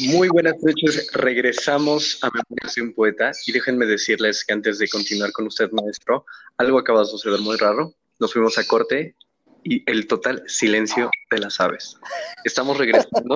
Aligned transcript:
Muy 0.00 0.28
buenas 0.28 0.54
noches, 0.62 1.10
regresamos 1.12 2.20
a 2.22 2.30
Memorias 2.30 2.76
de 2.76 2.82
un 2.82 2.92
Poeta 2.92 3.32
y 3.46 3.50
déjenme 3.50 3.84
decirles 3.84 4.44
que 4.44 4.52
antes 4.52 4.78
de 4.78 4.88
continuar 4.88 5.32
con 5.32 5.48
usted, 5.48 5.72
maestro, 5.72 6.24
algo 6.56 6.78
acaba 6.78 7.00
de 7.00 7.06
suceder 7.06 7.40
muy 7.40 7.56
raro. 7.56 7.92
Nos 8.20 8.32
fuimos 8.32 8.58
a 8.58 8.64
corte 8.64 9.16
y 9.64 9.82
el 9.90 10.06
total 10.06 10.44
silencio 10.46 11.10
de 11.32 11.38
las 11.38 11.58
aves. 11.58 11.96
Estamos 12.44 12.78
regresando. 12.78 13.34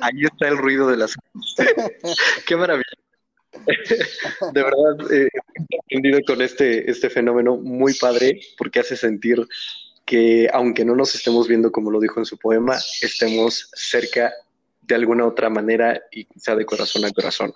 Ahí 0.00 0.24
está 0.24 0.46
el 0.46 0.58
ruido 0.58 0.86
de 0.86 0.98
las 0.98 1.16
aves. 1.18 2.16
¡Qué 2.46 2.56
maravilla! 2.56 2.84
De 4.52 4.62
verdad, 4.62 5.12
eh, 5.12 5.28
aprendido 5.84 6.20
con 6.24 6.40
este, 6.42 6.88
este 6.88 7.10
fenómeno 7.10 7.56
muy 7.56 7.94
padre 7.94 8.40
porque 8.56 8.78
hace 8.78 8.96
sentir 8.96 9.44
que 10.06 10.48
aunque 10.52 10.84
no 10.84 10.94
nos 10.94 11.16
estemos 11.16 11.48
viendo 11.48 11.72
como 11.72 11.90
lo 11.90 11.98
dijo 11.98 12.20
en 12.20 12.26
su 12.26 12.38
poema, 12.38 12.78
estemos 13.00 13.68
cerca 13.74 14.32
de 14.94 15.00
alguna 15.00 15.26
otra 15.26 15.48
manera 15.50 16.02
y 16.10 16.24
quizá 16.24 16.54
de 16.54 16.66
corazón 16.66 17.04
a 17.04 17.10
corazón. 17.10 17.52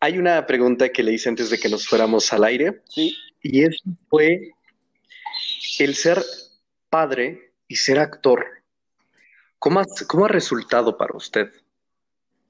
Hay 0.00 0.18
una 0.18 0.46
pregunta 0.46 0.88
que 0.88 1.02
le 1.02 1.12
hice 1.12 1.28
antes 1.28 1.50
de 1.50 1.58
que 1.58 1.68
nos 1.68 1.86
fuéramos 1.86 2.32
al 2.32 2.44
aire. 2.44 2.82
Sí. 2.88 3.16
Y 3.42 3.64
eso 3.64 3.82
fue 4.08 4.52
el 5.78 5.94
ser 5.94 6.22
padre 6.88 7.52
y 7.68 7.76
ser 7.76 7.98
actor. 7.98 8.44
¿Cómo 9.58 9.80
ha, 9.80 9.84
cómo 10.08 10.24
ha 10.24 10.28
resultado 10.28 10.96
para 10.96 11.16
usted? 11.16 11.52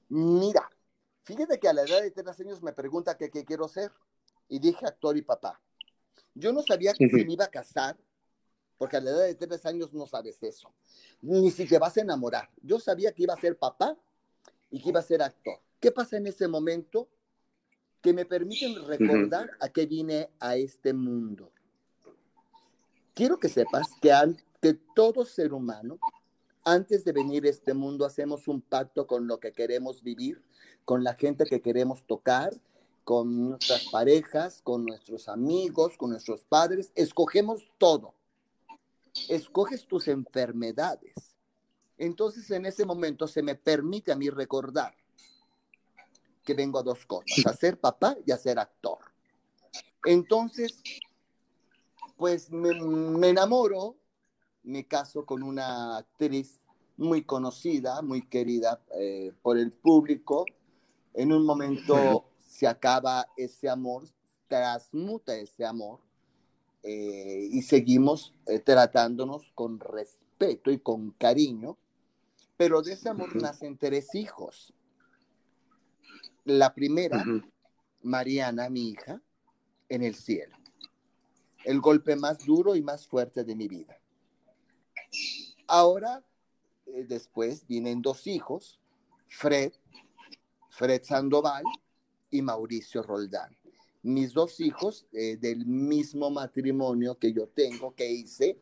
Mira, 0.09 0.69
fíjate 1.23 1.59
que 1.59 1.67
a 1.67 1.73
la 1.73 1.83
edad 1.83 2.01
de 2.01 2.11
tres 2.11 2.39
años 2.39 2.61
me 2.61 2.73
pregunta 2.73 3.17
qué 3.17 3.29
quiero 3.29 3.67
ser. 3.67 3.91
Y 4.47 4.59
dije 4.59 4.85
actor 4.85 5.15
y 5.15 5.21
papá. 5.21 5.61
Yo 6.33 6.51
no 6.53 6.61
sabía 6.61 6.93
que 6.93 7.07
si 7.07 7.25
me 7.25 7.33
iba 7.33 7.45
a 7.45 7.49
casar 7.49 7.97
porque 8.81 8.97
a 8.97 8.99
la 8.99 9.11
edad 9.11 9.25
de 9.27 9.35
tres 9.35 9.63
años 9.67 9.93
no 9.93 10.07
sabes 10.07 10.41
eso, 10.41 10.73
ni 11.21 11.51
si 11.51 11.67
te 11.67 11.77
vas 11.77 11.95
a 11.97 12.01
enamorar. 12.01 12.49
Yo 12.63 12.79
sabía 12.79 13.11
que 13.11 13.21
iba 13.21 13.35
a 13.35 13.39
ser 13.39 13.55
papá 13.55 13.95
y 14.71 14.81
que 14.81 14.89
iba 14.89 14.99
a 14.99 15.03
ser 15.03 15.21
actor. 15.21 15.59
¿Qué 15.79 15.91
pasa 15.91 16.17
en 16.17 16.25
ese 16.25 16.47
momento? 16.47 17.07
Que 18.01 18.11
me 18.11 18.25
permiten 18.25 18.83
recordar 18.87 19.51
a 19.59 19.69
qué 19.69 19.85
vine 19.85 20.31
a 20.39 20.55
este 20.55 20.93
mundo. 20.93 21.51
Quiero 23.13 23.37
que 23.37 23.49
sepas 23.49 23.87
que, 24.01 24.11
ante 24.11 24.73
todo 24.95 25.25
ser 25.25 25.53
humano, 25.53 25.99
antes 26.63 27.05
de 27.05 27.11
venir 27.11 27.45
a 27.45 27.51
este 27.51 27.75
mundo, 27.75 28.03
hacemos 28.03 28.47
un 28.47 28.61
pacto 28.61 29.05
con 29.05 29.27
lo 29.27 29.39
que 29.39 29.51
queremos 29.51 30.01
vivir, 30.01 30.41
con 30.85 31.03
la 31.03 31.13
gente 31.13 31.45
que 31.45 31.61
queremos 31.61 32.03
tocar, 32.07 32.51
con 33.03 33.49
nuestras 33.49 33.85
parejas, 33.91 34.63
con 34.63 34.87
nuestros 34.87 35.29
amigos, 35.29 35.97
con 35.97 36.09
nuestros 36.09 36.45
padres. 36.45 36.91
Escogemos 36.95 37.69
todo 37.77 38.15
escoges 39.29 39.87
tus 39.87 40.07
enfermedades. 40.07 41.35
Entonces 41.97 42.49
en 42.51 42.65
ese 42.65 42.85
momento 42.85 43.27
se 43.27 43.43
me 43.43 43.55
permite 43.55 44.11
a 44.11 44.15
mí 44.15 44.29
recordar 44.29 44.95
que 46.43 46.53
vengo 46.53 46.79
a 46.79 46.83
dos 46.83 47.05
cosas, 47.05 47.45
a 47.45 47.53
ser 47.53 47.79
papá 47.79 48.17
y 48.25 48.31
a 48.31 48.37
ser 48.37 48.57
actor. 48.57 48.99
Entonces, 50.03 50.81
pues 52.17 52.49
me, 52.49 52.69
enamoro, 53.29 53.95
me 54.63 54.87
caso 54.87 55.25
con 55.25 55.43
una 55.43 55.97
actriz 55.97 56.59
muy 56.97 57.23
conocida, 57.23 58.01
muy 58.01 58.27
querida 58.27 58.81
eh, 58.95 59.31
por 59.41 59.57
el 59.57 59.71
público. 59.71 60.45
En 61.13 61.31
un 61.31 61.45
momento 61.45 62.25
se 62.39 62.67
acaba 62.67 63.27
ese 63.37 63.69
amor, 63.69 64.07
transmuta 64.47 65.35
ese 65.35 65.65
amor 65.65 65.99
eh, 66.83 67.47
y 67.51 67.61
seguimos 67.61 68.33
eh, 68.47 68.59
tratándonos 68.59 69.51
con 69.53 69.79
respeto 69.79 70.71
y 70.71 70.79
con 70.79 71.11
cariño, 71.11 71.77
pero 72.57 72.81
de 72.81 72.93
ese 72.93 73.09
amor 73.09 73.35
nacen 73.35 73.77
tres 73.77 74.15
hijos. 74.15 74.73
La 76.43 76.73
primera, 76.73 77.23
Mariana, 78.01 78.69
mi 78.69 78.89
hija, 78.89 79.21
en 79.89 80.03
el 80.03 80.15
cielo. 80.15 80.57
El 81.63 81.79
golpe 81.79 82.15
más 82.15 82.39
duro 82.39 82.75
y 82.75 82.81
más 82.81 83.05
fuerte 83.05 83.43
de 83.43 83.55
mi 83.55 83.67
vida. 83.67 83.99
Ahora, 85.67 86.23
eh, 86.87 87.05
después 87.07 87.67
vienen 87.67 88.01
dos 88.01 88.25
hijos, 88.25 88.79
Fred, 89.27 89.71
Fred 90.69 91.03
Sandoval 91.03 91.63
y 92.31 92.41
Mauricio 92.41 93.03
Roldán 93.03 93.60
mis 94.03 94.33
dos 94.33 94.59
hijos 94.59 95.05
eh, 95.13 95.37
del 95.37 95.65
mismo 95.65 96.29
matrimonio 96.29 97.17
que 97.17 97.33
yo 97.33 97.47
tengo, 97.47 97.93
que 97.95 98.11
hice, 98.11 98.57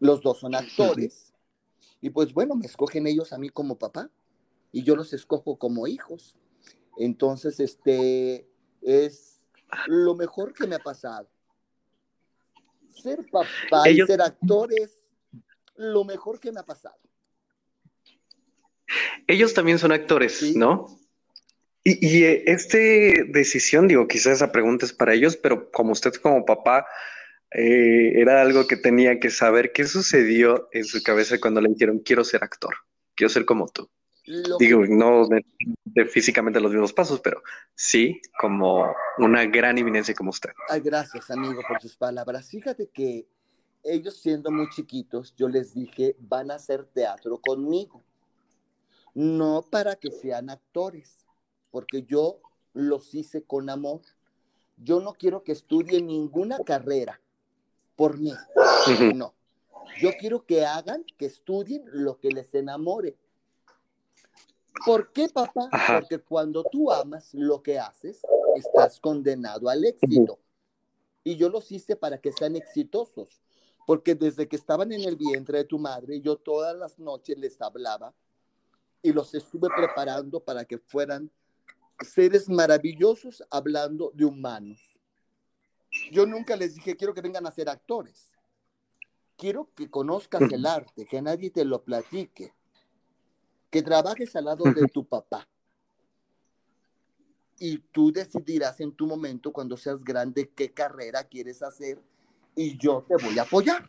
los 0.00 0.22
dos 0.22 0.40
son 0.40 0.54
actores. 0.54 1.32
Y 2.00 2.10
pues 2.10 2.32
bueno, 2.32 2.54
me 2.54 2.66
escogen 2.66 3.06
ellos 3.06 3.32
a 3.32 3.38
mí 3.38 3.48
como 3.48 3.78
papá 3.78 4.10
y 4.72 4.82
yo 4.82 4.94
los 4.94 5.12
escojo 5.12 5.58
como 5.58 5.86
hijos. 5.86 6.36
Entonces, 6.96 7.60
este 7.60 8.48
es 8.82 9.42
lo 9.86 10.14
mejor 10.14 10.52
que 10.52 10.66
me 10.66 10.76
ha 10.76 10.80
pasado. 10.80 11.28
Ser 12.88 13.26
papá 13.30 13.88
y 13.90 14.00
ser 14.02 14.20
actor 14.20 14.72
es 14.72 15.12
lo 15.76 16.04
mejor 16.04 16.40
que 16.40 16.52
me 16.52 16.60
ha 16.60 16.64
pasado. 16.64 16.98
Ellos 19.26 19.54
también 19.54 19.78
son 19.78 19.92
actores, 19.92 20.56
¿no? 20.56 20.97
Y, 21.84 22.24
eh, 22.24 22.44
esta 22.46 22.78
decisión, 23.28 23.88
digo, 23.88 24.08
quizás 24.08 24.34
esa 24.34 24.52
pregunta 24.52 24.84
es 24.84 24.92
para 24.92 25.14
ellos, 25.14 25.36
pero 25.36 25.70
como 25.70 25.92
usted 25.92 26.12
como 26.14 26.44
papá, 26.44 26.86
eh, 27.52 28.12
era 28.20 28.42
algo 28.42 28.66
que 28.66 28.76
tenía 28.76 29.18
que 29.20 29.30
saber. 29.30 29.72
¿Qué 29.72 29.84
sucedió 29.84 30.68
en 30.72 30.84
su 30.84 31.02
cabeza 31.02 31.38
cuando 31.40 31.60
le 31.60 31.70
dijeron, 31.70 32.00
quiero 32.00 32.24
ser 32.24 32.44
actor, 32.44 32.74
quiero 33.14 33.30
ser 33.30 33.44
como 33.44 33.68
tú? 33.68 33.88
Digo, 34.58 34.84
no 34.86 35.26
de, 35.26 36.04
físicamente 36.04 36.60
los 36.60 36.70
mismos 36.70 36.92
pasos, 36.92 37.18
pero 37.20 37.42
sí 37.74 38.20
como 38.38 38.94
una 39.16 39.46
gran 39.46 39.78
eminencia 39.78 40.14
como 40.14 40.30
usted. 40.30 40.50
Ay, 40.68 40.80
gracias, 40.80 41.30
amigo, 41.30 41.62
por 41.66 41.80
sus 41.80 41.96
palabras. 41.96 42.50
Fíjate 42.50 42.90
que 42.92 43.26
ellos 43.82 44.18
siendo 44.20 44.50
muy 44.50 44.68
chiquitos, 44.68 45.34
yo 45.34 45.48
les 45.48 45.72
dije, 45.72 46.14
van 46.18 46.50
a 46.50 46.56
hacer 46.56 46.84
teatro 46.84 47.40
conmigo, 47.40 48.04
no 49.14 49.64
para 49.70 49.96
que 49.96 50.10
sean 50.10 50.50
actores 50.50 51.24
porque 51.70 52.02
yo 52.04 52.40
los 52.72 53.14
hice 53.14 53.42
con 53.42 53.70
amor. 53.70 54.00
Yo 54.76 55.00
no 55.00 55.14
quiero 55.14 55.42
que 55.42 55.52
estudien 55.52 56.06
ninguna 56.06 56.58
carrera 56.58 57.20
por 57.96 58.18
mí. 58.18 58.32
No. 59.14 59.34
Yo 60.00 60.10
quiero 60.18 60.44
que 60.46 60.64
hagan, 60.64 61.04
que 61.16 61.26
estudien 61.26 61.82
lo 61.86 62.18
que 62.20 62.30
les 62.30 62.54
enamore. 62.54 63.16
¿Por 64.86 65.12
qué, 65.12 65.28
papá? 65.28 65.68
Porque 65.88 66.18
cuando 66.18 66.62
tú 66.64 66.92
amas 66.92 67.34
lo 67.34 67.62
que 67.62 67.78
haces, 67.78 68.22
estás 68.54 69.00
condenado 69.00 69.68
al 69.68 69.84
éxito. 69.84 70.38
Y 71.24 71.36
yo 71.36 71.48
los 71.48 71.70
hice 71.72 71.96
para 71.96 72.18
que 72.18 72.32
sean 72.32 72.54
exitosos. 72.54 73.42
Porque 73.86 74.14
desde 74.14 74.46
que 74.46 74.56
estaban 74.56 74.92
en 74.92 75.02
el 75.02 75.16
vientre 75.16 75.58
de 75.58 75.64
tu 75.64 75.78
madre, 75.78 76.20
yo 76.20 76.36
todas 76.36 76.76
las 76.76 76.98
noches 76.98 77.38
les 77.38 77.60
hablaba 77.60 78.14
y 79.02 79.12
los 79.12 79.34
estuve 79.34 79.68
preparando 79.74 80.40
para 80.40 80.64
que 80.64 80.78
fueran 80.78 81.30
seres 82.00 82.48
maravillosos 82.48 83.44
hablando 83.50 84.12
de 84.14 84.24
humanos. 84.24 84.80
Yo 86.12 86.26
nunca 86.26 86.56
les 86.56 86.74
dije, 86.74 86.96
quiero 86.96 87.14
que 87.14 87.20
vengan 87.20 87.46
a 87.46 87.50
ser 87.50 87.68
actores. 87.68 88.32
Quiero 89.36 89.70
que 89.74 89.88
conozcas 89.88 90.42
el 90.52 90.66
arte, 90.66 91.06
que 91.06 91.22
nadie 91.22 91.50
te 91.50 91.64
lo 91.64 91.82
platique, 91.82 92.52
que 93.70 93.82
trabajes 93.82 94.34
al 94.34 94.46
lado 94.46 94.64
de 94.64 94.86
tu 94.88 95.06
papá. 95.06 95.48
Y 97.60 97.78
tú 97.78 98.12
decidirás 98.12 98.80
en 98.80 98.92
tu 98.92 99.06
momento, 99.06 99.52
cuando 99.52 99.76
seas 99.76 100.02
grande, 100.02 100.50
qué 100.50 100.72
carrera 100.72 101.24
quieres 101.24 101.62
hacer 101.62 102.00
y 102.54 102.76
yo 102.78 103.04
te 103.06 103.16
voy 103.16 103.38
a 103.38 103.42
apoyar. 103.42 103.88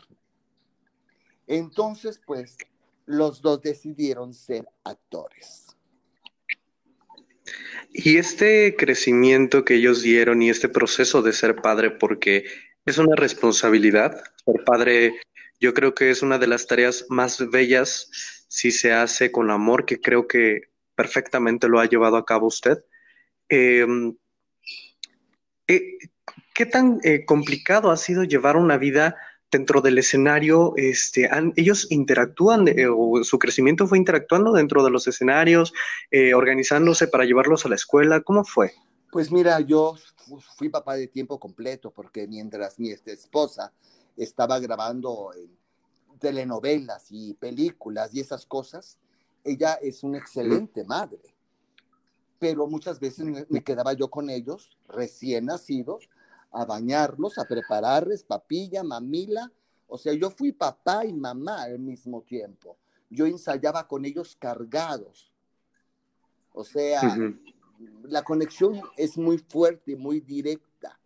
Entonces, 1.47 2.21
pues, 2.25 2.57
los 3.05 3.41
dos 3.41 3.61
decidieron 3.61 4.33
ser 4.35 4.67
actores. 4.83 5.75
Y 7.91 8.17
este 8.17 8.75
crecimiento 8.77 9.65
que 9.65 9.75
ellos 9.75 10.01
dieron 10.01 10.41
y 10.41 10.49
este 10.49 10.69
proceso 10.69 11.21
de 11.21 11.33
ser 11.33 11.55
padre, 11.55 11.91
porque 11.91 12.45
es 12.85 12.97
una 12.97 13.15
responsabilidad, 13.15 14.23
ser 14.45 14.63
padre 14.63 15.19
yo 15.59 15.73
creo 15.73 15.93
que 15.93 16.09
es 16.09 16.21
una 16.21 16.37
de 16.37 16.47
las 16.47 16.67
tareas 16.67 17.05
más 17.09 17.49
bellas 17.49 18.09
si 18.47 18.71
se 18.71 18.93
hace 18.93 19.31
con 19.31 19.51
amor, 19.51 19.85
que 19.85 19.99
creo 19.99 20.27
que 20.27 20.69
perfectamente 20.95 21.67
lo 21.67 21.79
ha 21.79 21.85
llevado 21.85 22.17
a 22.17 22.25
cabo 22.25 22.47
usted. 22.47 22.83
Em, 23.49 24.15
eh, 25.67 25.97
¿Qué 26.53 26.65
tan 26.65 26.99
eh, 27.03 27.25
complicado 27.25 27.91
ha 27.91 27.97
sido 27.97 28.23
llevar 28.23 28.57
una 28.57 28.77
vida 28.77 29.15
dentro 29.51 29.81
del 29.81 29.97
escenario, 29.97 30.73
este, 30.75 31.29
ellos 31.55 31.87
interactúan 31.89 32.67
eh, 32.67 32.87
o 32.87 33.23
su 33.23 33.39
crecimiento 33.39 33.87
fue 33.87 33.97
interactuando 33.97 34.53
dentro 34.53 34.83
de 34.83 34.91
los 34.91 35.07
escenarios, 35.07 35.73
eh, 36.11 36.33
organizándose 36.33 37.07
para 37.07 37.25
llevarlos 37.25 37.65
a 37.65 37.69
la 37.69 37.75
escuela. 37.75 38.21
¿Cómo 38.21 38.43
fue? 38.43 38.73
Pues 39.11 39.31
mira, 39.31 39.59
yo 39.61 39.95
fui 40.57 40.69
papá 40.69 40.95
de 40.95 41.07
tiempo 41.07 41.39
completo 41.39 41.91
porque 41.91 42.27
mientras 42.27 42.77
mi 42.79 42.91
este, 42.91 43.13
esposa 43.13 43.73
estaba 44.15 44.59
grabando 44.59 45.31
telenovelas 46.19 47.07
y 47.09 47.33
películas 47.33 48.13
y 48.13 48.19
esas 48.19 48.45
cosas, 48.45 48.99
ella 49.43 49.75
es 49.81 50.03
una 50.03 50.17
excelente 50.17 50.83
madre, 50.83 51.33
pero 52.37 52.67
muchas 52.67 52.99
veces 52.99 53.25
me 53.49 53.63
quedaba 53.63 53.93
yo 53.93 54.09
con 54.09 54.29
ellos, 54.29 54.77
recién 54.87 55.45
nacidos, 55.45 56.09
a 56.51 56.65
bañarlos, 56.65 57.37
a 57.37 57.45
prepararles 57.45 58.23
papilla, 58.23 58.83
mamila. 58.83 59.51
O 59.87 59.97
sea, 59.97 60.13
yo 60.13 60.29
fui 60.29 60.51
papá 60.51 61.05
y 61.05 61.13
mamá 61.13 61.63
al 61.63 61.79
mismo 61.79 62.21
tiempo. 62.21 62.77
Yo 63.09 63.25
ensayaba 63.25 63.87
con 63.87 64.05
ellos 64.05 64.35
cargados. 64.37 65.31
O 66.53 66.63
sea, 66.63 67.01
la 68.03 68.23
conexión 68.23 68.81
es 68.97 69.17
muy 69.17 69.37
fuerte 69.37 69.93
y 69.93 69.95
muy 69.95 70.19
directa. 70.19 70.99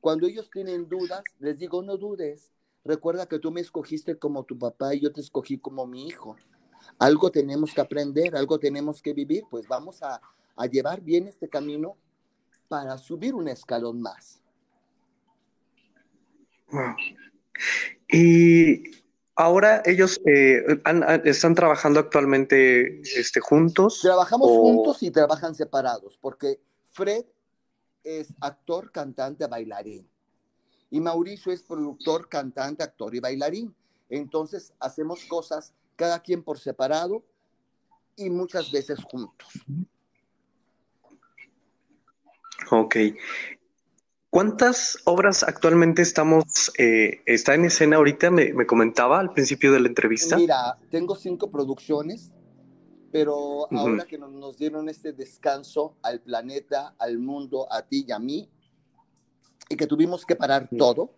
Cuando 0.00 0.26
ellos 0.26 0.50
tienen 0.50 0.88
dudas, 0.88 1.22
les 1.38 1.58
digo, 1.58 1.82
no 1.82 1.96
dudes. 1.96 2.50
Recuerda 2.84 3.26
que 3.26 3.38
tú 3.38 3.50
me 3.50 3.60
escogiste 3.60 4.18
como 4.18 4.44
tu 4.44 4.58
papá 4.58 4.94
y 4.94 5.00
yo 5.00 5.12
te 5.12 5.20
escogí 5.20 5.58
como 5.58 5.86
mi 5.86 6.06
hijo. 6.06 6.36
Algo 6.98 7.30
tenemos 7.30 7.74
que 7.74 7.80
aprender, 7.80 8.34
algo 8.34 8.58
tenemos 8.58 9.02
que 9.02 9.12
vivir, 9.12 9.44
pues 9.50 9.68
vamos 9.68 10.02
a, 10.02 10.20
a 10.56 10.66
llevar 10.66 11.02
bien 11.02 11.28
este 11.28 11.48
camino 11.48 11.96
para 12.68 12.96
subir 12.96 13.34
un 13.34 13.48
escalón 13.48 14.00
más. 14.00 14.39
Y 18.08 18.82
ahora 19.36 19.82
ellos 19.84 20.20
eh, 20.26 20.62
están 21.24 21.54
trabajando 21.54 22.00
actualmente 22.00 23.00
este, 23.18 23.40
juntos. 23.40 24.00
Trabajamos 24.02 24.48
juntos 24.48 25.02
y 25.02 25.10
trabajan 25.10 25.54
separados, 25.54 26.18
porque 26.20 26.60
Fred 26.92 27.24
es 28.04 28.34
actor, 28.40 28.90
cantante, 28.90 29.46
bailarín. 29.46 30.08
Y 30.90 31.00
Mauricio 31.00 31.52
es 31.52 31.62
productor, 31.62 32.28
cantante, 32.28 32.82
actor 32.82 33.14
y 33.14 33.20
bailarín. 33.20 33.74
Entonces 34.08 34.72
hacemos 34.80 35.24
cosas 35.26 35.72
cada 35.94 36.20
quien 36.20 36.42
por 36.42 36.58
separado 36.58 37.22
y 38.16 38.28
muchas 38.28 38.72
veces 38.72 38.98
juntos. 39.04 39.48
Ok. 42.70 42.96
¿Cuántas 44.30 44.96
obras 45.06 45.42
actualmente 45.42 46.02
estamos, 46.02 46.70
eh, 46.78 47.20
está 47.26 47.54
en 47.54 47.64
escena 47.64 47.96
ahorita? 47.96 48.30
Me, 48.30 48.64
comentaba 48.64 49.18
al 49.18 49.32
principio 49.32 49.72
de 49.72 49.80
la 49.80 49.88
entrevista. 49.88 50.36
Mira, 50.36 50.78
tengo 50.88 51.16
cinco 51.16 51.50
producciones, 51.50 52.32
pero 53.10 53.66
ahora 53.72 54.04
que 54.04 54.18
nos, 54.18 54.56
dieron 54.56 54.88
este 54.88 55.12
descanso 55.12 55.96
al 56.02 56.20
planeta, 56.20 56.94
al 57.00 57.18
mundo, 57.18 57.66
a 57.72 57.82
ti 57.82 58.04
y 58.06 58.12
a 58.12 58.20
mí, 58.20 58.48
y 59.68 59.74
que 59.74 59.88
tuvimos 59.88 60.24
que 60.24 60.36
parar 60.36 60.68
todo, 60.78 61.12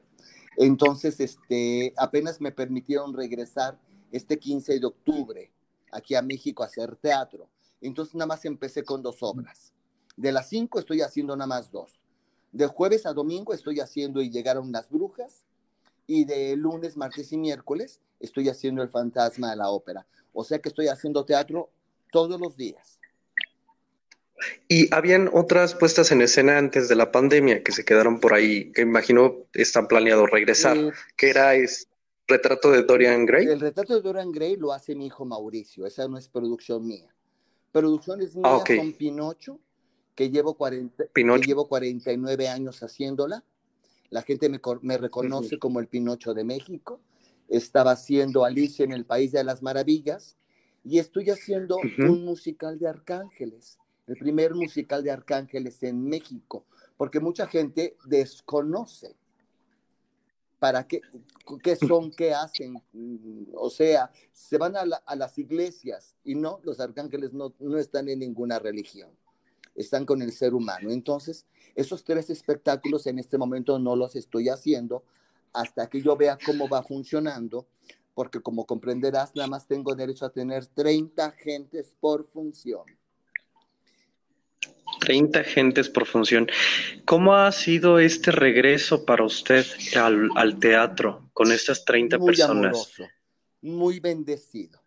entonces 0.56 1.20
este, 1.20 1.93
apenas 1.99 2.41
me 2.41 2.50
permitieron 2.50 3.12
regresar 3.12 3.79
este 4.11 4.38
15 4.38 4.81
de 4.81 4.87
octubre 4.87 5.53
aquí 5.91 6.14
a 6.14 6.23
México 6.23 6.62
a 6.62 6.67
hacer 6.67 6.97
teatro. 6.97 7.50
Entonces 7.82 8.14
nada 8.14 8.29
más 8.29 8.44
empecé 8.47 8.85
con 8.85 9.03
dos 9.03 9.23
obras. 9.23 9.75
De 10.17 10.32
las 10.32 10.49
cinco 10.49 10.79
estoy 10.79 11.03
haciendo 11.03 11.37
nada 11.37 11.47
más 11.47 11.70
dos. 11.70 12.01
De 12.52 12.66
jueves 12.66 13.06
a 13.06 13.12
domingo 13.12 13.52
estoy 13.52 13.81
haciendo 13.81 14.22
y 14.22 14.31
llegaron 14.31 14.70
las 14.72 14.90
brujas. 14.90 15.44
Y 16.06 16.25
de 16.25 16.56
lunes, 16.56 16.96
martes 16.96 17.32
y 17.32 17.38
miércoles 17.38 18.00
estoy 18.20 18.49
haciendo 18.49 18.82
el 18.82 18.88
fantasma 18.88 19.50
de 19.50 19.56
la 19.56 19.70
ópera. 19.70 20.06
O 20.32 20.44
sea 20.44 20.58
que 20.58 20.69
estoy 20.69 20.88
haciendo 20.88 21.25
teatro 21.25 21.70
todos 22.10 22.40
los 22.40 22.56
días. 22.56 22.99
Y 24.69 24.93
habían 24.93 25.31
otras 25.32 25.75
puestas 25.75 26.10
en 26.10 26.20
escena 26.22 26.58
antes 26.58 26.88
de 26.88 26.96
la 26.96 27.12
pandemia 27.12 27.62
que 27.62 27.72
se 27.72 27.84
quedaron 27.84 28.20
por 28.20 28.34
ahí, 28.34 28.72
que 28.72 28.82
imagino 28.82 29.37
están 29.52 29.87
planeados 29.87 30.31
regresar, 30.31 30.76
¿Qué 30.76 30.93
que 31.16 31.31
era 31.31 31.54
es 31.54 31.88
retrato 32.26 32.70
de 32.70 32.82
Dorian 32.82 33.26
Gray. 33.26 33.46
El 33.46 33.60
retrato 33.60 33.94
de 33.94 34.00
Dorian 34.00 34.32
Gray 34.32 34.56
lo 34.56 34.72
hace 34.72 34.94
mi 34.94 35.06
hijo 35.06 35.25
Mauricio, 35.25 35.87
esa 35.87 36.08
no 36.08 36.19
es 36.19 36.28
producción 36.28 36.87
mía. 36.87 37.14
Producciones 37.70 38.34
mías 38.34 38.62
ah, 38.62 38.64
son 38.66 38.93
Pinocho, 38.93 39.58
que 40.14 40.31
llevo, 40.31 40.55
40, 40.55 41.05
llevo 41.47 41.69
49 41.69 42.49
años 42.49 42.82
haciéndola. 42.82 43.44
La 44.11 44.23
gente 44.23 44.49
me, 44.49 44.61
me 44.82 44.99
reconoce 44.99 45.59
como 45.59 45.81
el 45.81 45.88
Pinocho 45.88 46.35
de 46.35 46.44
México. 46.44 47.00
Estaba 47.49 47.93
haciendo 47.93 48.44
Alicia 48.44 48.85
en 48.85 48.93
el 48.93 49.05
País 49.06 49.32
de 49.32 49.44
las 49.44 49.62
Maravillas 49.62 50.37
y 50.85 50.99
estoy 50.99 51.31
haciendo 51.31 51.79
un 51.99 52.25
musical 52.25 52.79
de 52.79 52.88
Arcángeles, 52.88 53.79
el 54.06 54.17
primer 54.17 54.55
musical 54.55 55.03
de 55.03 55.11
Arcángeles 55.11 55.82
en 55.82 56.05
México, 56.05 56.67
porque 56.97 57.20
mucha 57.20 57.47
gente 57.47 57.97
desconoce 58.05 59.14
para 60.59 60.87
qué, 60.87 61.00
qué 61.62 61.76
son, 61.76 62.11
qué 62.11 62.32
hacen. 62.32 62.82
O 63.55 63.70
sea, 63.70 64.11
se 64.32 64.59
van 64.59 64.76
a, 64.76 64.82
a 64.82 65.17
las 65.17 65.38
iglesias 65.38 66.17
y 66.25 66.35
no, 66.35 66.61
los 66.62 66.81
arcángeles 66.81 67.32
no, 67.32 67.55
no 67.59 67.79
están 67.79 68.09
en 68.09 68.20
ninguna 68.20 68.59
religión 68.59 69.11
están 69.74 70.04
con 70.04 70.22
el 70.22 70.32
ser 70.32 70.54
humano. 70.54 70.90
Entonces, 70.90 71.46
esos 71.74 72.04
tres 72.04 72.30
espectáculos 72.30 73.06
en 73.06 73.19
este 73.19 73.38
momento 73.38 73.78
no 73.78 73.96
los 73.96 74.16
estoy 74.16 74.48
haciendo 74.48 75.04
hasta 75.52 75.88
que 75.88 76.00
yo 76.00 76.16
vea 76.16 76.38
cómo 76.44 76.69
va 76.69 76.82
funcionando, 76.82 77.66
porque 78.14 78.40
como 78.40 78.66
comprenderás, 78.66 79.34
nada 79.34 79.48
más 79.48 79.66
tengo 79.66 79.94
derecho 79.94 80.26
a 80.26 80.30
tener 80.30 80.66
30 80.66 81.30
gentes 81.32 81.96
por 82.00 82.24
función. 82.26 82.82
30 85.00 85.44
gentes 85.44 85.88
por 85.88 86.06
función. 86.06 86.46
¿Cómo 87.04 87.34
ha 87.34 87.50
sido 87.52 87.98
este 87.98 88.30
regreso 88.30 89.04
para 89.04 89.25
usted 89.25 89.64
al, 89.96 90.58
teatro 90.58 91.28
con 91.32 91.50
estas 91.50 91.84
30 91.84 92.18
muy 92.18 92.26
personas? 92.26 92.72
Amoroso, 92.72 93.04
muy 93.62 94.00
bendecido, 94.00 94.80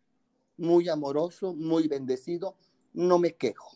muy 0.57 0.89
amoroso, 0.89 1.53
muy 1.53 1.87
bendecido. 1.87 2.55
No 2.93 3.19
me 3.19 3.33
quejo 3.33 3.75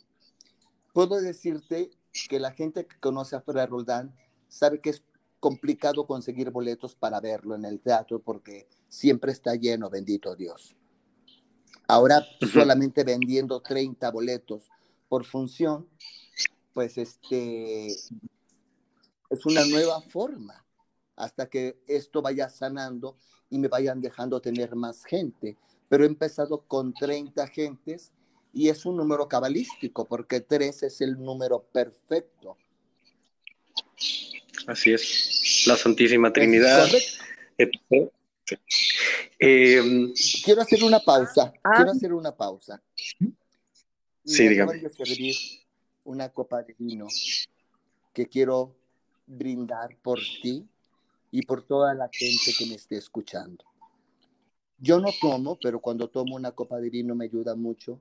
puedo 0.94 1.20
decirte 1.22 1.92
que 2.30 2.40
la 2.40 2.52
gente 2.52 2.86
que 2.86 3.00
conoce 3.00 3.36
a 3.36 3.42
Fred 3.42 3.68
Roldán 3.68 4.16
sabe 4.48 4.82
que 4.82 4.90
es 4.92 5.04
complicado 5.40 6.06
conseguir 6.06 6.50
boletos 6.52 6.96
para 6.96 7.20
verlo 7.22 7.56
en 7.56 7.66
el 7.66 7.80
teatro 7.80 8.20
porque 8.20 8.68
siempre 8.90 9.32
está 9.32 9.56
lleno, 9.56 9.90
bendito 9.90 10.36
Dios. 10.36 10.76
Ahora 11.88 12.24
solamente 12.52 13.04
vendiendo 13.04 13.62
30 13.62 14.12
boletos 14.12 14.70
por 15.08 15.26
función, 15.26 15.88
pues 16.74 16.98
este 16.98 17.88
es 17.88 19.46
una 19.46 19.66
nueva 19.66 20.02
forma 20.02 20.66
hasta 21.16 21.50
que 21.50 21.82
esto 21.88 22.22
vaya 22.22 22.50
sanando 22.50 23.18
y 23.50 23.58
me 23.58 23.68
vayan 23.68 24.02
dejando 24.02 24.40
tener 24.42 24.76
más 24.76 25.04
gente. 25.04 25.58
Pero 25.88 26.04
he 26.04 26.08
empezado 26.08 26.62
con 26.68 26.94
30 26.94 27.48
gentes 27.48 28.14
y 28.54 28.70
es 28.70 28.86
un 28.86 28.98
número 28.98 29.28
cabalístico 29.28 30.06
porque 30.06 30.42
tres 30.42 30.84
es 30.84 31.02
el 31.02 31.18
número 31.18 31.62
perfecto. 31.72 32.58
Así 34.68 34.94
es, 34.94 35.64
la 35.68 35.76
Santísima 35.76 36.32
Trinidad. 36.32 36.88
Em, 39.40 40.14
quiero 40.44 40.62
hacer 40.62 40.84
una 40.84 41.00
pausa, 41.00 41.54
ah. 41.64 41.72
quiero 41.76 41.92
hacer 41.92 42.14
una 42.14 42.36
pausa. 42.36 42.82
Sí, 44.26 44.48
dígame. 44.48 44.86
a 44.86 44.90
servir 44.90 45.36
una 46.04 46.30
copa 46.30 46.64
de 46.64 46.76
vino 46.78 47.08
que 48.14 48.28
quiero 48.28 48.76
brindar 49.26 49.96
por 50.02 50.20
ti 50.42 50.68
y 51.32 51.44
por 51.44 51.64
toda 51.64 51.94
la 51.94 52.10
gente 52.12 52.54
que 52.58 52.66
me 52.66 52.76
esté 52.76 52.98
escuchando. 52.98 53.64
Yo 54.80 55.00
no 55.00 55.10
tomo, 55.22 55.58
pero 55.62 55.80
cuando 55.80 56.10
tomo 56.10 56.36
una 56.36 56.52
copa 56.52 56.80
de 56.80 56.90
vino 56.90 57.16
me 57.16 57.26
ayuda 57.26 57.56
mucho 57.56 58.00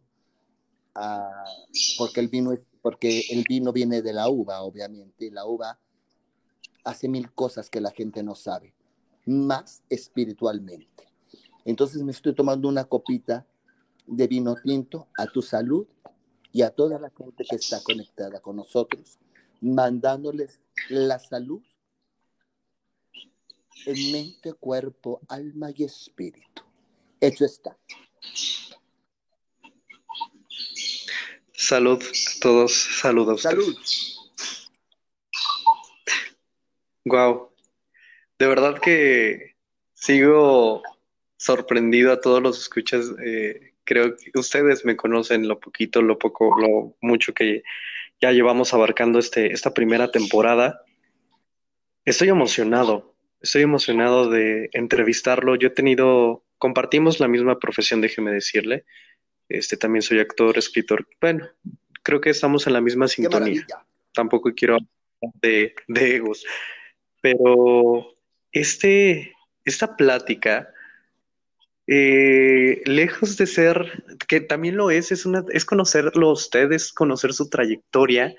porque, 1.97 2.21
el 2.21 2.29
vino, 2.29 2.55
porque 2.83 3.25
el 3.31 3.45
vino 3.49 3.73
viene 3.73 4.03
de 4.03 4.13
la 4.13 4.29
uva, 4.29 4.63
obviamente, 4.63 5.27
y 5.27 5.31
la 5.31 5.47
uva 5.47 5.79
hace 6.85 7.09
mil 7.09 7.33
cosas 7.33 7.71
que 7.71 7.81
la 7.81 7.91
gente 7.91 8.23
no 8.23 8.35
sabe, 8.35 8.75
más 9.27 9.83
espiritualmente. 9.89 11.09
Entonces 11.65 12.03
me 12.03 12.13
estoy 12.13 12.35
tomando 12.35 12.69
una 12.69 12.85
copita 12.85 13.47
de 14.07 14.27
vino 14.27 14.55
tinto 14.57 15.09
a 15.19 15.27
tu 15.27 15.43
salud 15.43 15.87
y 16.51 16.63
a 16.63 16.71
toda 16.71 16.99
la 16.99 17.11
gente 17.11 17.45
que 17.45 17.57
está 17.57 17.83
conectada 17.83 18.41
con 18.41 18.57
nosotros, 18.57 19.19
mandándoles 19.61 20.61
la 20.89 21.19
salud 21.19 21.61
en 23.87 24.13
mente, 24.13 24.55
cuerpo, 24.55 25.21
alma 25.29 25.71
y 25.75 25.85
espíritu. 25.85 26.63
Hecho 27.21 27.45
está. 27.45 27.77
Salud 31.61 32.01
a 32.01 32.41
todos, 32.41 32.73
saludos. 32.73 33.43
Salud. 33.43 33.77
Wow. 37.05 37.51
De 38.39 38.47
verdad 38.47 38.79
que 38.81 39.57
sigo 39.93 40.85
sorprendido 41.37 42.13
a 42.13 42.21
todos 42.21 42.41
los 42.41 42.61
escuchas. 42.61 43.07
Eh, 43.25 43.73
creo 43.83 44.17
que 44.17 44.39
ustedes 44.39 44.85
me 44.85 44.95
conocen 44.95 45.49
lo 45.49 45.59
poquito, 45.59 46.01
lo 46.01 46.17
poco, 46.17 46.55
lo 46.61 46.97
mucho 47.01 47.35
que 47.35 47.65
ya 48.21 48.31
llevamos 48.31 48.73
abarcando 48.73 49.19
este, 49.19 49.53
esta 49.53 49.75
primera 49.75 50.13
temporada. 50.13 50.85
Estoy 52.05 52.29
emocionado, 52.29 53.17
estoy 53.41 53.63
emocionado 53.63 54.31
de 54.31 54.71
entrevistarlo. 54.75 55.57
Yo 55.57 55.67
he 55.67 55.73
tenido, 55.73 56.45
compartimos 56.57 57.19
la 57.19 57.27
misma 57.27 57.59
profesión, 57.59 58.01
déjeme 58.01 58.31
decirle. 58.31 58.85
Este 59.49 59.77
también 59.77 60.03
soy 60.03 60.21
actor, 60.21 60.59
escritor. 60.59 61.07
Bueno, 61.21 61.49
creo 62.03 62.21
que 62.21 62.31
estamos 62.31 62.67
en 62.67 62.75
la 62.75 62.81
misma 62.81 63.09
sintonía. 63.09 63.67
Tampoco 64.13 64.53
quiero 64.55 64.75
hablar 64.75 65.35
de, 65.41 65.75
de 65.89 66.17
egos, 66.17 66.45
pero 67.21 68.15
este, 68.53 69.35
esta 69.65 69.97
plática, 69.97 70.73
eh, 71.87 72.83
lejos 72.85 73.37
de 73.37 73.47
ser, 73.47 74.05
que 74.27 74.41
también 74.41 74.77
lo 74.77 74.91
es, 74.91 75.13
es, 75.13 75.27
una, 75.27 75.45
es 75.51 75.65
conocerlo 75.65 76.29
a 76.29 76.33
ustedes, 76.33 76.93
conocer 76.93 77.33
su 77.33 77.49
trayectoria, 77.49 78.35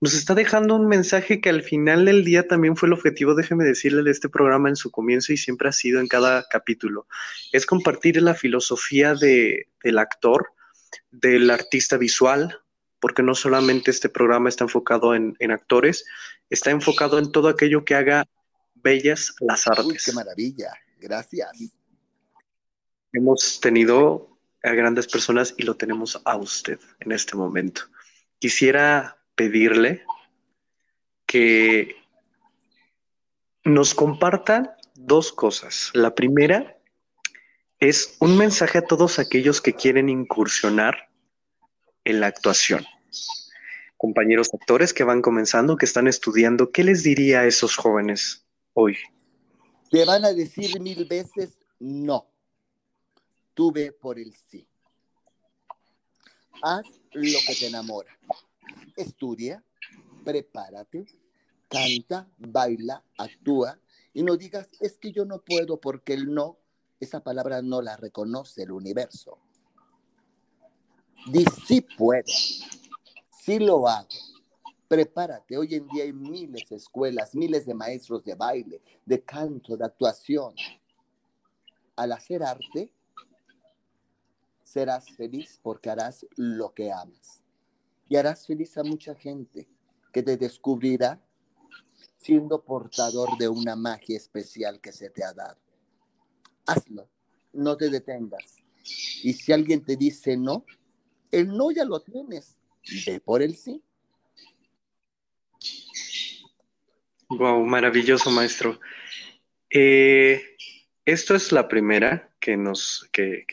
nos 0.00 0.14
está 0.14 0.34
dejando 0.34 0.74
un 0.74 0.88
mensaje 0.88 1.40
que 1.40 1.48
al 1.48 1.62
final 1.62 2.04
del 2.04 2.24
día 2.24 2.46
también 2.46 2.76
fue 2.76 2.88
el 2.88 2.92
objetivo, 2.92 3.34
déjeme 3.34 3.64
decirle, 3.64 4.02
de 4.02 4.10
este 4.10 4.28
programa 4.28 4.68
en 4.68 4.76
su 4.76 4.90
comienzo 4.90 5.32
y 5.32 5.36
siempre 5.36 5.68
ha 5.68 5.72
sido 5.72 6.00
en 6.00 6.08
cada 6.08 6.46
capítulo. 6.50 7.06
Es 7.52 7.64
compartir 7.64 8.20
la 8.20 8.34
filosofía 8.34 9.14
de, 9.14 9.68
del 9.82 9.98
actor, 9.98 10.52
del 11.10 11.50
artista 11.50 11.96
visual, 11.96 12.60
porque 13.00 13.22
no 13.22 13.34
solamente 13.34 13.90
este 13.90 14.08
programa 14.08 14.48
está 14.48 14.64
enfocado 14.64 15.14
en, 15.14 15.34
en 15.38 15.50
actores, 15.50 16.04
está 16.50 16.70
enfocado 16.70 17.18
en 17.18 17.32
todo 17.32 17.48
aquello 17.48 17.84
que 17.84 17.94
haga 17.94 18.26
bellas 18.74 19.34
las 19.40 19.66
artes. 19.66 19.86
Uy, 19.86 19.98
qué 20.04 20.12
maravilla, 20.12 20.72
gracias. 21.00 21.50
Hemos 23.12 23.60
tenido 23.60 24.38
a 24.62 24.72
grandes 24.72 25.06
personas 25.06 25.54
y 25.56 25.62
lo 25.62 25.76
tenemos 25.76 26.20
a 26.24 26.36
usted 26.36 26.78
en 27.00 27.12
este 27.12 27.34
momento. 27.34 27.82
Quisiera 28.38 29.16
pedirle 29.36 30.02
que 31.26 31.94
nos 33.62 33.94
compartan 33.94 34.70
dos 34.94 35.30
cosas. 35.32 35.90
La 35.92 36.14
primera 36.14 36.78
es 37.78 38.16
un 38.20 38.36
mensaje 38.36 38.78
a 38.78 38.86
todos 38.86 39.18
aquellos 39.18 39.60
que 39.60 39.74
quieren 39.74 40.08
incursionar 40.08 41.10
en 42.04 42.20
la 42.20 42.28
actuación. 42.28 42.84
Compañeros 43.96 44.50
actores 44.52 44.92
que 44.92 45.04
van 45.04 45.22
comenzando, 45.22 45.76
que 45.76 45.86
están 45.86 46.06
estudiando, 46.06 46.70
¿qué 46.70 46.84
les 46.84 47.02
diría 47.02 47.40
a 47.40 47.46
esos 47.46 47.76
jóvenes 47.76 48.46
hoy? 48.72 48.96
Te 49.90 50.04
van 50.04 50.24
a 50.24 50.32
decir 50.32 50.80
mil 50.80 51.04
veces 51.04 51.58
no. 51.78 52.26
Tuve 53.54 53.92
por 53.92 54.18
el 54.18 54.34
sí. 54.34 54.66
Haz 56.62 56.86
lo 57.12 57.38
que 57.46 57.54
te 57.54 57.66
enamora 57.66 58.16
estudia, 58.96 59.64
prepárate, 60.24 61.06
canta, 61.68 62.28
baila, 62.38 63.04
actúa 63.18 63.78
y 64.12 64.22
no 64.22 64.36
digas, 64.36 64.68
es 64.80 64.98
que 64.98 65.12
yo 65.12 65.24
no 65.24 65.42
puedo 65.42 65.80
porque 65.80 66.14
el 66.14 66.32
no, 66.32 66.58
esa 67.00 67.22
palabra 67.22 67.62
no 67.62 67.82
la 67.82 67.96
reconoce 67.96 68.62
el 68.62 68.72
universo. 68.72 69.38
Di, 71.30 71.44
sí 71.66 71.80
puedo, 71.80 72.32
sí 73.30 73.58
lo 73.58 73.88
hago. 73.88 74.08
Prepárate, 74.88 75.58
hoy 75.58 75.74
en 75.74 75.88
día 75.88 76.04
hay 76.04 76.12
miles 76.12 76.68
de 76.68 76.76
escuelas, 76.76 77.34
miles 77.34 77.66
de 77.66 77.74
maestros 77.74 78.24
de 78.24 78.36
baile, 78.36 78.80
de 79.04 79.22
canto, 79.22 79.76
de 79.76 79.84
actuación. 79.84 80.54
Al 81.96 82.12
hacer 82.12 82.44
arte, 82.44 82.92
serás 84.62 85.10
feliz 85.16 85.58
porque 85.62 85.90
harás 85.90 86.24
lo 86.36 86.72
que 86.72 86.92
amas 86.92 87.42
y 88.08 88.16
harás 88.16 88.46
feliz 88.46 88.76
a 88.78 88.82
mucha 88.82 89.14
gente 89.14 89.68
que 90.12 90.22
te 90.22 90.36
descubrirá 90.36 91.20
siendo 92.18 92.62
portador 92.64 93.36
de 93.38 93.48
una 93.48 93.76
magia 93.76 94.16
especial 94.16 94.80
que 94.80 94.92
se 94.92 95.10
te 95.10 95.24
ha 95.24 95.32
dado. 95.32 95.58
Hazlo, 96.66 97.08
no 97.52 97.76
te 97.76 97.90
detengas. 97.90 98.56
Y 99.22 99.32
si 99.32 99.52
alguien 99.52 99.84
te 99.84 99.96
dice 99.96 100.36
no, 100.36 100.64
el 101.30 101.48
no 101.48 101.70
ya 101.70 101.84
lo 101.84 102.00
tienes, 102.00 102.58
ve 103.06 103.20
por 103.20 103.42
el 103.42 103.56
sí. 103.56 103.82
Wow, 107.28 107.64
maravilloso 107.66 108.30
maestro. 108.30 108.80
Eh, 109.68 110.56
esto 111.04 111.34
es 111.34 111.50
la 111.50 111.68
primera 111.68 112.32
que 112.38 112.56
nos 112.56 113.08
que 113.12 113.44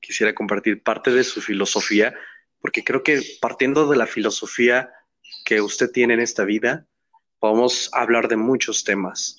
quisiera 0.00 0.34
compartir 0.34 0.82
parte 0.82 1.10
de 1.10 1.24
su 1.24 1.42
filosofía 1.42 2.14
porque 2.60 2.84
creo 2.84 3.02
que 3.02 3.22
partiendo 3.40 3.88
de 3.88 3.96
la 3.96 4.06
filosofía 4.06 4.90
que 5.44 5.60
usted 5.60 5.90
tiene 5.90 6.14
en 6.14 6.20
esta 6.20 6.44
vida, 6.44 6.86
podemos 7.38 7.90
hablar 7.92 8.28
de 8.28 8.36
muchos 8.36 8.84
temas. 8.84 9.36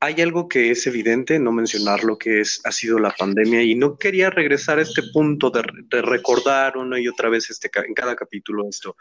Hay 0.00 0.20
algo 0.20 0.48
que 0.48 0.70
es 0.70 0.86
evidente, 0.86 1.38
no 1.40 1.50
mencionarlo, 1.50 2.18
que 2.18 2.40
es, 2.40 2.60
ha 2.64 2.70
sido 2.70 2.98
la 2.98 3.10
pandemia, 3.10 3.62
y 3.62 3.74
no 3.74 3.98
quería 3.98 4.30
regresar 4.30 4.78
a 4.78 4.82
este 4.82 5.02
punto 5.12 5.50
de, 5.50 5.62
recordar 6.02 6.76
una 6.76 7.00
y 7.00 7.08
otra 7.08 7.28
vez 7.28 7.50
este, 7.50 7.68
en 7.86 7.94
cada 7.94 8.14
capítulo 8.14 8.68
esto, 8.68 8.96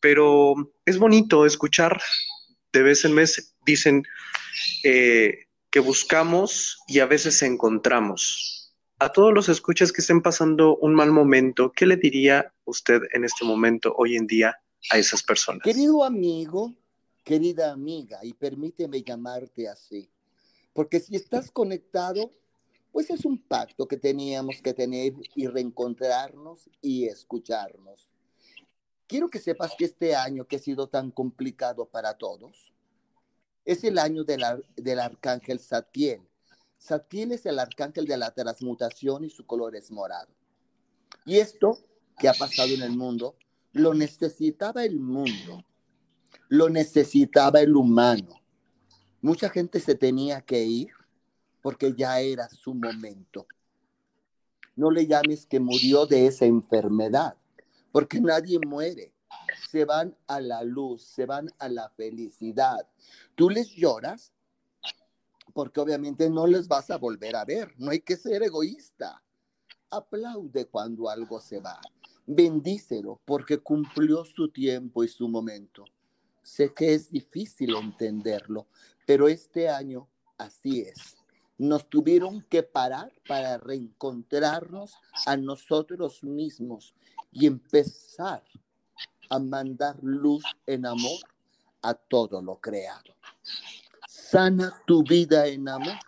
pero 0.00 0.54
es 0.86 0.98
bonito 0.98 1.44
escuchar 1.44 2.00
de 2.72 2.82
vez 2.82 3.04
en 3.04 3.16
vez, 3.16 3.54
dicen 3.66 4.02
eh, 4.84 5.46
que 5.70 5.80
buscamos 5.80 6.78
y 6.86 7.00
a 7.00 7.06
veces 7.06 7.42
encontramos 7.42 8.59
a 9.00 9.10
todos 9.10 9.32
los 9.32 9.48
escuchas 9.48 9.92
que 9.92 10.02
estén 10.02 10.20
pasando 10.20 10.76
un 10.76 10.94
mal 10.94 11.10
momento, 11.10 11.72
¿qué 11.72 11.86
le 11.86 11.96
diría 11.96 12.52
usted 12.66 13.00
en 13.14 13.24
este 13.24 13.46
momento, 13.46 13.94
hoy 13.96 14.14
en 14.14 14.26
día, 14.26 14.60
a 14.90 14.98
esas 14.98 15.22
personas? 15.22 15.62
Querido 15.64 16.04
amigo, 16.04 16.74
querida 17.24 17.72
amiga, 17.72 18.18
y 18.22 18.34
permíteme 18.34 19.02
llamarte 19.02 19.68
así, 19.68 20.10
porque 20.74 21.00
si 21.00 21.16
estás 21.16 21.50
conectado, 21.50 22.30
pues 22.92 23.08
es 23.08 23.24
un 23.24 23.38
pacto 23.38 23.88
que 23.88 23.96
teníamos 23.96 24.60
que 24.60 24.74
tener 24.74 25.14
y 25.34 25.46
reencontrarnos 25.46 26.68
y 26.82 27.06
escucharnos. 27.06 28.06
Quiero 29.06 29.30
que 29.30 29.38
sepas 29.38 29.72
que 29.78 29.86
este 29.86 30.14
año 30.14 30.44
que 30.46 30.56
ha 30.56 30.60
sido 30.60 30.88
tan 30.88 31.10
complicado 31.10 31.86
para 31.86 32.18
todos, 32.18 32.74
es 33.64 33.82
el 33.82 33.98
año 33.98 34.24
del, 34.24 34.42
del 34.76 35.00
arcángel 35.00 35.58
Satiel, 35.58 36.20
Satkiel 36.80 37.32
es 37.32 37.44
el 37.44 37.58
arcángel 37.58 38.06
de 38.06 38.16
la 38.16 38.32
transmutación 38.32 39.22
y 39.24 39.30
su 39.30 39.44
color 39.46 39.76
es 39.76 39.90
morado. 39.90 40.32
Y 41.26 41.36
esto 41.36 41.78
que 42.18 42.26
ha 42.26 42.32
pasado 42.32 42.70
en 42.72 42.82
el 42.82 42.96
mundo, 42.96 43.36
lo 43.72 43.92
necesitaba 43.92 44.82
el 44.84 44.98
mundo, 44.98 45.62
lo 46.48 46.70
necesitaba 46.70 47.60
el 47.60 47.76
humano. 47.76 48.40
Mucha 49.20 49.50
gente 49.50 49.78
se 49.78 49.94
tenía 49.94 50.40
que 50.40 50.64
ir 50.64 50.88
porque 51.60 51.94
ya 51.94 52.18
era 52.20 52.48
su 52.48 52.74
momento. 52.74 53.46
No 54.74 54.90
le 54.90 55.06
llames 55.06 55.44
que 55.44 55.60
murió 55.60 56.06
de 56.06 56.26
esa 56.26 56.46
enfermedad, 56.46 57.36
porque 57.92 58.20
nadie 58.22 58.58
muere. 58.58 59.12
Se 59.70 59.84
van 59.84 60.16
a 60.26 60.40
la 60.40 60.64
luz, 60.64 61.02
se 61.02 61.26
van 61.26 61.52
a 61.58 61.68
la 61.68 61.90
felicidad. 61.90 62.88
Tú 63.34 63.50
les 63.50 63.68
lloras 63.68 64.32
porque 65.52 65.80
obviamente 65.80 66.28
no 66.30 66.46
les 66.46 66.68
vas 66.68 66.90
a 66.90 66.96
volver 66.96 67.36
a 67.36 67.44
ver. 67.44 67.74
No 67.78 67.90
hay 67.90 68.00
que 68.00 68.16
ser 68.16 68.42
egoísta. 68.42 69.22
Aplaude 69.90 70.66
cuando 70.66 71.08
algo 71.08 71.40
se 71.40 71.60
va. 71.60 71.80
Bendícelo 72.26 73.20
porque 73.24 73.58
cumplió 73.58 74.24
su 74.24 74.48
tiempo 74.48 75.02
y 75.04 75.08
su 75.08 75.28
momento. 75.28 75.84
Sé 76.42 76.72
que 76.72 76.94
es 76.94 77.10
difícil 77.10 77.74
entenderlo, 77.76 78.66
pero 79.06 79.28
este 79.28 79.68
año 79.68 80.08
así 80.38 80.80
es. 80.80 81.16
Nos 81.58 81.88
tuvieron 81.88 82.42
que 82.42 82.62
parar 82.62 83.12
para 83.28 83.58
reencontrarnos 83.58 84.94
a 85.26 85.36
nosotros 85.36 86.24
mismos 86.24 86.94
y 87.30 87.46
empezar 87.46 88.42
a 89.28 89.38
mandar 89.38 89.98
luz 90.02 90.42
en 90.66 90.86
amor 90.86 91.20
a 91.82 91.94
todo 91.94 92.40
lo 92.40 92.60
creado 92.60 93.14
sana 94.30 94.80
tu 94.86 95.02
vida 95.02 95.46
en 95.48 95.68
amor, 95.68 95.98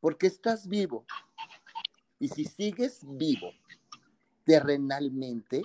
porque 0.00 0.26
estás 0.26 0.66
vivo. 0.66 1.06
Y 2.18 2.28
si 2.28 2.44
sigues 2.44 3.00
vivo 3.04 3.52
terrenalmente, 4.44 5.62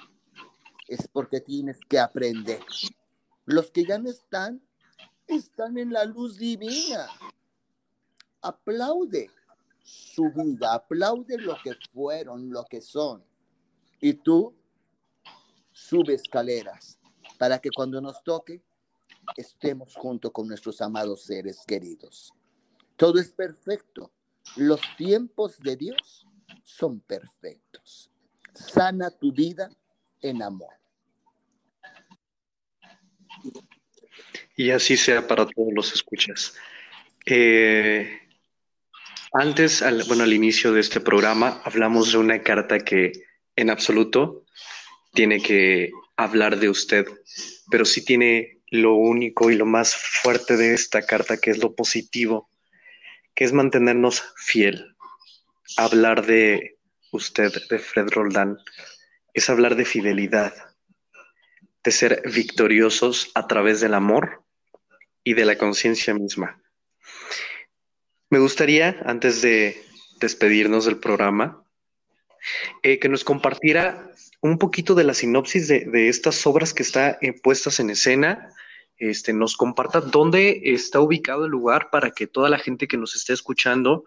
es 0.88 1.08
porque 1.08 1.42
tienes 1.42 1.80
que 1.89 2.00
aprender. 2.00 2.62
Los 3.46 3.72
que 3.72 3.86
ya 3.86 3.98
no 3.98 4.10
están, 4.10 4.62
están 5.25 5.77
en 5.80 5.92
la 5.92 6.06
luz 6.06 6.38
divina. 6.38 7.08
Aplaude 8.42 9.32
su 9.84 10.32
vida, 10.32 10.75
aplaude 10.75 11.38
lo 11.39 11.56
que 11.63 11.74
fueron, 11.92 12.51
lo 12.51 12.65
que 12.65 12.82
son. 12.82 13.24
Y 14.00 14.13
tú 14.13 14.53
sube 15.72 16.13
escaleras 16.13 17.00
para 17.39 17.58
que 17.58 17.70
cuando 17.75 18.00
nos 18.00 18.24
toque 18.24 18.62
estemos 19.36 19.96
junto 19.96 20.32
con 20.32 20.48
nuestros 20.48 20.82
amados 20.82 21.24
seres 21.24 21.63
queridos. 21.68 22.34
Todo 22.96 23.20
es 23.20 23.32
perfecto. 23.32 24.12
Los 24.56 24.82
tiempos 24.98 25.60
de 25.60 25.75
Dios 25.75 26.27
son 26.63 27.00
perfectos. 27.00 28.12
Sana 28.53 29.10
tu 29.12 29.32
vida 29.32 29.72
en 30.22 30.42
amor. 30.44 30.74
Y 34.56 34.70
así 34.70 34.96
sea 34.96 35.27
para 35.27 35.46
todos 35.48 35.74
los 35.74 35.94
escuchas. 35.94 36.53
Eh, 37.25 38.20
antes, 39.34 39.82
al, 39.82 40.03
bueno, 40.03 40.24
al 40.24 40.34
inicio 40.34 40.72
de 40.72 40.82
este 40.82 41.00
programa, 41.00 41.62
hablamos 41.65 42.12
de 42.12 42.20
una 42.20 42.44
carta 42.44 42.80
que 42.80 43.12
en 43.56 43.70
absoluto 43.70 44.46
tiene 45.13 45.42
que 45.42 45.92
hablar 46.15 46.60
de 46.60 46.70
usted, 46.70 47.06
pero 47.72 47.86
sí 47.86 48.06
tiene 48.06 48.62
lo 48.74 48.96
único 48.96 49.51
y 49.51 49.56
lo 49.56 49.68
más 49.68 49.96
fuerte 49.96 50.58
de 50.58 50.74
esta 50.74 51.03
carta, 51.03 51.38
que 51.38 51.51
es 51.51 51.60
lo 51.60 51.75
positivo, 51.75 52.50
que 53.36 53.44
es 53.44 53.53
mantenernos 53.53 54.24
fiel. 54.36 54.96
Hablar 55.77 56.25
de 56.25 56.80
usted, 57.12 57.53
de 57.70 57.77
Fred 57.77 58.08
Roldán, 58.10 58.58
es 59.36 59.48
hablar 59.51 59.75
de 59.75 59.86
fidelidad, 59.86 60.56
de 61.84 61.92
ser 61.92 62.24
victoriosos 62.34 63.30
a 63.36 63.46
través 63.46 63.80
del 63.80 63.94
amor 63.94 64.44
y 65.24 65.36
de 65.36 65.46
la 65.46 65.56
conciencia 65.56 66.15
misma. 66.15 66.60
Me 68.32 68.39
gustaría, 68.39 69.03
antes 69.06 69.44
de 69.44 69.86
despedirnos 70.20 70.86
del 70.86 70.98
programa, 70.98 71.63
eh, 72.82 72.98
que 72.98 73.08
nos 73.08 73.24
compartiera 73.24 74.10
un 74.42 74.58
poquito 74.58 74.96
de 74.96 75.03
la 75.03 75.13
sinopsis 75.13 75.68
de, 75.68 76.10
estas 76.10 76.46
obras 76.48 76.74
que 76.74 76.82
están 76.82 77.18
eh, 77.22 77.34
puestas 77.34 77.80
en 77.80 77.92
escena, 77.92 78.50
este, 78.98 79.34
nos 79.34 79.58
comparta 79.58 80.02
dónde 80.02 80.62
está 80.66 81.00
ubicado 81.00 81.46
el 81.46 81.52
lugar 81.52 81.90
para 81.92 82.12
que 82.12 82.28
toda 82.28 82.50
la 82.50 82.60
gente 82.60 82.88
que 82.88 82.98
nos 82.98 83.16
esté 83.16 83.34
escuchando 83.34 84.06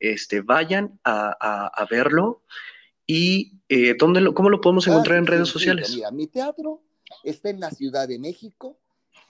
este, 0.00 0.40
vayan 0.40 0.98
a, 1.04 1.86
verlo 1.90 2.42
y 3.06 3.60
eh, 3.68 3.94
dónde 3.98 4.20
lo, 4.20 4.34
cómo 4.34 4.50
lo 4.50 4.60
podemos 4.60 4.86
ah, 4.86 4.90
encontrar 4.90 5.18
en 5.18 5.26
redes 5.26 5.48
sociales. 5.48 5.94
Mira, 5.94 6.10
mi 6.10 6.26
teatro 6.26 6.82
está 7.24 7.50
en 7.50 7.60
la 7.60 7.70
Ciudad 7.70 8.06
de 8.06 8.18
México, 8.18 8.78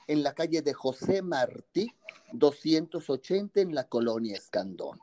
en 0.07 0.23
la 0.23 0.35
calle 0.35 0.63
de 0.63 0.75
José 0.75 1.23
Martí, 1.23 1.93
280 2.33 3.61
en 3.61 3.75
la 3.75 3.85
colonia 3.85 4.37
Escandón. 4.37 4.99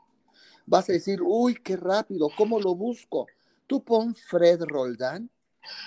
Vas 0.66 0.88
a 0.90 0.92
decir, 0.92 1.20
uy, 1.22 1.54
qué 1.54 1.76
rápido, 1.76 2.28
¿cómo 2.36 2.60
lo 2.60 2.74
busco? 2.74 3.26
Tú 3.66 3.84
pon 3.84 4.14
Fred 4.14 4.62
Roldán 4.62 5.30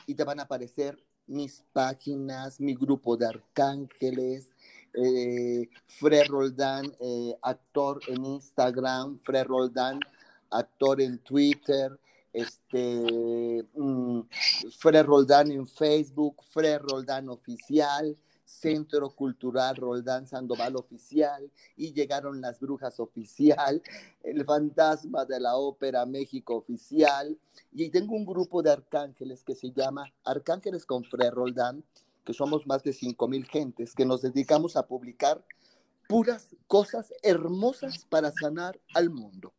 y 0.08 0.16
te 0.16 0.24
van 0.24 0.40
a 0.40 0.44
aparecer 0.44 0.98
mis 1.30 1.64
páginas, 1.72 2.60
mi 2.60 2.74
grupo 2.74 3.16
de 3.16 3.28
arcángeles, 3.28 4.50
eh, 4.94 5.70
Fred 5.88 6.28
Roldán, 6.28 6.92
eh, 7.00 7.36
actor 7.42 8.02
en 8.08 8.26
Instagram, 8.26 9.20
Fred 9.20 9.46
Roldán, 9.46 10.00
actor 10.50 11.00
en 11.02 11.20
Twitter, 11.20 11.98
este, 12.34 13.66
mm, 13.74 14.22
Fred 14.78 15.06
Roldán 15.06 15.52
en 15.52 15.68
Facebook, 15.68 16.44
Fred 16.50 16.80
Roldán 16.82 17.30
oficial, 17.30 18.18
Centro 18.50 19.12
Cultural 19.12 19.76
Roldán 19.76 20.28
Sandoval 20.28 20.76
Oficial 20.76 21.52
y 21.78 21.94
llegaron 21.94 22.42
las 22.42 22.60
brujas 22.60 23.00
oficial, 23.00 23.82
el 24.24 24.44
fantasma 24.44 25.24
de 25.26 25.40
la 25.40 25.56
ópera 25.56 26.06
México 26.06 26.56
oficial 26.56 27.38
y 27.72 27.90
tengo 27.90 28.16
un 28.16 28.26
grupo 28.26 28.64
de 28.64 28.72
arcángeles 28.72 29.44
que 29.44 29.56
se 29.56 29.72
llama 29.72 30.12
Arcángeles 30.24 30.86
con 30.86 31.04
Fre 31.04 31.30
Roldán, 31.30 31.84
que 32.26 32.34
somos 32.34 32.66
más 32.66 32.84
de 32.84 32.92
cinco 32.92 33.28
mil 33.28 33.46
gentes 33.46 33.94
que 33.94 34.06
nos 34.06 34.24
dedicamos 34.24 34.76
a 34.76 34.88
publicar 34.88 35.44
puras 36.08 36.48
cosas 36.68 37.14
hermosas 37.22 38.06
para 38.10 38.32
sanar 38.32 38.80
al 38.96 39.12
mundo. 39.12 39.54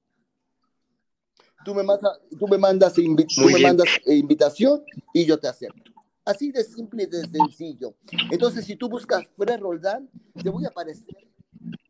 Tú 1.65 1.75
me 1.75 1.85
mandas, 1.85 2.19
tú 2.39 2.49
me 2.49 2.59
mandas, 2.59 2.99
me 2.99 3.61
mandas 3.61 3.89
invitación 4.07 4.83
y 5.15 5.25
yo 5.27 5.39
te 5.39 5.47
acepto. 5.47 6.00
Así 6.31 6.53
de 6.53 6.63
simple 6.63 7.03
y 7.03 7.07
de 7.07 7.27
sencillo. 7.27 7.97
Entonces, 8.31 8.65
si 8.65 8.77
tú 8.77 8.89
buscas 8.89 9.25
Fred 9.37 9.59
Roldán, 9.59 10.09
te 10.41 10.49
voy 10.49 10.65
a 10.65 10.69
aparecer 10.69 11.27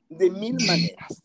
de 0.08 0.30
mil 0.30 0.56
maneras. 0.66 1.22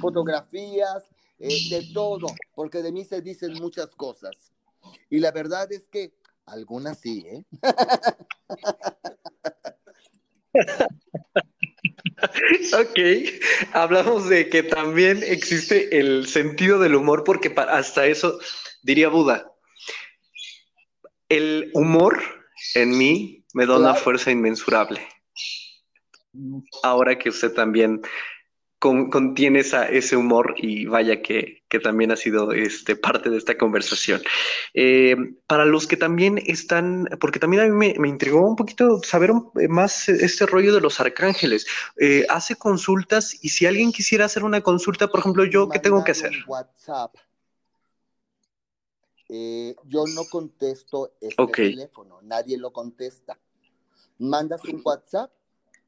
Fotografías, 0.00 1.04
eh, 1.38 1.68
de 1.68 1.90
todo, 1.92 2.28
porque 2.54 2.82
de 2.82 2.92
mí 2.92 3.04
se 3.04 3.20
dicen 3.20 3.52
muchas 3.54 3.94
cosas. 3.94 4.52
Y 5.10 5.18
la 5.18 5.32
verdad 5.32 5.70
es 5.70 5.86
que 5.88 6.14
algunas 6.46 6.98
sí, 6.98 7.26
¿eh? 7.26 7.44
Ok, 12.78 12.98
hablamos 13.74 14.28
de 14.30 14.48
que 14.48 14.62
también 14.62 15.22
existe 15.22 15.98
el 15.98 16.26
sentido 16.26 16.78
del 16.78 16.94
humor, 16.94 17.22
porque 17.22 17.52
hasta 17.68 18.06
eso 18.06 18.38
diría 18.82 19.08
Buda, 19.08 19.53
el 21.36 21.70
humor 21.74 22.20
en 22.74 22.96
mí 22.96 23.44
me 23.54 23.66
da 23.66 23.78
una 23.78 23.94
fuerza 23.94 24.30
inmensurable. 24.30 25.00
Ahora 26.82 27.18
que 27.18 27.28
usted 27.28 27.52
también 27.52 28.02
contiene 28.78 29.60
ese 29.60 30.16
humor 30.16 30.54
y 30.58 30.84
vaya 30.84 31.22
que, 31.22 31.62
también 31.82 32.12
ha 32.12 32.16
sido 32.16 32.52
este, 32.52 32.94
parte 32.94 33.30
de 33.30 33.36
esta 33.36 33.58
conversación. 33.58 34.22
Eh, 34.74 35.16
para 35.48 35.64
los 35.64 35.88
que 35.88 35.96
también 35.96 36.40
están, 36.46 37.08
porque 37.18 37.40
también 37.40 37.62
a 37.62 37.66
mí 37.66 37.94
me, 37.98 38.08
intrigó 38.08 38.48
un 38.48 38.54
poquito 38.54 39.00
saber 39.02 39.32
más 39.68 40.08
este 40.08 40.46
rollo 40.46 40.72
de 40.72 40.80
los 40.80 41.00
arcángeles. 41.00 41.66
Eh, 41.98 42.26
hace 42.28 42.54
consultas 42.54 43.36
y 43.42 43.48
si 43.48 43.66
alguien 43.66 43.90
quisiera 43.90 44.26
hacer 44.26 44.44
una 44.44 44.60
consulta, 44.60 45.08
por 45.08 45.18
ejemplo, 45.18 45.44
yo, 45.44 45.68
¿qué 45.68 45.80
tengo 45.80 46.04
que 46.04 46.12
hacer? 46.12 46.32
WhatsApp 46.46 47.16
eh, 49.36 49.74
yo 49.86 50.04
no 50.14 50.24
contesto 50.30 51.14
este 51.20 51.44
teléfono, 51.48 52.20
nadie 52.22 52.56
lo 52.56 52.72
contesta. 52.72 53.36
Mandas 54.20 54.64
un 54.64 54.80
WhatsApp, 54.84 55.32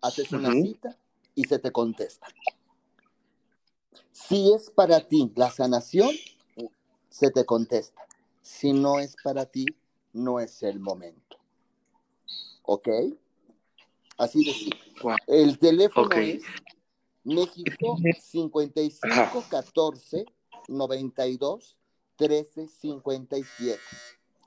haces 0.00 0.32
una 0.32 0.50
cita 0.50 0.98
y 1.36 1.44
se 1.44 1.60
te 1.60 1.70
contesta. 1.70 2.26
Si 4.10 4.52
es 4.52 4.68
para 4.68 4.98
ti 4.98 5.30
la 5.36 5.48
sanación, 5.48 6.10
se 7.08 7.30
te 7.30 7.44
contesta. 7.44 8.04
Si 8.42 8.72
no 8.72 8.98
es 8.98 9.14
para 9.22 9.46
ti, 9.46 9.64
no 10.12 10.40
es 10.40 10.64
el 10.64 10.80
momento. 10.80 11.36
¿Ok? 12.62 12.88
Así 14.18 14.44
de 14.44 14.54
simple. 14.54 15.16
El 15.28 15.56
teléfono 15.60 16.10
es 16.16 16.42
México 17.22 17.96
55 18.20 19.44
14 19.48 20.26
92 20.66 21.76
1357. 22.18 23.80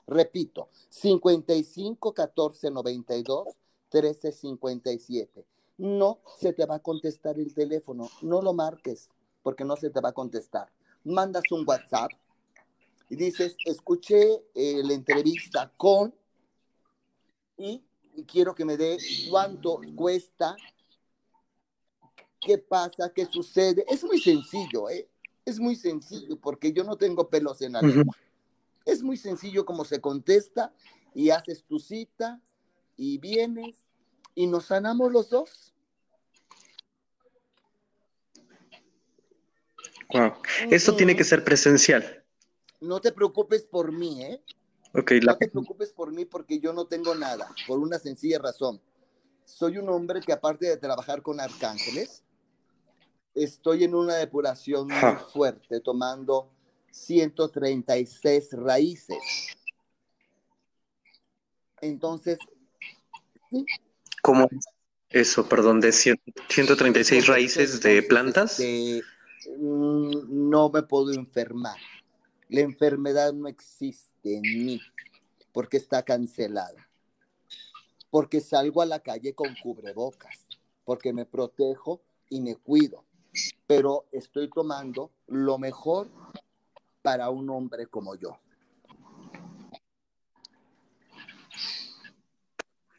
Repito, 0.06 0.68
55 0.88 2.12
14 2.12 2.70
92 2.70 3.46
1357. 3.92 5.44
No 5.78 6.20
se 6.38 6.52
te 6.52 6.66
va 6.66 6.76
a 6.76 6.82
contestar 6.82 7.38
el 7.38 7.54
teléfono, 7.54 8.08
no 8.22 8.42
lo 8.42 8.52
marques 8.52 9.08
porque 9.42 9.64
no 9.64 9.76
se 9.76 9.90
te 9.90 10.00
va 10.00 10.10
a 10.10 10.12
contestar. 10.12 10.70
Mandas 11.04 11.44
un 11.50 11.64
WhatsApp 11.66 12.10
y 13.08 13.16
dices, 13.16 13.56
escuché 13.64 14.44
eh, 14.54 14.82
la 14.84 14.92
entrevista 14.92 15.72
con 15.76 16.14
y, 17.56 17.82
quiero 18.26 18.54
que 18.54 18.64
me 18.64 18.76
dé 18.76 18.98
cuánto 19.30 19.80
cuesta, 19.96 20.56
qué 22.40 22.58
pasa, 22.58 23.12
qué 23.12 23.26
sucede. 23.26 23.84
Es 23.88 24.04
muy 24.04 24.20
sencillo, 24.20 24.88
¿eh? 24.88 25.09
Es 25.50 25.58
muy 25.58 25.74
sencillo 25.74 26.38
porque 26.38 26.72
yo 26.72 26.84
no 26.84 26.96
tengo 26.96 27.28
pelos 27.28 27.60
en 27.60 27.72
la 27.72 27.82
lengua. 27.82 28.16
Es 28.84 29.02
muy 29.02 29.16
sencillo 29.16 29.64
como 29.64 29.84
se 29.84 30.00
contesta 30.00 30.72
y 31.12 31.30
haces 31.30 31.64
tu 31.64 31.80
cita 31.80 32.40
y 32.96 33.18
vienes 33.18 33.84
y 34.36 34.46
nos 34.46 34.66
sanamos 34.66 35.10
los 35.10 35.28
dos. 35.28 35.74
Wow. 40.14 40.34
Esto 40.70 40.94
tiene 40.94 41.16
que 41.16 41.24
ser 41.24 41.42
presencial. 41.42 42.24
No 42.80 43.00
te 43.00 43.10
preocupes 43.10 43.64
por 43.64 43.90
mí, 43.90 44.22
¿eh? 44.22 44.40
Okay, 44.94 45.18
No 45.18 45.36
te 45.36 45.48
preocupes 45.48 45.92
por 45.92 46.12
mí 46.12 46.26
porque 46.26 46.60
yo 46.60 46.72
no 46.72 46.86
tengo 46.86 47.16
nada, 47.16 47.52
por 47.66 47.80
una 47.80 47.98
sencilla 47.98 48.38
razón. 48.38 48.80
Soy 49.44 49.78
un 49.78 49.88
hombre 49.88 50.20
que 50.20 50.32
aparte 50.32 50.66
de 50.66 50.76
trabajar 50.76 51.22
con 51.22 51.40
arcángeles, 51.40 52.22
estoy 53.34 53.84
en 53.84 53.94
una 53.94 54.16
depuración 54.16 54.88
muy 54.88 55.16
fuerte, 55.32 55.80
tomando 55.80 56.50
136 56.90 58.52
raíces. 58.52 59.18
Entonces, 61.80 62.38
¿cómo 64.22 64.48
eso? 65.08 65.48
Perdón, 65.48 65.80
de 65.80 65.92
136 65.92 67.26
raíces 67.26 67.80
de 67.80 68.02
plantas. 68.02 68.60
Este, 68.60 69.02
mm, 69.58 70.50
no 70.50 70.70
me 70.70 70.82
puedo 70.82 71.12
enfermar. 71.12 71.78
La 72.48 72.60
enfermedad 72.60 73.32
no 73.32 73.48
existe 73.48 74.36
en 74.36 74.42
mí 74.42 74.80
porque 75.52 75.78
está 75.78 76.02
cancelada. 76.02 76.88
Porque 78.10 78.40
salgo 78.40 78.82
a 78.82 78.86
la 78.86 78.98
calle 78.98 79.34
con 79.34 79.54
cubrebocas, 79.62 80.46
porque 80.84 81.12
me 81.12 81.24
protejo 81.26 82.02
y 82.28 82.40
me 82.40 82.56
cuido 82.56 83.04
pero 83.66 84.06
estoy 84.12 84.50
tomando 84.50 85.12
lo 85.28 85.58
mejor 85.58 86.08
para 87.02 87.30
un 87.30 87.48
hombre 87.50 87.86
como 87.86 88.14
yo. 88.16 88.38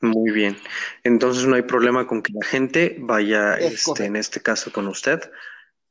Muy 0.02 0.32
bien. 0.32 0.58
Entonces 1.04 1.46
no 1.46 1.56
hay 1.56 1.62
problema 1.62 2.08
con 2.08 2.24
que 2.24 2.34
la 2.34 2.46
gente 2.46 2.96
vaya, 3.00 3.56
este, 3.56 4.06
en 4.06 4.16
este 4.16 4.42
caso, 4.42 4.72
con 4.72 4.88
usted. 4.88 5.22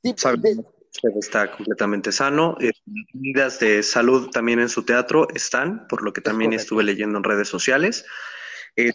Sí, 0.03 0.15
Usted 0.93 1.11
está 1.21 1.53
completamente 1.53 2.11
sano. 2.11 2.57
Eh, 2.61 2.73
medidas 3.13 3.61
de 3.61 3.81
salud 3.85 4.31
también 4.31 4.59
en 4.59 4.69
su 4.69 4.85
teatro 4.85 5.29
están, 5.33 5.87
por 5.87 6.03
lo 6.03 6.13
que 6.13 6.21
también 6.21 6.53
estuve 6.53 6.83
leyendo 6.83 7.19
en 7.19 7.25
redes 7.25 7.49
sociales. 7.49 8.05
Eh, 8.75 8.93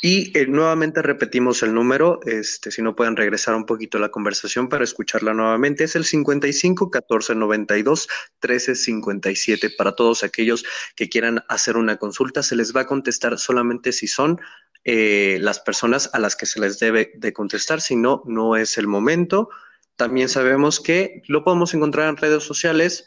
y 0.00 0.36
eh, 0.38 0.46
nuevamente 0.46 1.02
repetimos 1.02 1.64
el 1.64 1.74
número, 1.74 2.20
este, 2.24 2.70
si 2.70 2.82
no 2.82 2.94
pueden 2.94 3.16
regresar 3.16 3.56
un 3.56 3.66
poquito 3.66 3.98
la 3.98 4.10
conversación 4.10 4.68
para 4.68 4.84
escucharla 4.84 5.34
nuevamente, 5.34 5.82
es 5.82 5.96
el 5.96 6.04
55 6.04 6.88
14 6.88 7.34
92 7.34 8.08
13 8.38 8.76
57. 8.76 9.70
Para 9.70 9.96
todos 9.96 10.22
aquellos 10.22 10.64
que 10.94 11.08
quieran 11.08 11.44
hacer 11.48 11.76
una 11.76 11.96
consulta, 11.96 12.44
se 12.44 12.54
les 12.54 12.74
va 12.76 12.82
a 12.82 12.86
contestar 12.86 13.38
solamente 13.40 13.90
si 13.92 14.06
son 14.06 14.40
eh, 14.84 15.38
las 15.40 15.58
personas 15.58 16.10
a 16.12 16.20
las 16.20 16.36
que 16.36 16.46
se 16.46 16.60
les 16.60 16.78
debe 16.78 17.10
de 17.16 17.32
contestar, 17.32 17.80
si 17.80 17.96
no, 17.96 18.22
no 18.24 18.54
es 18.54 18.78
el 18.78 18.86
momento. 18.86 19.48
También 19.96 20.28
sabemos 20.28 20.78
que 20.78 21.22
lo 21.26 21.42
podemos 21.42 21.74
encontrar 21.74 22.08
en 22.08 22.16
redes 22.16 22.44
sociales 22.44 23.04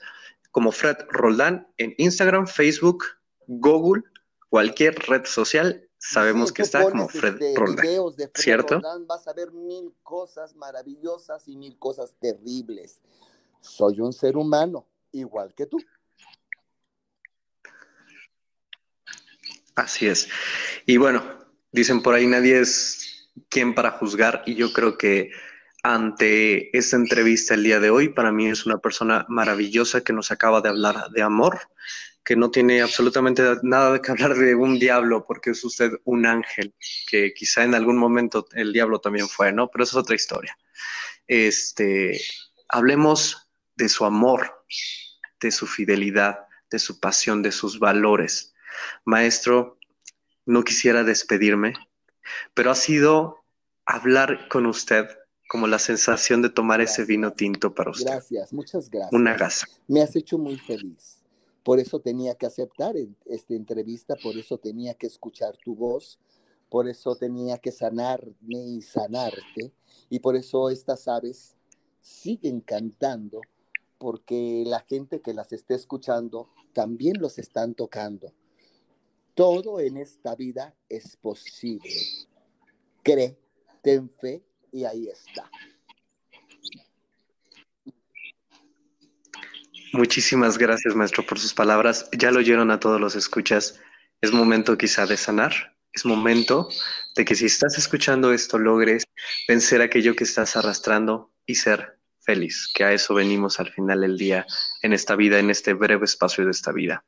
como 0.51 0.73
Fred 0.73 0.97
Roldán 1.10 1.69
en 1.77 1.95
Instagram, 1.97 2.47
Facebook, 2.47 3.06
Google, 3.47 4.04
cualquier 4.49 4.99
red 5.08 5.23
social 5.23 5.88
sabemos 6.01 6.51
que 6.51 6.63
está 6.63 6.83
como 6.83 7.07
Fred 7.07 7.41
este, 7.41 7.53
Roldán. 7.55 7.85
¿Cierto? 8.33 8.81
vas 9.05 9.27
a 9.27 9.33
ver 9.33 9.51
mil 9.51 9.93
cosas 10.03 10.55
maravillosas 10.55 11.47
y 11.47 11.55
mil 11.55 11.77
cosas 11.77 12.15
terribles. 12.19 12.99
Soy 13.61 14.01
un 14.01 14.11
ser 14.11 14.35
humano, 14.35 14.87
igual 15.11 15.53
que 15.53 15.67
tú. 15.67 15.77
Así 19.75 20.07
es. 20.07 20.27
Y 20.85 20.97
bueno, 20.97 21.23
dicen 21.71 22.01
por 22.01 22.15
ahí 22.15 22.25
nadie 22.25 22.59
es 22.59 23.29
quien 23.49 23.75
para 23.75 23.91
juzgar 23.91 24.43
y 24.45 24.55
yo 24.55 24.73
creo 24.73 24.97
que 24.97 25.31
ante 25.83 26.75
esta 26.77 26.95
entrevista 26.95 27.53
el 27.53 27.63
día 27.63 27.79
de 27.79 27.89
hoy, 27.89 28.09
para 28.09 28.31
mí 28.31 28.47
es 28.47 28.65
una 28.65 28.77
persona 28.79 29.25
maravillosa 29.29 30.01
que 30.01 30.13
nos 30.13 30.31
acaba 30.31 30.61
de 30.61 30.69
hablar 30.69 31.09
de 31.11 31.21
amor, 31.21 31.59
que 32.23 32.36
no 32.36 32.51
tiene 32.51 32.81
absolutamente 32.81 33.43
nada 33.63 33.93
de 33.93 34.01
que 34.01 34.12
hablar 34.12 34.36
de 34.36 34.55
un 34.55 34.77
diablo, 34.79 35.25
porque 35.25 35.51
es 35.51 35.63
usted 35.63 35.91
un 36.03 36.25
ángel, 36.25 36.73
que 37.07 37.34
quizá 37.34 37.63
en 37.63 37.73
algún 37.73 37.97
momento 37.97 38.47
el 38.53 38.73
diablo 38.73 38.99
también 38.99 39.27
fue, 39.27 39.51
¿no? 39.51 39.69
Pero 39.69 39.84
eso 39.84 39.97
es 39.97 40.03
otra 40.03 40.15
historia. 40.15 40.57
Este, 41.27 42.21
hablemos 42.67 43.49
de 43.75 43.89
su 43.89 44.05
amor, 44.05 44.63
de 45.39 45.51
su 45.51 45.65
fidelidad, 45.65 46.39
de 46.69 46.79
su 46.79 46.99
pasión, 46.99 47.41
de 47.41 47.51
sus 47.51 47.79
valores. 47.79 48.53
Maestro, 49.03 49.79
no 50.45 50.63
quisiera 50.63 51.03
despedirme, 51.03 51.73
pero 52.53 52.71
ha 52.71 52.75
sido 52.75 53.43
hablar 53.86 54.47
con 54.47 54.65
usted 54.65 55.07
como 55.49 55.67
la 55.67 55.79
sensación 55.79 56.41
de 56.41 56.49
tomar 56.49 56.79
ese 56.79 57.03
vino 57.03 57.34
tinto 57.34 57.73
para 57.73 57.91
usted. 57.91 58.05
Gracias, 58.05 58.53
muchas 58.53 58.89
gracias. 58.89 59.12
Una 59.12 59.36
gasa. 59.36 59.67
Me 59.88 60.01
has 60.01 60.15
hecho 60.15 60.38
muy 60.38 60.57
feliz. 60.57 61.20
Por 61.63 61.80
eso 61.80 62.00
tenía 62.00 62.36
que 62.36 62.47
aceptar 62.47 62.95
esta 63.26 63.54
entrevista, 63.54 64.15
por 64.21 64.36
eso 64.38 64.58
tenía 64.58 64.95
que 64.95 65.08
escuchar 65.08 65.58
tu 65.58 65.76
voz, 65.76 66.19
por 66.69 66.88
eso 66.88 67.15
tenía 67.15 67.58
que 67.58 67.71
sanarme 67.71 68.34
y 68.47 68.82
sanarte, 68.82 69.74
y 70.10 70.19
por 70.19 70.36
eso 70.36 70.69
estas 70.69 71.08
aves 71.08 71.56
siguen 72.02 72.62
cantando, 72.62 73.41
porque 74.00 74.63
la 74.65 74.80
gente 74.80 75.21
que 75.21 75.34
las 75.34 75.54
esté 75.54 75.76
escuchando 75.76 76.50
también 76.74 77.19
los 77.19 77.38
están 77.38 77.76
tocando. 77.76 78.34
Todo 79.36 79.80
en 79.80 79.97
esta 79.97 80.36
vida 80.36 80.76
es 80.89 81.15
posible. 81.15 81.91
Cree, 83.04 83.38
ten 83.82 84.10
fe 84.10 84.43
y 84.71 84.86
ahí 84.86 85.08
está. 85.08 85.50
Muchísimas 89.93 90.58
gracias, 90.58 90.95
maestro, 90.95 91.25
por 91.25 91.38
sus 91.38 91.54
palabras. 91.54 92.10
Ya 92.17 92.32
lo 92.32 92.39
oyeron 92.39 92.71
a 92.71 92.80
todos 92.80 92.99
los 92.99 93.15
escuchas. 93.15 93.80
Es 94.21 94.32
momento 94.32 94.77
quizá 94.77 95.06
de 95.06 95.17
sanar. 95.17 95.75
Es 95.91 96.06
momento 96.06 96.69
de 97.17 97.25
que 97.25 97.36
si 97.36 97.47
estás 97.47 97.77
escuchando 97.77 98.32
esto 98.32 98.58
logres 98.58 99.04
vencer 99.49 99.82
aquello 99.82 100.15
que 100.15 100.23
estás 100.23 100.56
arrastrando 100.56 101.34
y 101.45 101.56
ser 101.56 101.99
feliz, 102.21 102.71
que 102.73 102.86
a 102.86 102.93
eso 102.93 103.13
venimos 103.13 103.60
al 103.60 103.73
final 103.73 103.99
del 103.99 104.17
día 104.17 104.45
en 104.82 104.93
esta 104.93 105.17
vida, 105.17 105.39
en 105.39 105.49
este 105.49 105.73
breve 105.73 106.06
espacio 106.06 106.45
de 106.45 106.51
esta 106.51 106.71
vida. 106.71 107.04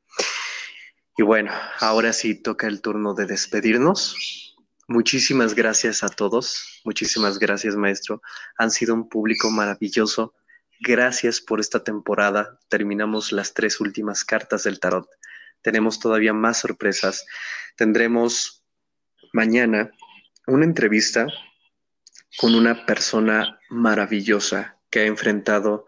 Y 1.16 1.24
bueno, 1.24 1.54
ahora 1.80 2.12
sí 2.12 2.36
toca 2.36 2.68
el 2.68 2.82
turno 2.82 3.14
de 3.14 3.28
despedirnos. 3.28 4.58
Muchísimas 4.90 5.56
gracias 5.56 6.04
a 6.04 6.10
todos. 6.10 6.82
Muchísimas 6.84 7.40
gracias, 7.40 7.78
maestro. 7.78 8.22
Han 8.58 8.72
sido 8.72 8.94
un 8.94 9.08
público 9.08 9.50
maravilloso 9.50 10.34
Gracias 10.86 11.40
por 11.40 11.62
esta 11.62 11.82
temporada. 11.82 12.60
Terminamos 12.68 13.32
las 13.32 13.54
tres 13.54 13.80
últimas 13.80 14.26
cartas 14.26 14.64
del 14.64 14.82
tarot. 14.82 15.08
Tenemos 15.62 15.98
todavía 15.98 16.34
más 16.34 16.58
sorpresas. 16.58 17.26
Tendremos 17.78 18.66
mañana 19.32 19.92
una 20.46 20.66
entrevista 20.66 21.26
con 22.38 22.54
una 22.54 22.86
persona 22.86 23.62
maravillosa 23.70 24.78
que 24.90 25.00
ha 25.00 25.06
enfrentado 25.06 25.86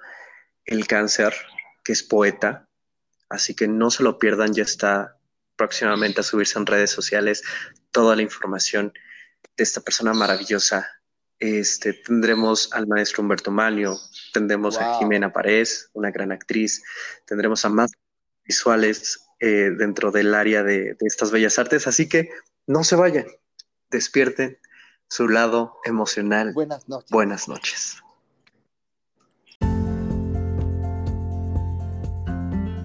el 0.63 0.87
cáncer, 0.87 1.33
que 1.83 1.91
es 1.91 2.01
poeta. 2.01 2.69
Así 3.27 3.53
que 3.53 3.67
no 3.67 3.91
se 3.91 4.01
lo 4.01 4.17
pierdan, 4.17 4.53
ya 4.53 4.63
está 4.63 5.17
próximamente 5.57 6.21
a 6.21 6.23
subirse 6.23 6.57
en 6.57 6.67
redes 6.67 6.91
sociales 6.91 7.43
toda 7.91 8.15
la 8.15 8.21
información 8.21 8.93
de 9.57 9.63
esta 9.65 9.81
persona 9.81 10.13
maravillosa 10.13 10.87
este, 11.39 11.93
tendremos 11.93 12.71
al 12.73 12.87
maestro 12.87 13.21
Humberto 13.21 13.51
Manio, 13.51 13.97
tendremos 14.33 14.77
a 14.77 14.97
Jimena 14.97 15.31
Paredes, 15.31 15.89
una 15.93 16.11
gran 16.11 16.31
actriz, 16.31 16.83
tendremos 17.25 17.65
a 17.65 17.69
más 17.69 17.91
visuales 18.43 19.19
eh, 19.39 19.71
dentro 19.77 20.11
del 20.11 20.33
área 20.33 20.63
de, 20.63 20.93
de 20.93 21.07
estas 21.07 21.31
bellas 21.31 21.59
artes, 21.59 21.87
así 21.87 22.07
que 22.07 22.29
no 22.67 22.83
se 22.83 22.95
vayan, 22.95 23.25
despierten 23.89 24.57
su 25.07 25.27
lado 25.27 25.77
emocional. 25.83 26.53
Buenas 26.53 26.87
noches. 26.87 27.11
Buenas 27.11 27.47
noches. 27.47 27.97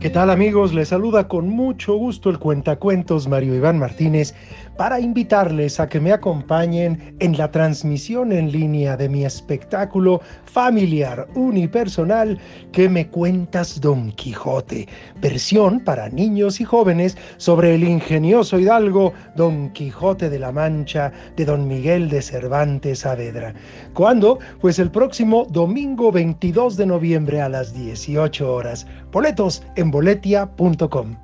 ¿Qué 0.01 0.09
tal 0.09 0.31
amigos? 0.31 0.73
Les 0.73 0.89
saluda 0.89 1.29
con 1.29 1.51
mucho 1.51 1.95
gusto 1.95 2.31
el 2.31 2.39
cuentacuentos 2.39 3.29
Mario 3.29 3.55
Iván 3.55 3.79
Martínez 3.79 4.35
para 4.79 4.99
invitarles 4.99 5.79
a 5.79 5.91
que 5.91 6.01
me 6.01 6.11
acompañen 6.11 7.15
en 7.19 7.37
la 7.37 7.51
transmisión 7.51 8.33
en 8.33 8.51
línea 8.51 8.97
de 8.97 9.11
mi 9.11 9.27
espectáculo 9.27 10.23
familiar 10.47 11.29
unipersonal 11.35 12.39
que 12.73 12.89
me 12.89 13.09
cuentas 13.09 13.79
Don 13.83 14.13
Quijote, 14.13 14.89
versión 15.21 15.81
para 15.81 16.09
niños 16.09 16.63
y 16.63 16.65
jóvenes 16.65 17.19
sobre 17.37 17.75
el 17.75 17.85
ingenioso 17.85 18.59
hidalgo 18.59 19.13
Don 19.37 19.69
Quijote 19.75 20.31
de 20.31 20.39
la 20.39 20.51
Mancha 20.51 21.13
de 21.37 21.45
Don 21.45 21.69
Miguel 21.69 22.09
de 22.09 22.23
Cervantes 22.23 23.01
Saavedra. 23.01 23.53
¿Cuándo? 23.93 24.39
Pues 24.63 24.79
el 24.79 24.91
próximo 24.91 25.47
domingo 25.51 26.11
22 26.11 26.79
de 26.79 26.87
noviembre 26.87 27.43
a 27.43 27.51
las 27.51 27.75
18 27.75 28.51
horas. 28.51 28.87
Boletos 29.12 29.62
en 29.75 29.90
boletia.com. 29.90 31.16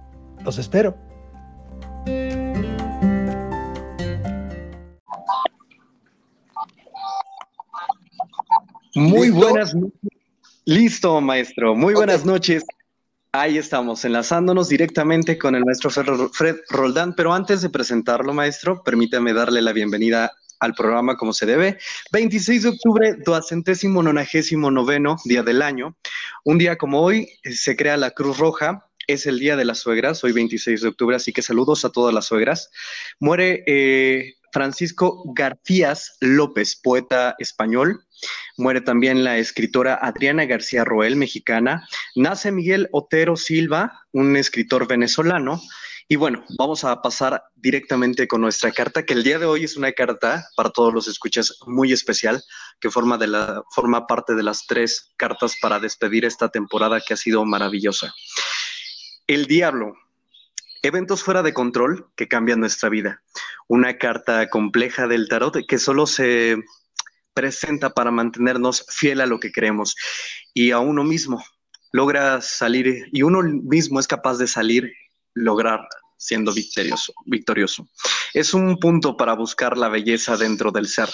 Los 0.45 0.59
espero. 0.59 0.97
Muy 8.95 9.31
buenas 9.31 9.75
noches. 9.75 10.01
Listo, 10.65 11.21
maestro. 11.21 11.77
Muy 11.77 11.95
buenas 11.95 12.25
noches. 12.25 12.65
Ahí 13.31 13.59
estamos, 13.59 14.05
enlazándonos 14.05 14.69
directamente 14.69 15.39
con 15.39 15.55
el 15.55 15.65
maestro 15.65 15.91
Fred 15.91 16.57
Roldán. 16.71 17.15
Pero 17.15 17.35
antes 17.35 17.61
de 17.63 17.69
presentarlo, 17.69 18.33
maestro, 18.33 18.83
permítame 18.83 19.33
darle 19.33 19.63
la 19.63 19.73
bienvenida 19.73 20.33
al 20.61 20.75
programa 20.75 21.17
como 21.17 21.33
se 21.33 21.47
debe. 21.47 21.79
26 22.13 22.63
de 22.63 22.69
octubre, 22.71 23.15
duacentésimo 23.25 24.03
nonagésimo 24.03 24.71
noveno 24.71 25.17
día 25.25 25.43
del 25.43 25.63
año. 25.63 25.97
Un 26.45 26.59
día 26.59 26.77
como 26.77 27.01
hoy 27.01 27.29
eh, 27.43 27.53
se 27.53 27.77
crea 27.77 27.97
la 27.97 28.11
Cruz 28.11 28.39
Roja. 28.39 28.89
Es 29.07 29.27
el 29.27 29.39
día 29.39 29.57
de 29.57 29.65
las 29.65 29.79
suegras, 29.79 30.25
hoy 30.25 30.33
26 30.33 30.83
de 30.83 30.89
octubre, 30.89 31.15
así 31.15 31.33
que 31.33 31.43
saludos 31.43 31.85
a 31.85 31.91
todas 31.91 32.13
las 32.13 32.27
suegras. 32.27 32.71
Muere 33.21 33.63
eh, 33.67 34.35
Francisco 34.53 35.23
Garcías 35.35 36.17
López, 36.21 36.81
poeta 36.83 37.35
español. 37.39 38.05
Muere 38.57 38.81
también 38.81 39.23
la 39.23 39.39
escritora 39.39 39.99
Adriana 40.01 40.47
García 40.47 40.85
Roel, 40.85 41.17
mexicana. 41.17 41.87
Nace 42.15 42.51
Miguel 42.51 42.89
Otero 42.91 43.37
Silva, 43.37 44.07
un 44.13 44.37
escritor 44.37 44.89
venezolano. 44.89 45.61
Y 46.09 46.15
bueno, 46.17 46.45
vamos 46.57 46.85
a 46.85 47.03
pasar 47.03 47.43
directamente 47.57 48.29
con 48.29 48.41
nuestra 48.41 48.71
carta, 48.71 49.05
que 49.05 49.13
el 49.13 49.25
día 49.25 49.41
de 49.41 49.47
hoy 49.47 49.65
es 49.65 49.77
una 49.77 49.91
carta 49.91 50.47
para 50.57 50.71
todos 50.71 50.95
los 50.95 51.09
escuchas 51.09 51.59
muy 51.67 51.93
especial, 51.93 52.45
que 52.79 52.91
forma, 52.91 53.19
de 53.19 53.27
la, 53.27 53.65
forma 53.75 54.07
parte 54.07 54.35
de 54.37 54.45
las 54.45 54.67
tres 54.67 55.13
cartas 55.17 55.57
para 55.61 55.81
despedir 55.81 56.25
esta 56.25 56.49
temporada 56.49 57.01
que 57.01 57.15
ha 57.15 57.17
sido 57.17 57.45
maravillosa. 57.45 58.15
El 59.27 59.47
diablo, 59.47 59.95
Eventos 60.83 61.25
fuera 61.25 61.43
de 61.43 61.53
control 61.53 62.07
que 62.15 62.29
cambian 62.29 62.61
nuestra 62.61 62.89
vida. 62.89 63.21
Una 63.67 63.99
carta 63.99 64.49
compleja 64.49 65.09
del 65.09 65.27
tarot 65.27 65.67
que 65.67 65.79
solo 65.79 66.07
se 66.07 66.57
presenta 67.35 67.91
para 67.91 68.13
mantenernos 68.13 68.87
fiel 68.89 69.21
a 69.21 69.27
lo 69.27 69.41
que 69.41 69.51
queremos 69.51 69.97
y 70.55 70.71
a 70.71 70.79
uno 70.79 71.03
mismo. 71.03 71.43
Logra 71.91 72.41
salir 72.41 73.09
y 73.11 73.23
uno 73.23 73.43
mismo 73.43 73.99
es 73.99 74.07
capaz 74.07 74.39
de 74.39 74.47
salir, 74.47 74.93
lograr 75.37 75.87
siendo 76.17 76.53
victorioso. 77.27 77.89
Es 78.35 78.55
un 78.55 78.79
punto 78.79 79.17
para 79.17 79.35
buscar 79.35 79.77
la 79.77 79.89
belleza 79.89 80.37
dentro 80.37 80.73
del 80.73 80.89
ser, 80.89 81.09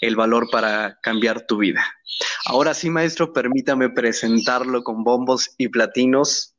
el 0.00 0.16
valor 0.16 0.48
para 0.50 0.98
cambiar 1.02 1.46
tu 1.46 1.58
vida. 1.58 1.84
Ahora 2.46 2.72
sí, 2.72 2.88
maestro, 2.88 3.32
permítame 3.32 3.90
presentarlo 3.90 4.82
con 4.82 5.04
bombos 5.04 5.50
y 5.58 5.68
platinos. 5.68 6.54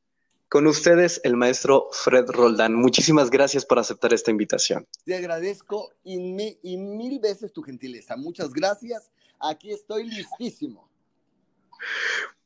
Con 0.50 0.68
ustedes, 0.68 1.22
el 1.24 1.36
maestro 1.36 1.90
Fred 1.92 2.26
Roldán. 2.28 2.74
Muchísimas 2.74 3.30
gracias 3.30 3.66
por 3.66 3.80
aceptar 3.80 4.14
esta 4.14 4.32
invitación. 4.32 4.88
Te 5.06 5.16
agradezco 5.16 5.94
y, 6.04 6.18
y 6.64 6.78
mil 6.78 7.20
veces 7.20 7.54
tu 7.54 7.62
gentileza. 7.62 8.16
Muchas 8.18 8.52
gracias. 8.52 9.12
Aquí 9.40 9.72
estoy 9.72 10.10
listísimo. 10.10 10.90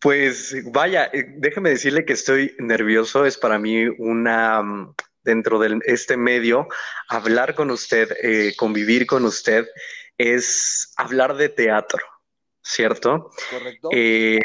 Pues 0.04 0.54
vaya, 0.66 1.10
eh, 1.14 1.24
déjeme 1.38 1.70
decirle 1.70 2.04
que 2.04 2.12
estoy 2.12 2.54
nervioso. 2.60 3.26
Es 3.26 3.38
para 3.38 3.58
mí 3.58 3.86
una, 3.86 4.62
mm, 4.62 4.96
dentro 5.24 5.60
de 5.60 5.80
este 5.86 6.18
medio, 6.18 6.68
hablar 7.08 7.56
con 7.56 7.72
usted, 7.72 8.12
eh, 8.22 8.54
convivir 8.58 9.06
con 9.06 9.24
usted, 9.24 9.66
es 10.18 10.92
hablar 10.98 11.38
de 11.38 11.48
teatro, 11.48 12.06
¿cierto? 12.62 13.32
Correcto. 13.50 13.88
Eh, 13.94 14.42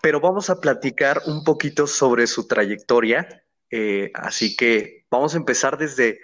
pero 0.00 0.20
vamos 0.20 0.48
a 0.48 0.58
platicar 0.58 1.20
un 1.26 1.44
poquito 1.44 1.86
sobre 1.86 2.26
su 2.26 2.48
trayectoria. 2.48 3.42
así 4.14 4.54
que 4.54 5.04
vamos 5.10 5.34
a 5.34 5.38
empezar 5.38 5.76
desde, 5.76 6.20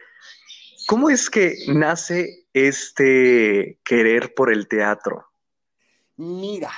¿cómo 0.87 1.11
es 1.11 1.29
que 1.29 1.57
nace 1.67 2.47
este 2.53 3.81
querer 3.83 4.35
por 4.35 4.53
el 4.53 4.69
teatro? 4.69 5.27
Mira, 6.17 6.71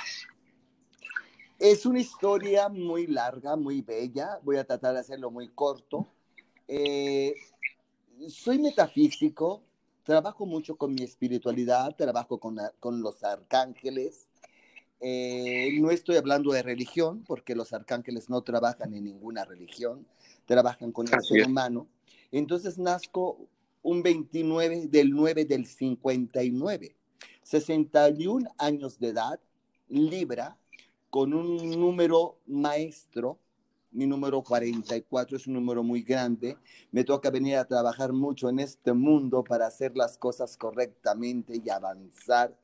es 1.63 1.85
una 1.85 2.01
historia 2.01 2.67
muy 2.67 3.07
larga, 3.07 3.55
muy 3.55 3.81
bella. 3.81 4.37
Voy 4.43 4.57
a 4.57 4.65
tratar 4.65 4.95
de 4.95 4.99
hacerlo 4.99 5.31
muy 5.31 5.47
corto. 5.47 6.09
Eh, 6.67 7.33
soy 8.27 8.59
metafísico, 8.59 9.63
trabajo 10.03 10.45
mucho 10.45 10.75
con 10.75 10.93
mi 10.93 11.03
espiritualidad, 11.03 11.95
trabajo 11.95 12.37
con, 12.37 12.57
los 13.01 13.23
arcángeles. 13.23 14.27
Eh, 14.99 15.69
no 15.79 15.89
estoy 15.89 16.17
hablando 16.17 16.51
de 16.51 16.63
religión, 16.63 17.23
porque 17.25 17.55
los 17.55 17.71
arcángeles 17.71 18.29
no 18.29 18.41
trabajan 18.41 18.93
en 18.93 19.05
ninguna 19.05 19.45
religión, 19.45 20.05
trabajan 20.45 20.91
con 20.91 21.07
el 21.07 21.21
ser 21.23 21.47
humano. 21.47 21.87
Entonces 22.33 22.77
nazco 22.77 23.37
un 23.83 24.03
29 24.03 24.87
del 24.87 25.11
9 25.11 25.45
del 25.45 25.65
59, 25.65 26.93
61 27.41 28.49
años 28.57 28.99
de 28.99 29.07
edad, 29.07 29.39
Libra, 29.87 30.57
con 31.13 31.31
un 31.31 31.79
número 31.79 32.39
maestro, 32.47 33.37
mi 33.91 34.07
número 34.07 34.41
44 34.41 35.37
es 35.37 35.45
un 35.45 35.53
número 35.53 35.83
muy 35.83 36.01
grande, 36.01 36.57
me 36.91 37.03
toca 37.03 37.29
venir 37.29 37.57
a 37.57 37.65
trabajar 37.65 38.11
mucho 38.11 38.49
en 38.49 38.57
este 38.57 38.93
mundo 38.93 39.43
para 39.43 39.67
hacer 39.67 39.95
las 39.95 40.17
cosas 40.17 40.57
correctamente 40.57 41.61
y 41.63 41.69
avanzar 41.69 42.57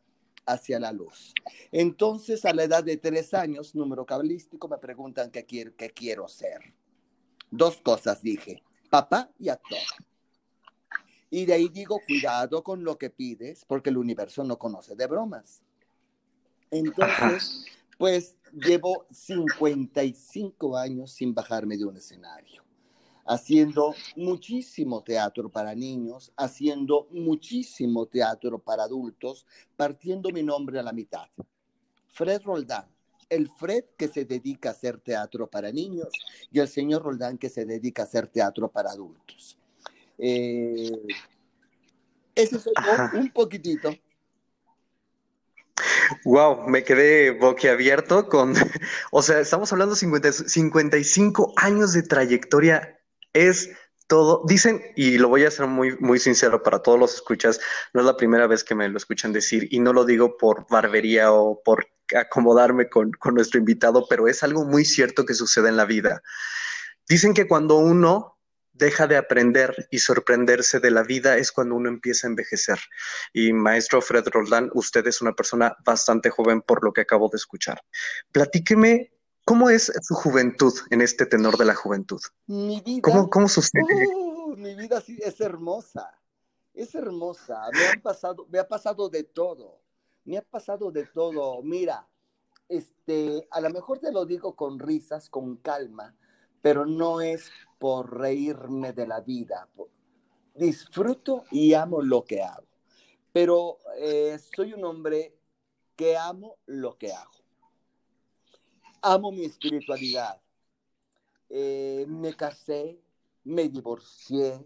hacia 0.47 0.79
la 0.79 0.91
luz. 0.91 1.31
Entonces, 1.71 2.43
a 2.43 2.51
la 2.51 2.63
edad 2.63 2.83
de 2.83 2.97
tres 2.97 3.35
años, 3.35 3.75
número 3.75 4.03
cabalístico, 4.03 4.67
me 4.67 4.79
preguntan 4.79 5.29
qué 5.29 5.45
quiero, 5.45 5.75
qué 5.77 5.91
quiero 5.91 6.27
ser. 6.27 6.73
Dos 7.51 7.77
cosas 7.77 8.19
dije, 8.23 8.63
papá 8.89 9.29
y 9.37 9.49
actor. 9.49 9.77
Y 11.29 11.45
de 11.45 11.53
ahí 11.53 11.69
digo, 11.69 12.01
cuidado 12.03 12.63
con 12.63 12.83
lo 12.83 12.97
que 12.97 13.11
pides, 13.11 13.63
porque 13.67 13.91
el 13.91 13.97
universo 13.97 14.43
no 14.43 14.57
conoce 14.57 14.95
de 14.95 15.05
bromas. 15.05 15.61
Entonces, 16.71 17.67
pues 17.99 18.38
llevo 18.53 19.05
55 19.11 20.77
años 20.77 21.11
sin 21.11 21.33
bajarme 21.33 21.77
de 21.77 21.85
un 21.85 21.97
escenario, 21.97 22.63
haciendo 23.25 23.93
muchísimo 24.15 25.01
teatro 25.03 25.49
para 25.49 25.75
niños, 25.75 26.31
haciendo 26.37 27.07
muchísimo 27.11 28.05
teatro 28.05 28.59
para 28.59 28.83
adultos, 28.83 29.45
partiendo 29.75 30.29
mi 30.29 30.43
nombre 30.43 30.79
a 30.79 30.83
la 30.83 30.93
mitad. 30.93 31.27
Fred 32.07 32.41
Roldán, 32.43 32.87
el 33.29 33.49
Fred 33.49 33.85
que 33.97 34.07
se 34.07 34.25
dedica 34.25 34.69
a 34.69 34.71
hacer 34.71 34.99
teatro 34.99 35.47
para 35.47 35.71
niños 35.71 36.09
y 36.51 36.59
el 36.59 36.67
señor 36.67 37.03
Roldán 37.03 37.37
que 37.37 37.49
se 37.49 37.65
dedica 37.65 38.01
a 38.01 38.05
hacer 38.05 38.27
teatro 38.27 38.71
para 38.71 38.91
adultos. 38.91 39.57
Eh, 40.17 41.07
ese 42.35 42.55
es 42.57 42.69
un 43.13 43.29
poquitito. 43.31 43.89
Wow, 46.25 46.67
me 46.67 46.83
quedé 46.83 47.31
boquiabierto 47.31 48.27
con, 48.27 48.53
o 49.11 49.21
sea, 49.21 49.39
estamos 49.39 49.71
hablando 49.71 49.95
de 49.95 50.31
55 50.31 51.53
años 51.57 51.93
de 51.93 52.03
trayectoria, 52.03 52.99
es 53.33 53.69
todo, 54.07 54.43
dicen, 54.47 54.81
y 54.95 55.19
lo 55.19 55.29
voy 55.29 55.45
a 55.45 55.51
ser 55.51 55.67
muy, 55.67 55.95
muy 55.99 56.19
sincero 56.19 56.63
para 56.63 56.79
todos 56.79 56.99
los 56.99 57.13
escuchas, 57.13 57.59
no 57.93 58.01
es 58.01 58.07
la 58.07 58.17
primera 58.17 58.47
vez 58.47 58.63
que 58.63 58.75
me 58.75 58.89
lo 58.89 58.97
escuchan 58.97 59.33
decir, 59.33 59.67
y 59.69 59.79
no 59.79 59.93
lo 59.93 60.03
digo 60.05 60.37
por 60.37 60.65
barbería 60.67 61.31
o 61.31 61.61
por 61.63 61.87
acomodarme 62.15 62.89
con, 62.89 63.11
con 63.11 63.35
nuestro 63.35 63.59
invitado, 63.59 64.07
pero 64.09 64.27
es 64.27 64.41
algo 64.41 64.65
muy 64.65 64.83
cierto 64.83 65.25
que 65.25 65.35
sucede 65.35 65.69
en 65.69 65.77
la 65.77 65.85
vida. 65.85 66.23
Dicen 67.07 67.35
que 67.35 67.47
cuando 67.47 67.77
uno 67.77 68.38
deja 68.79 69.05
de 69.05 69.17
aprender 69.17 69.87
y 69.91 69.99
sorprenderse 69.99 70.79
de 70.79 70.89
la 70.89 71.03
vida 71.03 71.37
es 71.37 71.51
cuando 71.51 71.75
uno 71.75 71.89
empieza 71.89 72.25
a 72.25 72.29
envejecer. 72.29 72.79
Y 73.33 73.53
maestro 73.53 74.01
Fred 74.01 74.27
Roldán, 74.29 74.71
usted 74.73 75.05
es 75.05 75.21
una 75.21 75.33
persona 75.33 75.75
bastante 75.85 76.29
joven 76.29 76.61
por 76.61 76.83
lo 76.83 76.93
que 76.93 77.01
acabo 77.01 77.29
de 77.29 77.35
escuchar. 77.35 77.83
Platíqueme, 78.31 79.13
¿cómo 79.45 79.69
es 79.69 79.91
su 80.01 80.15
juventud 80.15 80.73
en 80.89 81.01
este 81.01 81.25
tenor 81.25 81.57
de 81.57 81.65
la 81.65 81.75
juventud? 81.75 82.21
Mi 82.47 82.81
vida. 82.81 83.01
¿Cómo, 83.03 83.29
cómo 83.29 83.47
sucede? 83.47 83.83
Uh, 83.83 84.55
mi 84.55 84.73
vida 84.75 85.01
sí 85.01 85.19
es 85.21 85.39
hermosa. 85.41 86.17
Es 86.73 86.95
hermosa. 86.95 87.61
Me, 87.73 87.87
han 87.87 88.01
pasado, 88.01 88.47
me 88.49 88.59
ha 88.59 88.67
pasado 88.67 89.09
de 89.09 89.23
todo. 89.23 89.81
Me 90.23 90.37
ha 90.37 90.41
pasado 90.41 90.91
de 90.91 91.05
todo. 91.05 91.61
Mira, 91.61 92.07
este, 92.69 93.45
a 93.51 93.59
lo 93.59 93.69
mejor 93.71 93.99
te 93.99 94.11
lo 94.11 94.25
digo 94.25 94.55
con 94.55 94.79
risas, 94.79 95.29
con 95.29 95.57
calma, 95.57 96.15
pero 96.61 96.85
no 96.85 97.19
es 97.19 97.51
por 97.79 98.19
reírme 98.19 98.93
de 98.93 99.07
la 99.07 99.21
vida. 99.21 99.67
Disfruto 100.53 101.45
y 101.51 101.73
amo 101.73 102.01
lo 102.01 102.23
que 102.25 102.43
hago, 102.43 102.67
pero 103.31 103.79
eh, 103.97 104.37
soy 104.53 104.73
un 104.73 104.83
hombre 104.83 105.33
que 105.95 106.17
amo 106.17 106.57
lo 106.65 106.97
que 106.97 107.13
hago. 107.13 107.31
Amo 109.01 109.31
mi 109.31 109.45
espiritualidad. 109.45 110.41
Eh, 111.49 112.05
me 112.07 112.35
casé, 112.35 113.01
me 113.45 113.69
divorcié. 113.69 114.65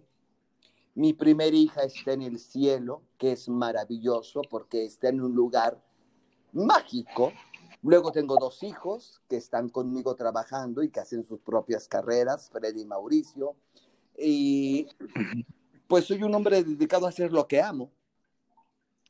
Mi 0.96 1.14
primera 1.14 1.56
hija 1.56 1.84
está 1.84 2.14
en 2.14 2.24
el 2.24 2.40
cielo, 2.40 3.04
que 3.18 3.32
es 3.32 3.48
maravilloso 3.48 4.42
porque 4.50 4.86
está 4.86 5.10
en 5.10 5.22
un 5.22 5.34
lugar 5.34 5.84
mágico, 6.52 7.32
Luego 7.84 8.14
tengo 8.14 8.38
dos 8.40 8.64
hijos 8.64 9.22
que 9.28 9.36
están 9.36 9.68
conmigo 9.68 10.16
trabajando 10.16 10.84
y 10.84 10.90
que 10.90 11.02
hacen 11.02 11.26
sus 11.26 11.42
propias 11.42 11.90
carreras, 11.90 12.50
Freddy 12.50 12.82
y 12.82 12.86
Mauricio. 12.86 13.56
Y 14.18 14.88
pues 15.88 16.06
soy 16.06 16.24
un 16.24 16.34
hombre 16.34 16.64
dedicado 16.64 17.06
a 17.06 17.10
hacer 17.10 17.34
lo 17.34 17.46
que 17.46 17.62
amo 17.62 17.92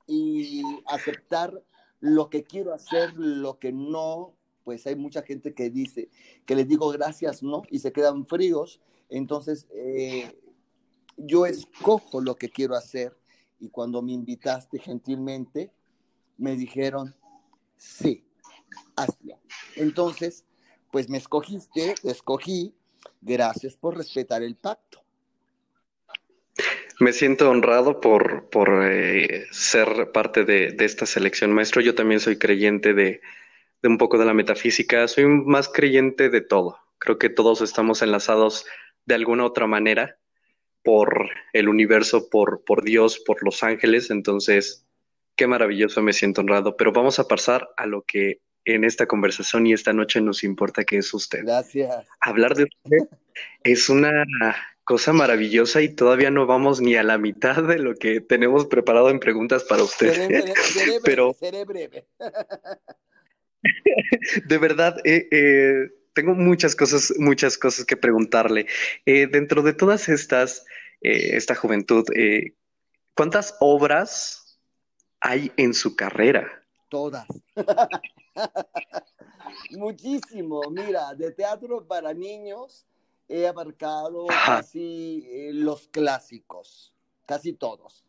y 0.07 0.63
aceptar 0.87 1.63
lo 1.99 2.29
que 2.29 2.43
quiero 2.43 2.73
hacer, 2.73 3.13
lo 3.15 3.59
que 3.59 3.71
no, 3.71 4.33
pues 4.63 4.87
hay 4.87 4.95
mucha 4.95 5.21
gente 5.21 5.53
que 5.53 5.69
dice 5.69 6.09
que 6.45 6.55
les 6.55 6.67
digo 6.67 6.89
gracias, 6.89 7.43
no, 7.43 7.61
y 7.69 7.79
se 7.79 7.93
quedan 7.93 8.25
fríos. 8.25 8.81
Entonces, 9.07 9.67
eh, 9.71 10.35
yo 11.15 11.45
escojo 11.45 12.21
lo 12.21 12.35
que 12.35 12.49
quiero 12.49 12.75
hacer 12.75 13.15
y 13.59 13.69
cuando 13.69 14.01
me 14.01 14.13
invitaste 14.13 14.79
gentilmente, 14.79 15.71
me 16.37 16.55
dijeron, 16.55 17.15
sí, 17.77 18.25
hazlo. 18.95 19.39
Entonces, 19.75 20.45
pues 20.91 21.09
me 21.09 21.17
escogiste, 21.17 21.95
te 22.01 22.11
escogí, 22.11 22.73
gracias 23.21 23.75
por 23.75 23.97
respetar 23.97 24.43
el 24.43 24.55
pacto. 24.55 25.03
Me 26.99 27.11
siento 27.11 27.49
honrado 27.49 27.99
por, 27.99 28.49
por 28.49 28.83
eh, 28.83 29.47
ser 29.51 30.11
parte 30.11 30.45
de, 30.45 30.75
esta 30.79 31.05
selección, 31.05 31.51
maestro. 31.51 31.81
Yo 31.81 31.95
también 31.95 32.19
soy 32.19 32.37
creyente 32.37 32.93
de, 32.93 33.21
de, 33.81 33.89
un 33.89 33.97
poco 33.97 34.17
de 34.17 34.25
la 34.25 34.33
metafísica, 34.33 35.07
soy 35.07 35.25
más 35.25 35.67
creyente 35.67 36.29
de 36.29 36.41
todo. 36.41 36.77
Creo 36.99 37.17
que 37.17 37.29
todos 37.29 37.61
estamos 37.61 38.01
enlazados 38.01 38.65
de 39.05 39.15
alguna 39.15 39.45
otra 39.45 39.67
manera 39.67 40.17
por 40.83 41.29
el 41.53 41.69
universo, 41.69 42.29
por, 42.29 42.63
por 42.63 42.83
Dios, 42.83 43.19
por 43.19 43.43
los 43.43 43.63
ángeles. 43.63 44.11
Entonces, 44.11 44.85
qué 45.35 45.47
maravilloso, 45.47 46.01
me 46.01 46.13
siento 46.13 46.41
honrado. 46.41 46.77
Pero 46.77 46.91
vamos 46.91 47.19
a 47.19 47.27
pasar 47.27 47.69
a 47.77 47.85
lo 47.85 48.03
que 48.03 48.41
en 48.65 48.83
esta 48.83 49.05
conversación 49.05 49.67
y 49.67 49.73
esta 49.73 49.93
noche 49.93 50.21
nos 50.21 50.43
importa 50.43 50.83
que 50.83 50.97
es 50.97 51.13
usted. 51.13 51.43
Gracias. 51.43 52.07
Hablar 52.19 52.55
de 52.55 52.63
usted 52.63 53.17
es 53.63 53.89
una 53.89 54.25
cosa 54.83 55.13
maravillosa 55.13 55.81
y 55.81 55.89
todavía 55.89 56.29
no 56.29 56.45
vamos 56.45 56.81
ni 56.81 56.95
a 56.95 57.03
la 57.03 57.17
mitad 57.17 57.63
de 57.63 57.79
lo 57.79 57.95
que 57.95 58.21
tenemos 58.21 58.65
preparado 58.65 59.09
en 59.09 59.19
preguntas 59.19 59.63
para 59.63 59.83
usted. 59.83 60.13
Seré, 60.13 60.53
Pero 61.03 61.33
seré 61.33 61.65
breve. 61.65 62.05
de 64.45 64.57
verdad, 64.57 64.97
eh, 65.05 65.27
eh, 65.31 65.89
tengo 66.13 66.33
muchas 66.35 66.75
cosas, 66.75 67.13
muchas 67.17 67.57
cosas 67.57 67.85
que 67.85 67.97
preguntarle. 67.97 68.67
Eh, 69.05 69.27
dentro 69.27 69.61
de 69.61 69.73
todas 69.73 70.09
estas, 70.09 70.65
esta 71.01 71.55
juventud, 71.55 72.05
¿cuántas 73.13 73.57
obras 73.59 74.59
hay 75.19 75.51
en 75.57 75.73
su 75.73 75.95
carrera? 75.95 76.63
Todas. 76.89 77.27
Muchísimo. 79.71 80.61
Mira, 80.69 81.13
de 81.13 81.31
teatro 81.31 81.85
para 81.85 82.13
niños 82.13 82.85
he 83.27 83.47
abarcado 83.47 84.25
casi 84.27 85.25
eh, 85.29 85.51
los 85.53 85.87
clásicos, 85.87 86.93
casi 87.25 87.53
todos. 87.53 88.03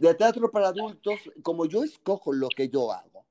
De 0.00 0.14
teatro 0.14 0.50
para 0.50 0.68
adultos, 0.68 1.20
como 1.42 1.66
yo 1.66 1.84
escojo 1.84 2.32
lo 2.32 2.48
que 2.48 2.68
yo 2.68 2.90
hago, 2.90 3.24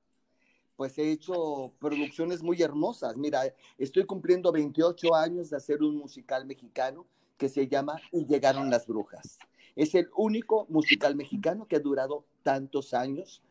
pues 0.76 0.96
he 0.98 1.10
hecho 1.10 1.72
producciones 1.78 2.42
muy 2.42 2.62
hermosas. 2.62 3.16
Mira, 3.16 3.42
estoy 3.78 4.04
cumpliendo 4.04 4.52
28 4.52 5.14
años 5.14 5.50
de 5.50 5.56
hacer 5.56 5.82
un 5.82 5.96
musical 5.96 6.46
mexicano 6.46 7.06
que 7.36 7.48
se 7.48 7.68
llama 7.68 8.00
Y 8.12 8.24
llegaron 8.26 8.70
las 8.70 8.86
brujas. 8.86 9.38
Es 9.74 9.94
el 9.94 10.08
único 10.16 10.66
musical 10.70 11.16
mexicano 11.16 11.66
que 11.66 11.76
ha 11.76 11.80
durado 11.80 12.24
tantos 12.42 12.94
años 12.94 13.42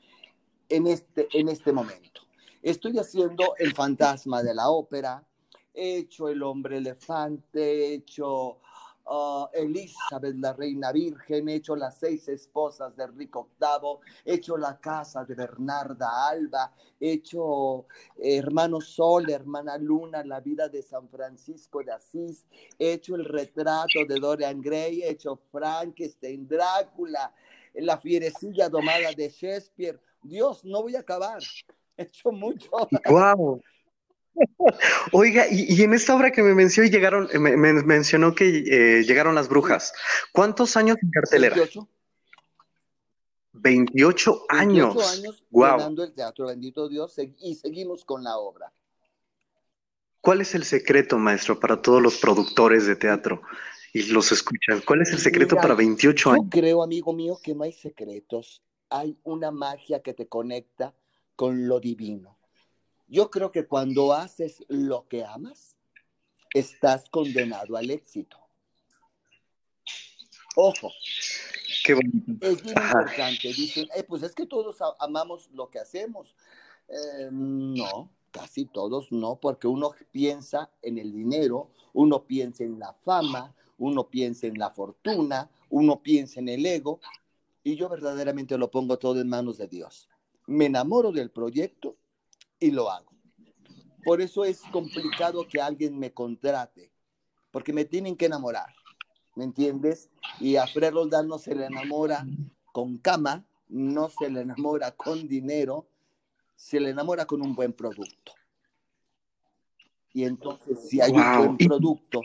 en 0.70 0.88
este, 0.88 1.28
en 1.34 1.50
este 1.50 1.72
momento. 1.72 2.22
Estoy 2.66 2.98
haciendo 2.98 3.56
El 3.60 3.76
fantasma 3.76 4.42
de 4.42 4.56
la 4.56 4.72
ópera, 4.72 5.24
he 5.72 5.98
hecho 5.98 6.30
El 6.30 6.42
hombre 6.42 6.78
elefante, 6.78 7.60
he 7.62 7.94
hecho 7.94 8.58
uh, 9.06 9.46
Elizabeth 9.54 10.36
la 10.38 10.52
reina 10.52 10.92
virgen, 10.92 11.48
he 11.48 11.58
hecho 11.58 11.76
Las 11.76 12.00
seis 12.00 12.28
esposas 12.28 12.96
de 12.96 13.04
Enrique 13.04 13.38
VIII, 13.60 14.00
he 14.26 14.34
hecho 14.34 14.58
La 14.58 14.80
casa 14.80 15.24
de 15.24 15.36
Bernarda 15.36 16.28
Alba, 16.28 16.74
he 17.00 17.12
hecho 17.12 17.86
Hermano 18.18 18.82
Sol, 18.82 19.30
Hermana 19.30 19.78
Luna, 19.78 20.24
La 20.24 20.40
vida 20.40 20.68
de 20.68 20.82
San 20.82 21.08
Francisco 21.08 21.84
de 21.84 21.92
Asís, 21.92 22.48
he 22.80 22.94
hecho 22.94 23.14
El 23.14 23.26
retrato 23.26 24.06
de 24.10 24.20
Dorian 24.20 24.60
Gray, 24.60 25.04
he 25.04 25.12
hecho 25.12 25.40
Frankenstein, 25.52 26.48
Drácula, 26.48 27.32
La 27.76 28.00
fierecilla 28.00 28.70
domada 28.70 29.12
de 29.16 29.30
Shakespeare. 29.30 30.00
Dios, 30.24 30.66
no 30.66 30.82
voy 30.82 30.96
a 30.96 31.02
acabar. 31.02 31.44
He 31.98 32.04
hecho 32.04 32.32
mucho. 32.32 32.70
¡Wow! 33.10 33.62
Oiga, 35.12 35.46
y, 35.50 35.82
en 35.82 35.94
esta 35.94 36.16
obra 36.16 36.32
que 36.32 36.44
me 36.44 36.54
mencionó, 36.54 36.90
llegaron, 36.90 37.30
me, 37.40 37.56
mencionó 37.56 38.36
que 38.36 38.64
eh, 38.68 39.04
llegaron 39.04 39.36
las 39.36 39.48
brujas. 39.48 39.94
¿Cuántos 40.34 40.76
años 40.76 40.98
en 41.02 41.10
cartelera? 41.10 41.56
28. 41.56 41.88
28 43.54 44.46
años. 44.50 44.96
28 44.96 45.10
años 45.10 45.46
wow. 45.52 46.04
el 46.04 46.14
teatro, 46.14 46.48
bendito 46.48 46.90
Dios, 46.90 47.16
y 47.40 47.56
seguimos 47.56 48.04
con 48.04 48.24
la 48.24 48.38
obra. 48.38 48.74
¿Cuál 50.20 50.42
es 50.42 50.56
el 50.56 50.66
secreto, 50.66 51.18
maestro, 51.18 51.60
para 51.60 51.82
todos 51.82 52.02
los 52.02 52.18
productores 52.18 52.88
de 52.88 52.96
teatro 52.96 53.42
y 53.94 54.04
los 54.12 54.32
escuchan? 54.32 54.82
¿Cuál 54.86 55.04
es 55.04 55.12
el 55.12 55.20
secreto 55.20 55.56
para 55.56 55.76
28 55.76 56.32
años? 56.32 56.46
Yo 56.46 56.50
creo, 56.50 56.84
amigo 56.84 57.14
mío, 57.14 57.40
que 57.42 57.54
no 57.54 57.64
hay 57.64 57.72
secretos. 57.72 58.62
Hay 58.90 59.18
una 59.24 59.52
magia 59.52 60.02
que 60.02 60.14
te 60.14 60.28
conecta 60.28 60.94
con 61.36 61.68
lo 61.68 61.80
divino. 61.80 62.38
Yo 63.08 63.30
creo 63.30 63.52
que 63.52 63.68
cuando 63.68 64.14
haces 64.14 64.64
lo 64.68 65.08
que 65.08 65.24
amas, 65.24 65.76
estás 66.54 67.10
condenado 67.10 67.78
al 67.78 67.92
éxito. 67.92 68.38
Ojo. 70.56 70.92
Qué 71.84 71.94
bonito. 71.94 72.32
Es 72.42 72.64
muy 72.64 72.74
importante. 72.74 73.54
Dicen, 73.54 73.88
eh, 73.96 74.04
pues 74.04 74.24
es 74.24 74.34
que 74.34 74.46
todos 74.46 74.78
amamos 75.00 75.50
lo 75.52 75.70
que 75.70 75.80
hacemos. 75.80 76.36
Eh, 76.88 77.30
no, 77.32 78.10
casi 78.32 78.66
todos 78.66 79.12
no, 79.12 79.40
porque 79.40 79.68
uno 79.68 79.92
piensa 80.12 80.72
en 80.82 80.98
el 80.98 81.12
dinero, 81.12 81.72
uno 81.94 82.26
piensa 82.26 82.64
en 82.64 82.80
la 82.80 82.94
fama, 82.94 83.54
uno 83.78 84.10
piensa 84.10 84.48
en 84.48 84.58
la 84.58 84.72
fortuna, 84.72 85.50
uno 85.70 86.02
piensa 86.02 86.40
en 86.40 86.50
el 86.50 86.66
ego, 86.66 87.00
y 87.64 87.76
yo 87.76 87.90
verdaderamente 87.90 88.58
lo 88.58 88.72
pongo 88.72 88.98
todo 88.98 89.20
en 89.20 89.28
manos 89.28 89.58
de 89.58 89.68
Dios 89.68 90.08
me 90.48 90.66
enamoro 90.66 91.12
del 91.12 91.32
proyecto 91.32 91.98
y 92.60 92.72
lo 92.72 92.90
hago. 92.90 93.12
Por 94.04 94.22
eso 94.22 94.46
es 94.46 94.62
complicado 94.72 95.48
que 95.48 95.60
alguien 95.60 95.98
me 95.98 96.14
contrate, 96.14 96.92
porque 97.52 97.74
me 97.74 97.86
tienen 97.86 98.16
que 98.16 98.28
enamorar, 98.28 98.68
¿me 99.36 99.44
entiendes? 99.44 100.10
Y 100.40 100.58
a 100.58 100.68
Fred 100.68 100.94
Roldán 100.94 101.28
no 101.28 101.40
se 101.40 101.56
le 101.56 101.66
enamora 101.66 102.26
con 102.72 102.98
cama, 102.98 103.46
no 103.68 104.10
se 104.10 104.30
le 104.30 104.42
enamora 104.42 104.92
con 104.92 105.28
dinero, 105.28 105.88
se 106.56 106.80
le 106.80 106.92
enamora 106.92 107.26
con 107.26 107.42
un 107.42 107.56
buen 107.56 107.74
producto. 107.74 108.34
Y 110.14 110.24
entonces, 110.24 110.88
si 110.88 111.02
hay 111.02 111.12
un 111.12 111.38
buen 111.38 111.58
producto 111.58 112.22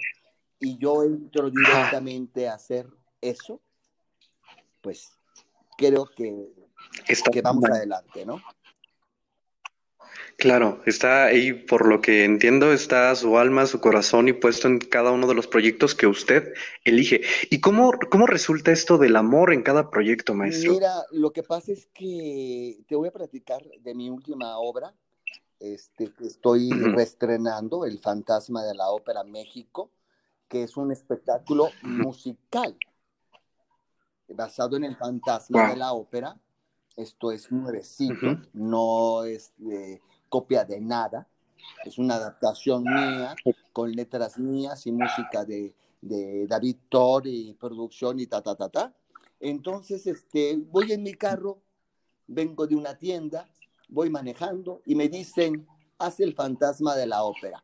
y 0.60 0.76
yo 0.78 1.02
entro 1.02 1.50
directamente 1.50 2.46
a 2.48 2.54
hacer 2.54 2.88
eso, 3.20 3.60
pues 4.80 5.10
creo 5.76 6.06
que 6.06 6.52
que 7.32 7.42
vamos 7.42 7.64
adelante, 7.64 8.24
¿no? 8.24 8.42
Claro, 10.36 10.80
está 10.86 11.24
ahí, 11.24 11.52
por 11.52 11.86
lo 11.86 12.00
que 12.00 12.24
entiendo, 12.24 12.72
está 12.72 13.14
su 13.14 13.36
alma, 13.36 13.66
su 13.66 13.78
corazón 13.78 14.26
y 14.28 14.32
puesto 14.32 14.68
en 14.68 14.78
cada 14.78 15.10
uno 15.10 15.26
de 15.26 15.34
los 15.34 15.46
proyectos 15.46 15.94
que 15.94 16.06
usted 16.06 16.54
elige. 16.82 17.20
¿Y 17.50 17.60
cómo, 17.60 17.92
cómo 18.10 18.26
resulta 18.26 18.72
esto 18.72 18.96
del 18.96 19.16
amor 19.16 19.52
en 19.52 19.62
cada 19.62 19.90
proyecto, 19.90 20.34
maestro? 20.34 20.72
Mira, 20.72 20.94
lo 21.10 21.30
que 21.30 21.42
pasa 21.42 21.72
es 21.72 21.88
que 21.92 22.78
te 22.88 22.96
voy 22.96 23.08
a 23.08 23.12
platicar 23.12 23.62
de 23.80 23.94
mi 23.94 24.08
última 24.08 24.56
obra, 24.56 24.94
este, 25.58 26.10
que 26.14 26.26
estoy 26.26 26.70
reestrenando, 26.70 27.84
El 27.84 27.98
Fantasma 27.98 28.64
de 28.64 28.74
la 28.74 28.88
Ópera 28.88 29.24
México, 29.24 29.90
que 30.48 30.62
es 30.62 30.74
un 30.78 30.90
espectáculo 30.90 31.68
musical 31.82 32.74
basado 34.34 34.76
en 34.76 34.84
el 34.84 34.96
fantasma 34.96 35.70
de 35.70 35.76
la 35.76 35.92
ópera 35.92 36.36
esto 37.00 37.32
es 37.32 37.50
nuevecito, 37.50 38.40
no 38.52 39.24
es 39.24 39.52
copia 40.28 40.64
de 40.64 40.80
nada. 40.80 41.26
Es 41.84 41.98
una 41.98 42.14
adaptación 42.14 42.84
mía, 42.84 43.34
con 43.72 43.92
letras 43.92 44.38
mías 44.38 44.86
y 44.86 44.92
música 44.92 45.44
de, 45.44 45.74
David 46.02 46.76
Thor 46.88 47.26
y 47.26 47.52
producción 47.54 48.18
y 48.20 48.26
ta, 48.26 48.42
ta, 48.42 48.54
ta, 48.54 48.68
ta. 48.68 48.94
Entonces, 49.38 50.06
este, 50.06 50.56
voy 50.56 50.92
en 50.92 51.02
mi 51.02 51.14
carro, 51.14 51.62
vengo 52.26 52.66
de 52.66 52.74
una 52.74 52.96
tienda, 52.96 53.46
voy 53.88 54.08
manejando 54.08 54.80
y 54.86 54.94
me 54.94 55.08
dicen, 55.08 55.66
haz 55.98 56.20
el 56.20 56.34
fantasma 56.34 56.94
de 56.96 57.06
la 57.06 57.22
ópera. 57.22 57.62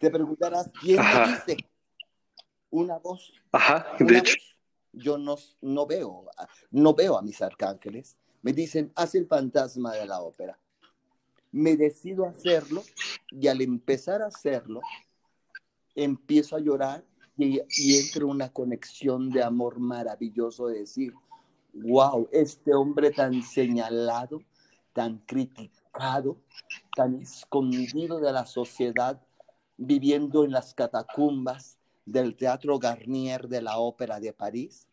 Te 0.00 0.10
preguntarás, 0.10 0.70
¿quién 0.80 1.00
me 1.00 1.32
dice? 1.32 1.56
Una 2.70 2.98
voz. 2.98 3.32
Ajá, 3.52 3.86
de 3.98 4.18
hecho 4.18 4.36
yo 4.96 5.18
no, 5.18 5.36
no, 5.60 5.86
veo, 5.86 6.24
no 6.70 6.94
veo 6.94 7.18
a 7.18 7.22
mis 7.22 7.40
arcángeles. 7.42 8.16
Me 8.42 8.52
dicen, 8.52 8.92
haz 8.94 9.14
el 9.14 9.26
fantasma 9.26 9.94
de 9.94 10.06
la 10.06 10.20
ópera. 10.20 10.58
Me 11.52 11.76
decido 11.76 12.26
hacerlo 12.26 12.82
y 13.30 13.46
al 13.48 13.60
empezar 13.60 14.22
a 14.22 14.26
hacerlo, 14.26 14.80
empiezo 15.94 16.56
a 16.56 16.60
llorar 16.60 17.04
y, 17.36 17.60
y 17.68 17.98
entro 17.98 18.28
una 18.28 18.52
conexión 18.52 19.30
de 19.30 19.42
amor 19.42 19.78
maravilloso 19.78 20.68
de 20.68 20.80
decir, 20.80 21.12
wow, 21.72 22.28
este 22.32 22.74
hombre 22.74 23.10
tan 23.10 23.42
señalado, 23.42 24.42
tan 24.92 25.18
criticado, 25.18 26.38
tan 26.94 27.20
escondido 27.20 28.18
de 28.18 28.32
la 28.32 28.46
sociedad, 28.46 29.20
viviendo 29.76 30.44
en 30.44 30.52
las 30.52 30.72
catacumbas, 30.74 31.78
del 32.06 32.36
Teatro 32.36 32.78
Garnier 32.78 33.48
de 33.48 33.60
la 33.60 33.78
Ópera 33.78 34.18
de 34.18 34.32
París. 34.32 34.88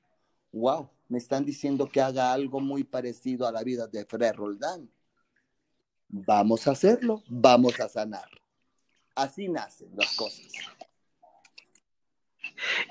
¡Wow! 0.52 0.89
Me 1.08 1.19
están 1.19 1.45
diciendo 1.45 1.88
que 1.88 2.02
haga 2.02 2.34
algo 2.34 2.60
muy 2.60 2.84
parecido 2.84 3.47
a 3.47 3.52
la 3.52 3.63
vida 3.63 3.88
de 3.88 4.06
Frère 4.06 4.36
Roldán. 4.36 4.89
Vamos 6.10 6.67
a 6.67 6.71
hacerlo, 6.71 7.23
vamos 7.27 7.79
a 7.79 7.87
sanar. 7.87 8.29
Así 9.15 9.48
nacen 9.48 9.90
las 9.96 10.15
cosas. 10.15 10.48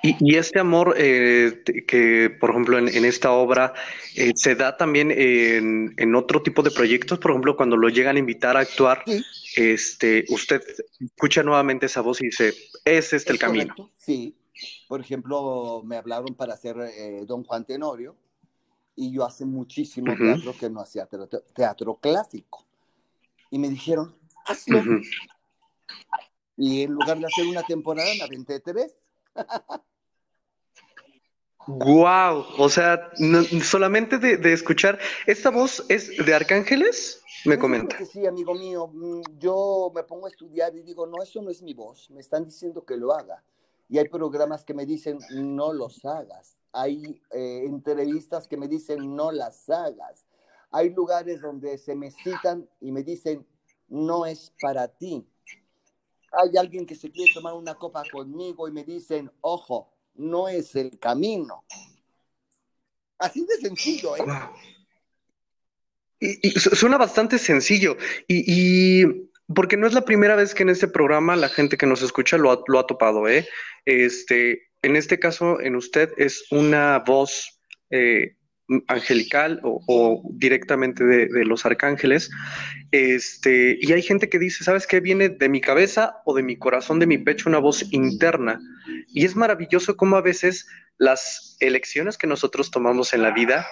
Y, 0.03 0.36
este 0.36 0.59
amor 0.59 0.94
eh, 0.99 1.62
que, 1.86 2.30
por 2.30 2.51
ejemplo, 2.51 2.78
en, 2.78 3.05
esta 3.05 3.32
obra 3.32 3.72
eh, 4.16 4.32
se 4.34 4.55
da 4.55 4.76
también 4.76 5.11
en, 5.11 6.14
otro 6.14 6.42
tipo 6.42 6.62
de 6.62 6.70
proyectos, 6.70 7.18
por 7.18 7.30
ejemplo, 7.30 7.57
cuando 7.57 7.76
lo 7.76 7.88
llegan 7.88 8.16
a 8.16 8.18
invitar 8.18 8.57
a 8.57 8.61
actuar, 8.61 9.05
este, 9.57 10.24
usted 10.28 10.62
escucha 11.00 11.42
nuevamente 11.42 11.86
esa 11.86 12.00
voz 12.00 12.20
y 12.20 12.26
dice, 12.26 12.55
es 12.84 13.12
este 13.12 13.32
el 13.32 13.38
camino. 13.38 13.74
Sí, 13.96 14.36
por 14.88 15.00
ejemplo, 15.00 15.82
me 15.84 15.96
hablaron 15.96 16.34
para 16.34 16.55
hacer 16.55 16.76
eh, 16.78 17.24
Don 17.26 17.44
Juan 17.44 17.64
Tenorio 17.64 18.16
y 18.94 19.12
yo 19.12 19.24
hace 19.24 19.44
muchísimo 19.44 20.14
teatro 20.16 20.55
que 20.59 20.68
no 20.68 20.80
hacía 20.80 21.09
teatro, 21.55 21.96
clásico. 21.96 22.66
Y 23.50 23.59
me 23.59 23.68
dijeron, 23.68 24.16
hazlo. 24.46 24.82
Y 26.57 26.82
en 26.82 26.92
lugar 26.92 27.18
de 27.18 27.26
hacer 27.26 27.46
una 27.46 27.62
temporada, 27.62 28.11
me 28.14 28.22
aventé 28.22 28.61
tres 28.61 28.96
Wow, 31.66 32.44
o 32.58 32.68
sea, 32.68 33.10
solamente 33.62 34.18
de, 34.18 34.52
escuchar 34.52 34.98
esta 35.26 35.50
voz 35.50 35.84
es 35.88 36.16
de 36.24 36.34
Arcángeles, 36.34 37.22
me 37.44 37.58
comenta. 37.58 37.96
Que 37.96 38.06
sí, 38.06 38.26
amigo 38.26 38.54
mío. 38.54 38.88
Mm, 38.92 39.22
yo 39.38 39.92
me 39.94 40.02
pongo 40.02 40.26
a 40.26 40.30
estudiar 40.30 40.74
y 40.74 40.82
digo, 40.82 41.06
no, 41.06 41.22
eso 41.22 41.40
no 41.40 41.50
es 41.50 41.62
mi 41.62 41.72
voz. 41.72 42.10
Me 42.10 42.20
están 42.20 42.44
diciendo 42.44 42.84
que 42.84 42.96
lo 42.96 43.12
haga. 43.12 43.44
Y 43.88 43.98
hay 43.98 44.08
programas 44.08 44.64
que 44.64 44.74
me 44.74 44.86
dicen, 44.86 45.18
no 45.30 45.72
los 45.72 46.04
hagas. 46.04 46.56
Hay 46.72 47.20
eh, 47.30 47.62
entrevistas 47.64 48.48
que 48.48 48.56
me 48.56 48.66
dicen, 48.66 49.14
no 49.14 49.30
las 49.30 49.68
hagas. 49.68 50.26
Hay 50.70 50.90
lugares 50.90 51.42
donde 51.42 51.78
se 51.78 51.94
me 51.94 52.10
citan 52.10 52.68
y 52.80 52.90
me 52.90 53.02
dicen, 53.02 53.46
no 53.88 54.24
es 54.24 54.52
para 54.60 54.88
ti. 54.88 55.26
Hay 56.32 56.56
alguien 56.56 56.86
que 56.86 56.94
se 56.94 57.10
quiere 57.10 57.32
tomar 57.34 57.52
una 57.52 57.74
copa 57.74 58.02
conmigo 58.10 58.66
y 58.66 58.72
me 58.72 58.82
dicen, 58.82 59.30
ojo, 59.42 59.91
no 60.14 60.48
es 60.48 60.74
el 60.74 60.98
camino. 60.98 61.64
Así 63.18 63.46
de 63.46 63.56
sencillo, 63.56 64.16
¿eh? 64.16 64.22
Y, 66.20 66.50
suena 66.52 66.98
bastante 66.98 67.38
sencillo. 67.38 67.96
Y, 68.28 69.04
porque 69.54 69.76
no 69.76 69.86
es 69.86 69.92
la 69.92 70.04
primera 70.04 70.36
vez 70.36 70.54
que 70.54 70.62
en 70.62 70.70
este 70.70 70.88
programa 70.88 71.36
la 71.36 71.48
gente 71.48 71.76
que 71.76 71.86
nos 71.86 72.02
escucha 72.02 72.38
lo 72.38 72.52
ha, 72.52 72.62
lo 72.66 72.78
ha 72.78 72.86
topado, 72.86 73.28
¿eh? 73.28 73.48
Este, 73.84 74.70
en 74.82 74.96
este 74.96 75.18
caso, 75.18 75.60
en 75.60 75.76
usted 75.76 76.12
es 76.16 76.44
una 76.50 77.00
voz 77.00 77.60
eh, 77.90 78.36
angelical 78.88 79.60
o, 79.62 80.22
directamente 80.32 81.04
de, 81.04 81.44
los 81.44 81.66
arcángeles. 81.66 82.30
Este, 82.90 83.78
y 83.80 83.92
hay 83.92 84.02
gente 84.02 84.28
que 84.28 84.38
dice, 84.38 84.64
¿sabes 84.64 84.86
qué? 84.86 85.00
Viene 85.00 85.28
de 85.28 85.48
mi 85.48 85.60
cabeza 85.60 86.16
o 86.24 86.34
de 86.34 86.42
mi 86.42 86.56
corazón, 86.56 86.98
de 86.98 87.06
mi 87.06 87.18
pecho, 87.18 87.48
una 87.48 87.58
voz 87.58 87.84
interna. 87.92 88.60
Y 89.08 89.24
es 89.24 89.36
maravilloso 89.36 89.96
cómo 89.96 90.16
a 90.16 90.22
veces 90.22 90.66
las 90.98 91.56
elecciones 91.60 92.16
que 92.16 92.26
nosotros 92.26 92.70
tomamos 92.70 93.12
en 93.14 93.22
la 93.22 93.32
vida, 93.32 93.66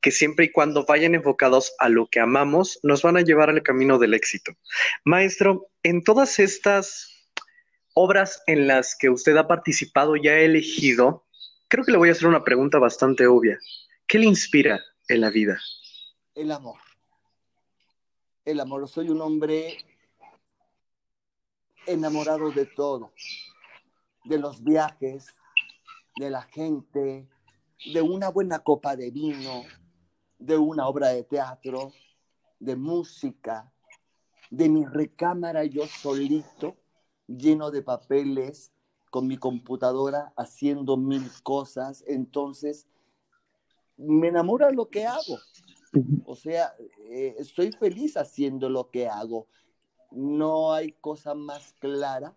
que 0.00 0.10
siempre 0.10 0.46
y 0.46 0.52
cuando 0.52 0.84
vayan 0.84 1.14
enfocados 1.14 1.74
a 1.78 1.88
lo 1.88 2.06
que 2.08 2.20
amamos, 2.20 2.78
nos 2.82 3.02
van 3.02 3.16
a 3.16 3.22
llevar 3.22 3.50
al 3.50 3.62
camino 3.62 3.98
del 3.98 4.14
éxito. 4.14 4.52
Maestro, 5.04 5.68
en 5.82 6.02
todas 6.02 6.38
estas 6.38 7.08
obras 7.94 8.42
en 8.46 8.66
las 8.66 8.96
que 8.98 9.10
usted 9.10 9.36
ha 9.36 9.46
participado 9.46 10.16
y 10.16 10.28
ha 10.28 10.40
elegido, 10.40 11.26
creo 11.68 11.84
que 11.84 11.92
le 11.92 11.98
voy 11.98 12.08
a 12.08 12.12
hacer 12.12 12.28
una 12.28 12.44
pregunta 12.44 12.78
bastante 12.78 13.26
obvia. 13.26 13.58
¿Qué 14.06 14.18
le 14.18 14.26
inspira 14.26 14.80
en 15.08 15.20
la 15.20 15.30
vida? 15.30 15.58
El 16.34 16.50
amor. 16.50 16.78
El 18.44 18.60
amor. 18.60 18.88
Soy 18.88 19.08
un 19.10 19.20
hombre 19.20 19.78
enamorado 21.86 22.50
de 22.50 22.66
todo, 22.66 23.12
de 24.24 24.38
los 24.38 24.62
viajes, 24.62 25.26
de 26.16 26.30
la 26.30 26.42
gente, 26.42 27.28
de 27.92 28.02
una 28.02 28.28
buena 28.28 28.60
copa 28.60 28.96
de 28.96 29.10
vino, 29.10 29.64
de 30.38 30.56
una 30.56 30.86
obra 30.86 31.08
de 31.08 31.24
teatro, 31.24 31.92
de 32.60 32.76
música, 32.76 33.72
de 34.50 34.68
mi 34.68 34.84
recámara 34.84 35.64
yo 35.64 35.86
solito, 35.86 36.76
lleno 37.26 37.70
de 37.70 37.82
papeles, 37.82 38.72
con 39.10 39.26
mi 39.26 39.36
computadora 39.36 40.32
haciendo 40.36 40.96
mil 40.96 41.30
cosas. 41.42 42.04
Entonces, 42.06 42.86
me 44.02 44.28
enamora 44.28 44.70
lo 44.70 44.88
que 44.88 45.06
hago. 45.06 45.38
O 46.24 46.34
sea, 46.34 46.74
eh, 47.10 47.34
estoy 47.38 47.72
feliz 47.72 48.16
haciendo 48.16 48.68
lo 48.68 48.90
que 48.90 49.08
hago. 49.08 49.46
No 50.10 50.72
hay 50.72 50.92
cosa 50.92 51.34
más 51.34 51.74
clara 51.78 52.34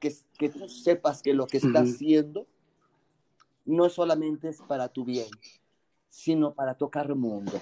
que, 0.00 0.14
que 0.38 0.48
tú 0.48 0.68
sepas 0.68 1.22
que 1.22 1.34
lo 1.34 1.46
que 1.46 1.58
estás 1.58 1.94
haciendo 1.94 2.46
no 3.64 3.88
solamente 3.88 4.48
es 4.48 4.60
para 4.60 4.88
tu 4.88 5.04
bien, 5.04 5.28
sino 6.10 6.54
para 6.54 6.74
tocar 6.74 7.06
el 7.06 7.16
mundo. 7.16 7.60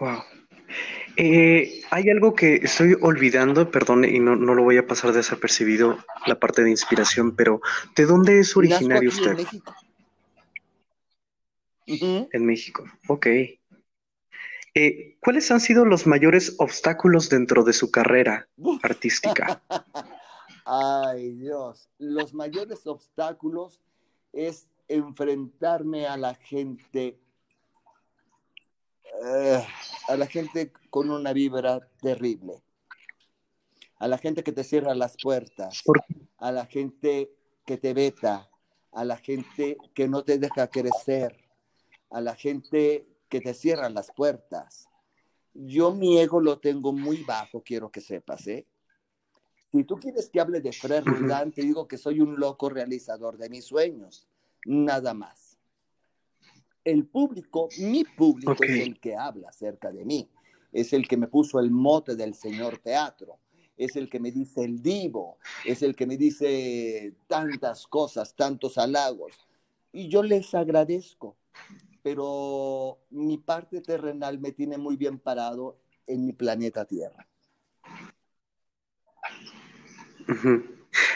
Wow. 0.00 0.22
Eh, 1.16 1.82
hay 1.90 2.10
algo 2.10 2.34
que 2.34 2.56
estoy 2.56 2.96
olvidando, 3.00 3.70
perdón, 3.70 4.04
y 4.04 4.18
no, 4.18 4.34
lo 4.34 4.62
voy 4.62 4.78
a 4.78 4.86
pasar 4.86 5.12
desapercibido, 5.12 5.98
la 6.26 6.40
parte 6.40 6.64
de 6.64 6.70
inspiración, 6.70 7.36
pero 7.36 7.60
¿de 7.94 8.06
dónde 8.06 8.40
es 8.40 8.56
originario 8.56 9.10
usted? 9.10 9.30
En 9.30 9.36
México. 9.36 9.76
En 12.32 12.46
México, 12.46 12.84
ok. 13.08 13.26
Eh, 14.76 15.16
¿Cuáles 15.20 15.50
han 15.52 15.60
sido 15.60 15.84
los 15.84 16.06
mayores 16.06 16.56
obstáculos 16.58 17.28
dentro 17.28 17.62
de 17.62 17.72
su 17.72 17.92
carrera 17.92 18.48
artística? 18.82 19.62
Ay, 20.64 21.32
Dios, 21.32 21.90
los 21.98 22.34
mayores 22.34 22.86
obstáculos 22.86 23.80
es 24.32 24.66
enfrentarme 24.88 26.06
a 26.06 26.16
la 26.16 26.34
gente 26.34 27.18
eh, 29.22 29.66
a 30.08 30.16
la 30.16 30.26
gente 30.26 30.72
con 30.90 31.10
una 31.10 31.32
vibra 31.32 31.80
terrible, 32.00 32.62
a 33.98 34.08
la 34.08 34.18
gente 34.18 34.42
que 34.42 34.52
te 34.52 34.64
cierra 34.64 34.94
las 34.94 35.16
puertas, 35.22 35.82
a 36.38 36.52
la 36.52 36.66
gente 36.66 37.30
que 37.64 37.78
te 37.78 37.94
veta, 37.94 38.50
a 38.92 39.04
la 39.04 39.16
gente 39.16 39.76
que 39.94 40.08
no 40.08 40.22
te 40.24 40.38
deja 40.38 40.68
crecer, 40.68 41.36
a 42.10 42.20
la 42.20 42.34
gente 42.34 43.06
que 43.28 43.40
te 43.40 43.54
cierra 43.54 43.88
las 43.88 44.12
puertas. 44.12 44.88
Yo 45.54 45.94
mi 45.94 46.18
ego 46.18 46.40
lo 46.40 46.58
tengo 46.58 46.92
muy 46.92 47.22
bajo, 47.24 47.62
quiero 47.62 47.90
que 47.90 48.00
sepas, 48.00 48.46
¿eh? 48.46 48.66
Si 49.70 49.84
tú 49.84 49.96
quieres 49.96 50.28
que 50.28 50.40
hable 50.40 50.60
de 50.60 50.72
Fred 50.72 51.04
te 51.52 51.62
digo 51.62 51.88
que 51.88 51.98
soy 51.98 52.20
un 52.20 52.38
loco 52.38 52.68
realizador 52.68 53.36
de 53.36 53.48
mis 53.48 53.64
sueños, 53.64 54.28
nada 54.64 55.14
más 55.14 55.53
el 56.84 57.06
público, 57.06 57.68
mi 57.78 58.04
público 58.04 58.62
es 58.62 58.80
el 58.80 59.00
que 59.00 59.16
habla 59.16 59.48
acerca 59.48 59.90
de 59.90 60.04
mí, 60.04 60.28
es 60.72 60.92
el 60.92 61.08
que 61.08 61.16
me 61.16 61.28
puso 61.28 61.58
el 61.60 61.70
mote 61.70 62.14
del 62.14 62.34
señor 62.34 62.78
teatro, 62.78 63.38
es 63.76 63.96
el 63.96 64.08
que 64.08 64.20
me 64.20 64.30
dice 64.30 64.64
el 64.64 64.82
divo, 64.82 65.38
es 65.64 65.82
el 65.82 65.96
que 65.96 66.06
me 66.06 66.16
dice 66.16 67.14
tantas 67.26 67.86
cosas, 67.86 68.34
tantos 68.36 68.78
halagos. 68.78 69.32
Y 69.92 70.08
yo 70.08 70.22
les 70.22 70.54
agradezco, 70.54 71.36
pero 72.02 72.98
mi 73.10 73.38
parte 73.38 73.80
terrenal 73.80 74.38
me 74.38 74.52
tiene 74.52 74.78
muy 74.78 74.96
bien 74.96 75.18
parado 75.18 75.78
en 76.06 76.26
mi 76.26 76.32
planeta 76.32 76.84
Tierra. 76.84 77.26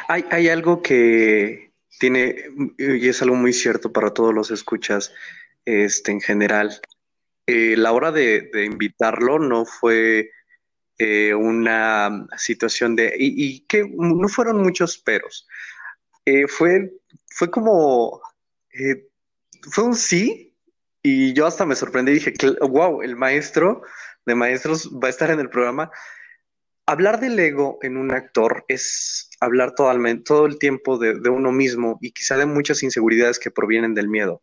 hay, 0.08 0.24
hay 0.30 0.48
algo 0.48 0.82
que 0.82 1.72
tiene, 1.98 2.36
y 2.78 3.08
es 3.08 3.22
algo 3.22 3.36
muy 3.36 3.52
cierto 3.52 3.92
para 3.92 4.14
todos 4.14 4.32
los 4.32 4.50
escuchas, 4.50 5.12
este, 5.68 6.12
en 6.12 6.20
general. 6.20 6.80
Eh, 7.46 7.76
la 7.76 7.92
hora 7.92 8.10
de, 8.10 8.50
invitarlo 8.64 9.38
no 9.38 9.66
fue 9.66 10.30
eh, 10.96 11.34
una 11.34 12.26
situación 12.38 12.96
de, 12.96 13.14
y, 13.18 13.60
que 13.66 13.86
no 13.86 14.28
fueron 14.28 14.62
muchos 14.62 14.96
peros. 14.96 15.46
Eh, 16.24 16.46
fue, 16.46 16.90
fue 17.30 17.50
como, 17.50 18.22
fue 19.70 19.84
un 19.84 19.94
sí, 19.94 20.56
y 21.02 21.34
yo 21.34 21.46
hasta 21.46 21.66
me 21.66 21.76
sorprendí 21.76 22.12
y 22.12 22.14
dije, 22.14 22.34
wow, 22.60 23.02
el 23.02 23.16
maestro 23.16 23.82
de 24.24 24.34
maestros 24.34 24.90
va 24.92 25.08
a 25.08 25.10
estar 25.10 25.30
en 25.30 25.40
el 25.40 25.50
programa. 25.50 25.90
Hablar 26.86 27.20
del 27.20 27.38
ego 27.38 27.78
en 27.82 27.98
un 27.98 28.12
actor 28.12 28.64
es 28.68 29.28
hablar 29.40 29.74
totalmente, 29.74 30.24
todo 30.24 30.46
el 30.46 30.58
tiempo 30.58 30.96
de, 30.96 31.20
de 31.20 31.28
uno 31.28 31.52
mismo 31.52 31.98
y 32.00 32.12
quizá 32.12 32.38
de 32.38 32.46
muchas 32.46 32.82
inseguridades 32.82 33.38
que 33.38 33.50
provienen 33.50 33.92
del 33.92 34.08
miedo. 34.08 34.42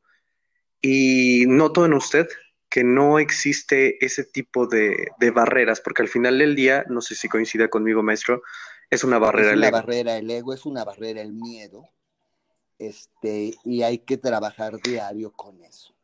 Y 0.87 1.47
noto 1.47 1.83
en 1.83 1.93
usted 1.93 2.27
que 2.69 2.83
no 2.83 3.17
existe 3.17 4.05
ese 4.05 4.23
tipo 4.23 4.67
de, 4.67 5.07
barreras, 5.33 5.81
porque 5.81 6.03
al 6.03 6.07
final 6.09 6.37
del 6.37 6.55
día, 6.55 6.85
no 6.89 7.01
sé 7.01 7.15
si 7.15 7.27
coincide 7.27 7.71
conmigo, 7.71 8.03
maestro, 8.03 8.43
es 8.91 9.03
una 9.03 9.17
barrera 9.17 9.49
es 9.49 9.57
una 9.57 9.71
barrera 9.71 10.15
el 10.15 10.29
ego, 10.29 10.53
es 10.53 10.63
una 10.63 10.83
barrera 10.85 11.21
el 11.21 11.33
miedo, 11.33 11.89
este, 12.77 13.55
y 13.63 13.81
hay 13.81 13.97
que 13.97 14.17
trabajar 14.17 14.79
diario 14.79 15.31
con 15.31 15.59
eso. 15.63 15.95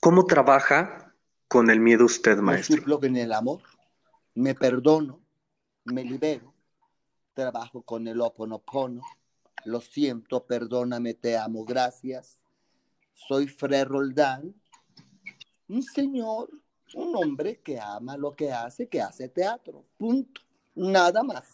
¿Cómo 0.00 0.24
trabaja 0.24 1.14
con 1.46 1.68
el 1.68 1.78
miedo 1.78 2.06
usted, 2.06 2.38
maestro? 2.38 3.00
En 3.02 3.18
el 3.18 3.34
amor, 3.34 3.60
me 4.34 4.54
perdono, 4.54 5.20
me 5.84 6.04
libero, 6.04 6.54
trabajo 7.34 7.82
con 7.82 8.08
el 8.08 8.18
oponopono, 8.22 9.02
lo 9.64 9.80
siento, 9.80 10.46
perdóname, 10.46 11.14
te 11.14 11.36
amo, 11.36 11.64
gracias. 11.64 12.40
Soy 13.14 13.48
Fred 13.48 13.86
Roldán, 13.86 14.54
un 15.68 15.82
señor, 15.82 16.50
un 16.94 17.14
hombre 17.16 17.60
que 17.62 17.78
ama 17.78 18.16
lo 18.16 18.34
que 18.34 18.52
hace, 18.52 18.88
que 18.88 19.00
hace 19.00 19.28
teatro, 19.28 19.84
punto, 19.96 20.40
nada 20.74 21.22
más. 21.22 21.46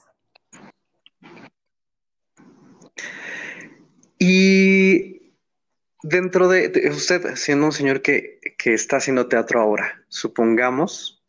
Y 4.18 5.34
dentro 6.02 6.48
de, 6.48 6.90
usted, 6.90 7.34
siendo 7.34 7.66
un 7.66 7.72
señor 7.72 8.00
que, 8.00 8.40
que 8.56 8.72
está 8.74 8.96
haciendo 8.96 9.28
teatro 9.28 9.60
ahora, 9.60 10.04
supongamos 10.08 11.22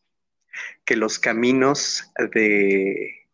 que 0.85 0.95
los 0.95 1.19
caminos 1.19 2.11
de 2.33 3.27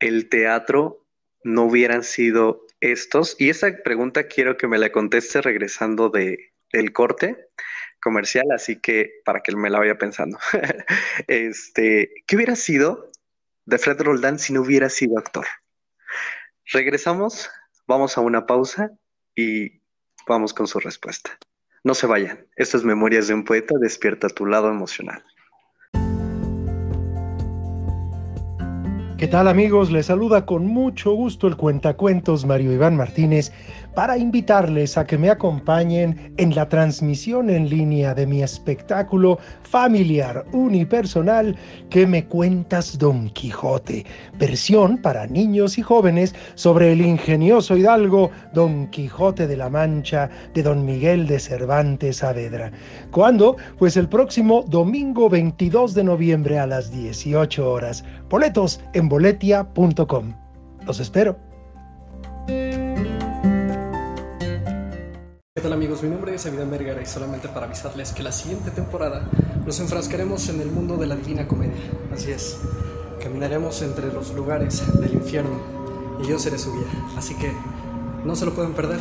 el 0.00 0.28
teatro 0.28 1.06
no 1.44 1.64
hubieran 1.64 2.02
sido 2.02 2.66
estos? 2.80 3.36
Y 3.38 3.50
esa 3.50 3.70
pregunta 3.84 4.24
quiero 4.24 4.56
que 4.56 4.68
me 4.68 4.78
la 4.78 4.90
conteste 4.90 5.40
regresando 5.40 6.08
de, 6.10 6.52
del 6.72 6.92
corte 6.92 7.48
comercial, 8.02 8.46
así 8.54 8.80
que 8.80 9.20
para 9.24 9.40
que 9.40 9.54
me 9.54 9.70
la 9.70 9.78
vaya 9.78 9.98
pensando. 9.98 10.38
este, 11.26 12.12
¿qué 12.26 12.36
hubiera 12.36 12.56
sido 12.56 13.10
de 13.66 13.78
Fred 13.78 14.00
Roldán 14.00 14.38
si 14.38 14.52
no 14.52 14.62
hubiera 14.62 14.88
sido 14.88 15.18
actor? 15.18 15.46
Regresamos, 16.72 17.50
vamos 17.86 18.16
a 18.16 18.20
una 18.20 18.46
pausa 18.46 18.90
y 19.34 19.82
vamos 20.26 20.54
con 20.54 20.66
su 20.66 20.80
respuesta. 20.80 21.38
No 21.82 21.94
se 21.94 22.06
vayan. 22.06 22.46
Estas 22.56 22.84
Memorias 22.84 23.28
de 23.28 23.34
un 23.34 23.44
Poeta 23.44 23.74
despierta 23.80 24.28
tu 24.28 24.46
lado 24.46 24.68
emocional. 24.68 25.24
¿Qué 29.20 29.28
tal 29.28 29.48
amigos? 29.48 29.90
Les 29.92 30.06
saluda 30.06 30.46
con 30.46 30.64
mucho 30.64 31.12
gusto 31.12 31.46
el 31.46 31.58
cuentacuentos 31.58 32.46
Mario 32.46 32.72
Iván 32.72 32.96
Martínez 32.96 33.52
para 33.94 34.16
invitarles 34.16 34.96
a 34.96 35.06
que 35.06 35.18
me 35.18 35.28
acompañen 35.28 36.32
en 36.38 36.54
la 36.54 36.70
transmisión 36.70 37.50
en 37.50 37.68
línea 37.68 38.14
de 38.14 38.26
mi 38.26 38.42
espectáculo 38.42 39.38
familiar 39.62 40.46
unipersonal 40.52 41.54
que 41.90 42.06
me 42.06 42.24
cuentas 42.24 42.98
Don 42.98 43.28
Quijote, 43.28 44.06
versión 44.38 44.96
para 44.96 45.26
niños 45.26 45.76
y 45.76 45.82
jóvenes 45.82 46.34
sobre 46.54 46.92
el 46.92 47.02
ingenioso 47.02 47.76
hidalgo 47.76 48.30
Don 48.54 48.86
Quijote 48.86 49.46
de 49.46 49.56
la 49.58 49.68
Mancha 49.68 50.30
de 50.54 50.62
Don 50.62 50.86
Miguel 50.86 51.26
de 51.26 51.40
Cervantes 51.40 52.16
Saavedra. 52.18 52.72
¿Cuándo? 53.10 53.58
Pues 53.78 53.98
el 53.98 54.08
próximo 54.08 54.64
domingo 54.66 55.28
22 55.28 55.92
de 55.92 56.04
noviembre 56.04 56.58
a 56.58 56.66
las 56.66 56.90
18 56.90 57.70
horas. 57.70 58.02
Boletos 58.30 58.80
en 58.92 59.08
boletia.com. 59.08 60.34
Los 60.86 61.00
espero. 61.00 61.36
¿Qué 62.46 62.80
tal 65.60 65.72
amigos? 65.72 66.04
Mi 66.04 66.10
nombre 66.10 66.36
es 66.36 66.46
Evidán 66.46 66.70
Vergara 66.70 67.02
y 67.02 67.06
solamente 67.06 67.48
para 67.48 67.66
avisarles 67.66 68.12
que 68.12 68.22
la 68.22 68.30
siguiente 68.30 68.70
temporada 68.70 69.28
nos 69.66 69.80
enfrascaremos 69.80 70.48
en 70.48 70.60
el 70.60 70.70
mundo 70.70 70.96
de 70.96 71.08
la 71.08 71.16
Divina 71.16 71.48
Comedia. 71.48 71.74
Así 72.14 72.30
es, 72.30 72.60
caminaremos 73.20 73.82
entre 73.82 74.12
los 74.12 74.32
lugares 74.32 74.80
del 75.00 75.12
infierno 75.12 75.58
y 76.22 76.28
yo 76.28 76.38
seré 76.38 76.56
su 76.56 76.72
guía. 76.72 76.86
Así 77.16 77.34
que 77.34 77.52
no 78.24 78.36
se 78.36 78.46
lo 78.46 78.54
pueden 78.54 78.74
perder. 78.74 79.00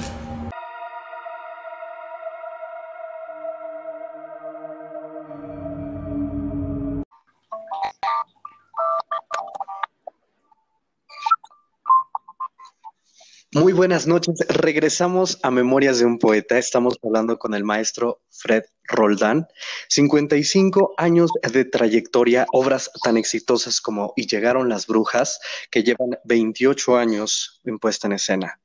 Buenas 13.80 14.08
noches. 14.08 14.36
Regresamos 14.50 15.40
a 15.42 15.52
Memorias 15.52 16.00
de 16.00 16.06
un 16.06 16.20
Poeta. 16.20 16.58
Estamos 16.58 16.98
hablando 17.02 17.40
con 17.40 17.54
el 17.54 17.64
maestro 17.64 18.22
Fred 18.30 18.64
Roldán. 18.84 19.48
55 19.88 20.96
años 20.98 21.32
de 21.54 21.64
trayectoria, 21.64 22.46
obras 22.52 22.92
tan 23.06 23.16
exitosas 23.16 23.80
como 23.80 24.12
Y 24.18 24.28
llegaron 24.28 24.68
las 24.68 24.86
brujas, 24.86 25.40
que 25.72 25.84
llevan 25.84 26.20
28 26.26 26.98
años 26.98 27.62
en 27.64 27.80
puesta 27.80 28.08
en 28.08 28.14
escena. 28.14 28.60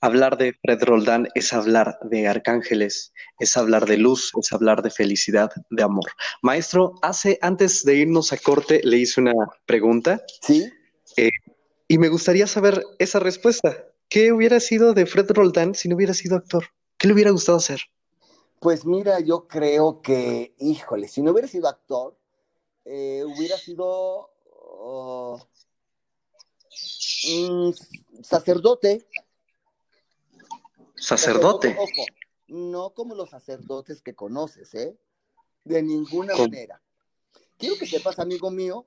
Hablar 0.00 0.38
de 0.38 0.52
Fred 0.62 0.84
Roldán 0.84 1.26
es 1.34 1.52
hablar 1.52 1.98
de 2.02 2.28
arcángeles, 2.28 3.12
es 3.40 3.56
hablar 3.56 3.86
de 3.86 3.96
luz, 3.96 4.30
es 4.40 4.52
hablar 4.52 4.82
de 4.82 4.90
felicidad, 4.90 5.50
de 5.68 5.82
amor. 5.82 6.12
Maestro, 6.42 6.94
hace 7.02 7.40
antes 7.42 7.82
de 7.82 7.96
irnos 7.96 8.32
a 8.32 8.36
corte 8.36 8.82
le 8.84 8.98
hice 8.98 9.20
una 9.20 9.34
pregunta. 9.66 10.22
Sí. 10.42 10.70
Eh, 11.16 11.30
y 11.88 11.98
me 11.98 12.08
gustaría 12.08 12.46
saber 12.46 12.84
esa 13.00 13.18
respuesta. 13.18 13.84
¿Qué 14.08 14.32
hubiera 14.32 14.58
sido 14.58 14.94
de 14.94 15.04
Fred 15.04 15.30
Roldán 15.30 15.74
si 15.74 15.88
no 15.88 15.96
hubiera 15.96 16.14
sido 16.14 16.36
actor? 16.36 16.64
¿Qué 16.96 17.06
le 17.06 17.14
hubiera 17.14 17.30
gustado 17.30 17.58
hacer? 17.58 17.80
Pues 18.60 18.84
mira, 18.84 19.20
yo 19.20 19.46
creo 19.46 20.00
que, 20.00 20.54
híjole, 20.58 21.08
si 21.08 21.22
no 21.22 21.32
hubiera 21.32 21.46
sido 21.46 21.68
actor, 21.68 22.16
eh, 22.84 23.22
hubiera 23.24 23.56
sido 23.58 24.30
oh, 24.46 25.38
mm, 27.28 27.70
sacerdote. 28.22 29.06
Sacerdote. 30.96 31.76
Ojo, 31.78 32.06
no 32.48 32.90
como 32.94 33.14
los 33.14 33.30
sacerdotes 33.30 34.00
que 34.00 34.14
conoces, 34.14 34.74
¿eh? 34.74 34.96
De 35.64 35.82
ninguna 35.82 36.34
manera. 36.34 36.80
Quiero 37.58 37.76
que 37.76 37.86
sepas, 37.86 38.18
amigo 38.18 38.50
mío, 38.50 38.86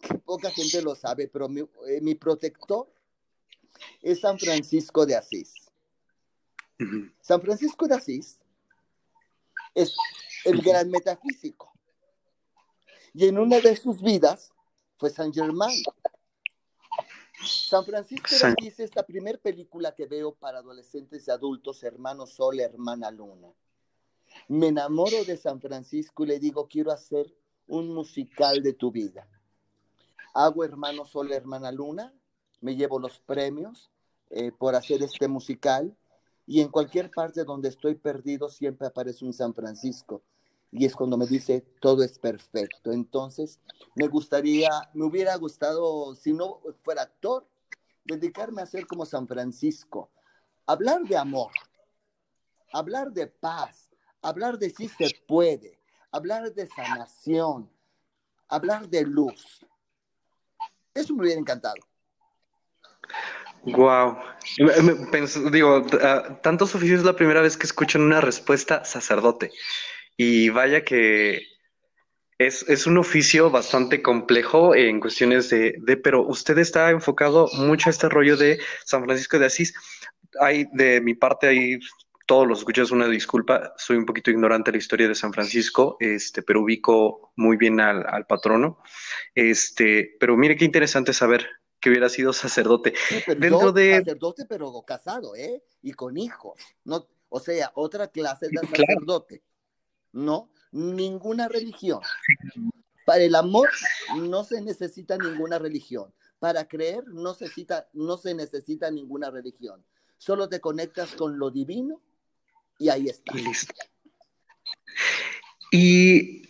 que 0.00 0.14
poca 0.18 0.50
gente 0.50 0.80
lo 0.80 0.94
sabe, 0.94 1.28
pero 1.28 1.48
mi, 1.48 1.60
eh, 1.60 2.00
mi 2.00 2.14
protector 2.14 2.88
es 4.02 4.20
San 4.20 4.38
Francisco 4.38 5.06
de 5.06 5.16
Asís. 5.16 5.52
San 7.20 7.40
Francisco 7.40 7.86
de 7.86 7.94
Asís 7.94 8.38
es 9.74 9.94
el 10.44 10.60
gran 10.60 10.90
metafísico. 10.90 11.72
Y 13.12 13.26
en 13.26 13.38
una 13.38 13.60
de 13.60 13.76
sus 13.76 14.02
vidas 14.02 14.52
fue 14.96 15.10
San 15.10 15.32
Germán. 15.32 15.72
San 17.44 17.84
Francisco 17.84 18.28
de 18.30 18.46
Asís 18.46 18.80
es 18.80 18.94
la 18.96 19.04
primera 19.04 19.38
película 19.38 19.94
que 19.94 20.06
veo 20.06 20.34
para 20.34 20.58
adolescentes 20.58 21.26
y 21.26 21.30
adultos, 21.30 21.82
hermano 21.82 22.26
Sol, 22.26 22.60
hermana 22.60 23.10
Luna. 23.10 23.52
Me 24.48 24.68
enamoro 24.68 25.24
de 25.24 25.36
San 25.36 25.60
Francisco 25.60 26.24
y 26.24 26.28
le 26.28 26.38
digo, 26.38 26.66
quiero 26.68 26.90
hacer 26.90 27.32
un 27.66 27.94
musical 27.94 28.62
de 28.62 28.72
tu 28.72 28.90
vida. 28.90 29.28
Hago 30.34 30.64
hermano 30.64 31.04
Sol, 31.04 31.32
hermana 31.32 31.70
Luna, 31.70 32.12
me 32.64 32.74
llevo 32.74 32.98
los 32.98 33.20
premios 33.20 33.90
eh, 34.30 34.50
por 34.50 34.74
hacer 34.74 35.02
este 35.02 35.28
musical 35.28 35.94
y 36.46 36.62
en 36.62 36.68
cualquier 36.68 37.10
parte 37.10 37.44
donde 37.44 37.68
estoy 37.68 37.94
perdido 37.94 38.48
siempre 38.48 38.86
aparece 38.86 39.26
un 39.26 39.34
San 39.34 39.52
Francisco 39.52 40.22
y 40.72 40.86
es 40.86 40.96
cuando 40.96 41.18
me 41.18 41.26
dice 41.26 41.60
todo 41.78 42.02
es 42.02 42.18
perfecto. 42.18 42.90
Entonces, 42.90 43.60
me 43.94 44.08
gustaría, 44.08 44.70
me 44.94 45.04
hubiera 45.04 45.36
gustado, 45.36 46.14
si 46.14 46.32
no 46.32 46.62
fuera 46.82 47.02
actor, 47.02 47.46
dedicarme 48.02 48.62
a 48.62 48.66
ser 48.66 48.86
como 48.86 49.04
San 49.04 49.28
Francisco, 49.28 50.10
hablar 50.64 51.02
de 51.02 51.18
amor, 51.18 51.52
hablar 52.72 53.12
de 53.12 53.26
paz, 53.26 53.90
hablar 54.22 54.58
de 54.58 54.70
si 54.70 54.88
se 54.88 55.10
puede, 55.28 55.78
hablar 56.10 56.54
de 56.54 56.66
sanación, 56.66 57.70
hablar 58.48 58.88
de 58.88 59.02
luz. 59.02 59.66
Eso 60.94 61.14
me 61.14 61.24
hubiera 61.24 61.38
encantado. 61.38 61.76
Wow. 63.64 64.18
digo, 65.50 65.86
tantos 66.42 66.74
oficios 66.74 67.00
es 67.00 67.06
la 67.06 67.16
primera 67.16 67.40
vez 67.40 67.56
que 67.56 67.66
escucho 67.66 67.98
una 67.98 68.20
respuesta 68.20 68.84
sacerdote. 68.84 69.50
Y 70.16 70.50
vaya 70.50 70.84
que 70.84 71.46
es, 72.38 72.86
un 72.86 72.98
oficio 72.98 73.50
bastante 73.50 74.02
complejo 74.02 74.74
en 74.74 75.00
cuestiones 75.00 75.48
de, 75.50 75.76
de, 75.78 75.96
pero 75.96 76.22
usted 76.22 76.58
está 76.58 76.90
enfocado 76.90 77.48
mucho 77.54 77.88
a 77.88 77.92
este 77.92 78.08
rollo 78.08 78.36
de 78.36 78.58
San 78.84 79.04
Francisco 79.04 79.38
de 79.38 79.46
Asís. 79.46 79.74
Hay, 80.40 80.66
de 80.72 81.00
mi 81.00 81.14
parte, 81.14 81.46
hay 81.48 81.78
todos 82.26 82.46
los 82.46 82.60
escuchas 82.60 82.90
una 82.90 83.06
disculpa, 83.06 83.74
soy 83.76 83.96
un 83.96 84.06
poquito 84.06 84.30
ignorante 84.30 84.70
de 84.70 84.76
la 84.76 84.82
historia 84.82 85.08
de 85.08 85.14
San 85.14 85.32
Francisco, 85.32 85.96
este, 86.00 86.42
pero 86.42 86.62
ubico 86.62 87.32
muy 87.36 87.56
bien 87.56 87.80
al, 87.80 88.04
al 88.06 88.26
patrono. 88.26 88.78
Este, 89.34 90.16
pero 90.18 90.36
mire 90.36 90.56
qué 90.56 90.64
interesante 90.64 91.12
saber 91.12 91.46
que 91.84 91.90
hubiera 91.90 92.08
sido 92.08 92.32
sacerdote. 92.32 92.94
Dentro 93.26 93.70
de... 93.70 93.98
Sacerdote, 93.98 94.46
pero 94.48 94.80
casado, 94.86 95.36
¿eh? 95.36 95.62
Y 95.82 95.92
con 95.92 96.16
hijos. 96.16 96.58
No, 96.82 97.06
o 97.28 97.40
sea, 97.40 97.72
otra 97.74 98.08
clase 98.08 98.48
de 98.48 98.66
sacerdote. 98.66 99.42
No, 100.10 100.50
ninguna 100.72 101.46
religión. 101.46 102.00
Para 103.04 103.22
el 103.22 103.34
amor 103.34 103.68
no 104.16 104.44
se 104.44 104.62
necesita 104.62 105.18
ninguna 105.18 105.58
religión. 105.58 106.10
Para 106.38 106.66
creer 106.66 107.06
no 107.08 107.34
se, 107.34 107.44
necesita, 107.44 107.86
no 107.92 108.16
se 108.16 108.32
necesita 108.32 108.90
ninguna 108.90 109.30
religión. 109.30 109.84
Solo 110.16 110.48
te 110.48 110.60
conectas 110.60 111.14
con 111.14 111.38
lo 111.38 111.50
divino 111.50 112.00
y 112.78 112.88
ahí 112.88 113.08
está. 113.08 113.34
Listo. 113.34 113.74
Y 115.70 116.48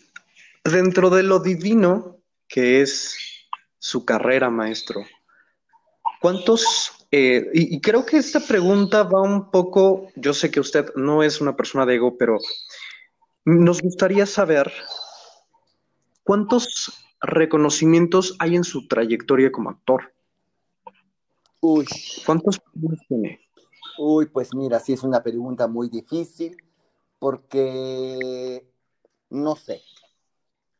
dentro 0.62 1.10
de 1.10 1.24
lo 1.24 1.40
divino, 1.40 2.22
que 2.46 2.82
es 2.82 3.16
su 3.80 4.04
carrera, 4.04 4.48
maestro, 4.48 5.04
¿Cuántos? 6.24 7.06
Eh, 7.10 7.50
y, 7.52 7.82
creo 7.82 8.06
que 8.06 8.16
esta 8.16 8.40
pregunta 8.40 9.02
va 9.02 9.20
un 9.20 9.50
poco, 9.50 10.08
yo 10.16 10.32
sé 10.32 10.50
que 10.50 10.58
usted 10.58 10.86
no 10.96 11.22
es 11.22 11.42
una 11.42 11.54
persona 11.54 11.84
de 11.84 11.96
ego, 11.96 12.16
pero 12.16 12.38
nos 13.44 13.82
gustaría 13.82 14.24
saber 14.24 14.72
cuántos 16.22 16.94
reconocimientos 17.20 18.36
hay 18.38 18.56
en 18.56 18.64
su 18.64 18.88
trayectoria 18.88 19.52
como 19.52 19.68
actor. 19.68 20.14
Uy. 21.60 21.84
¿Cuántos 22.24 22.58
tiene? 23.06 23.46
Uy, 23.98 24.24
pues 24.24 24.54
mira, 24.54 24.80
sí 24.80 24.94
es 24.94 25.02
una 25.02 25.22
pregunta 25.22 25.68
muy 25.68 25.90
difícil 25.90 26.56
porque 27.18 28.66
no 29.28 29.56
sé. 29.56 29.82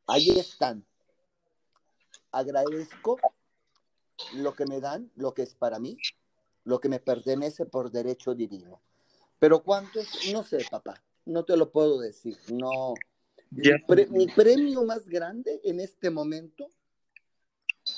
Ahí 0.07 0.39
están, 0.39 0.87
agradezco 2.33 3.19
lo 4.35 4.55
que 4.55 4.67
me 4.67 4.81
dan, 4.81 5.11
lo 5.17 5.35
que 5.35 5.43
es 5.43 5.55
para 5.55 5.79
mí, 5.79 5.97
lo 6.65 6.81
que 6.81 6.89
me 6.89 7.01
pertenece 7.01 7.67
por 7.67 7.91
derecho 7.91 8.35
divino. 8.35 8.81
Pero 9.39 9.63
cuántos, 9.63 10.07
no 10.33 10.43
sé, 10.43 10.65
papá, 10.71 11.03
no 11.27 11.45
te 11.45 11.57
lo 11.57 11.71
puedo 11.71 12.01
decir. 12.01 12.39
No. 12.53 12.95
Mi, 13.51 14.27
premio 14.27 14.85
más 14.85 15.09
grande 15.09 15.61
en 15.65 15.81
este 15.81 16.11
momento 16.11 16.69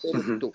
eres 0.03 0.39
tú. 0.39 0.53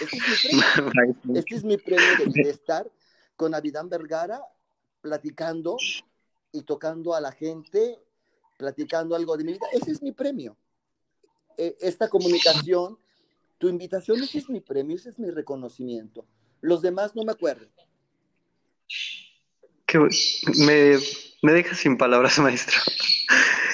Este 0.00 0.16
es 0.16 0.52
mi 0.52 0.62
premio, 0.74 1.34
este 1.34 1.54
es 1.54 1.64
mi 1.64 1.76
premio 1.76 2.26
de, 2.26 2.50
estar 2.50 2.90
con 3.36 3.54
Avidán 3.54 3.88
Vergara 3.88 4.42
platicando 5.00 5.76
y 6.52 6.62
tocando 6.62 7.14
a 7.14 7.20
la 7.20 7.32
gente, 7.32 7.98
platicando 8.58 9.14
algo 9.14 9.36
de 9.36 9.44
mi 9.44 9.52
vida. 9.52 9.66
Ese 9.72 9.92
es 9.92 10.02
mi 10.02 10.12
premio. 10.12 10.56
E, 11.56 11.76
esta 11.80 12.08
comunicación, 12.08 12.98
tu 13.58 13.68
invitación, 13.68 14.22
ese 14.22 14.38
es 14.38 14.48
mi 14.48 14.60
premio, 14.60 14.96
ese 14.96 15.10
es 15.10 15.18
mi 15.18 15.30
reconocimiento. 15.30 16.26
Los 16.60 16.82
demás 16.82 17.14
no 17.14 17.24
me 17.24 17.32
acuerdo. 17.32 17.66
me, 20.58 20.98
me 21.42 21.52
deja 21.52 21.74
sin 21.74 21.96
palabras, 21.96 22.38
maestro. 22.40 22.78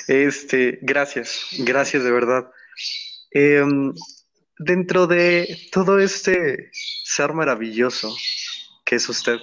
Este, 0.08 0.78
gracias, 0.82 1.46
gracias 1.58 2.04
de 2.04 2.10
verdad. 2.10 2.50
Em, 3.32 3.92
dentro 4.58 5.06
de 5.06 5.68
todo 5.72 5.98
este 5.98 6.70
ser 6.72 7.32
maravilloso 7.32 8.16
que 8.84 8.96
es 8.96 9.08
usted, 9.08 9.38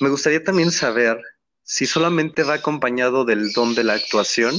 me 0.00 0.10
gustaría 0.10 0.44
también 0.44 0.70
saber 0.70 1.20
si 1.62 1.86
solamente 1.86 2.42
va 2.42 2.54
acompañado 2.54 3.24
del 3.24 3.52
don 3.52 3.74
de 3.74 3.84
la 3.84 3.94
actuación 3.94 4.54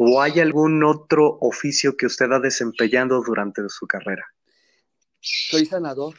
o 0.00 0.22
hay 0.22 0.38
algún 0.38 0.84
otro 0.84 1.38
oficio 1.40 1.96
que 1.96 2.06
usted 2.06 2.30
ha 2.30 2.38
desempeñado 2.38 3.20
durante 3.20 3.68
su 3.68 3.84
carrera. 3.88 4.24
Soy 5.20 5.66
sanador. 5.66 6.14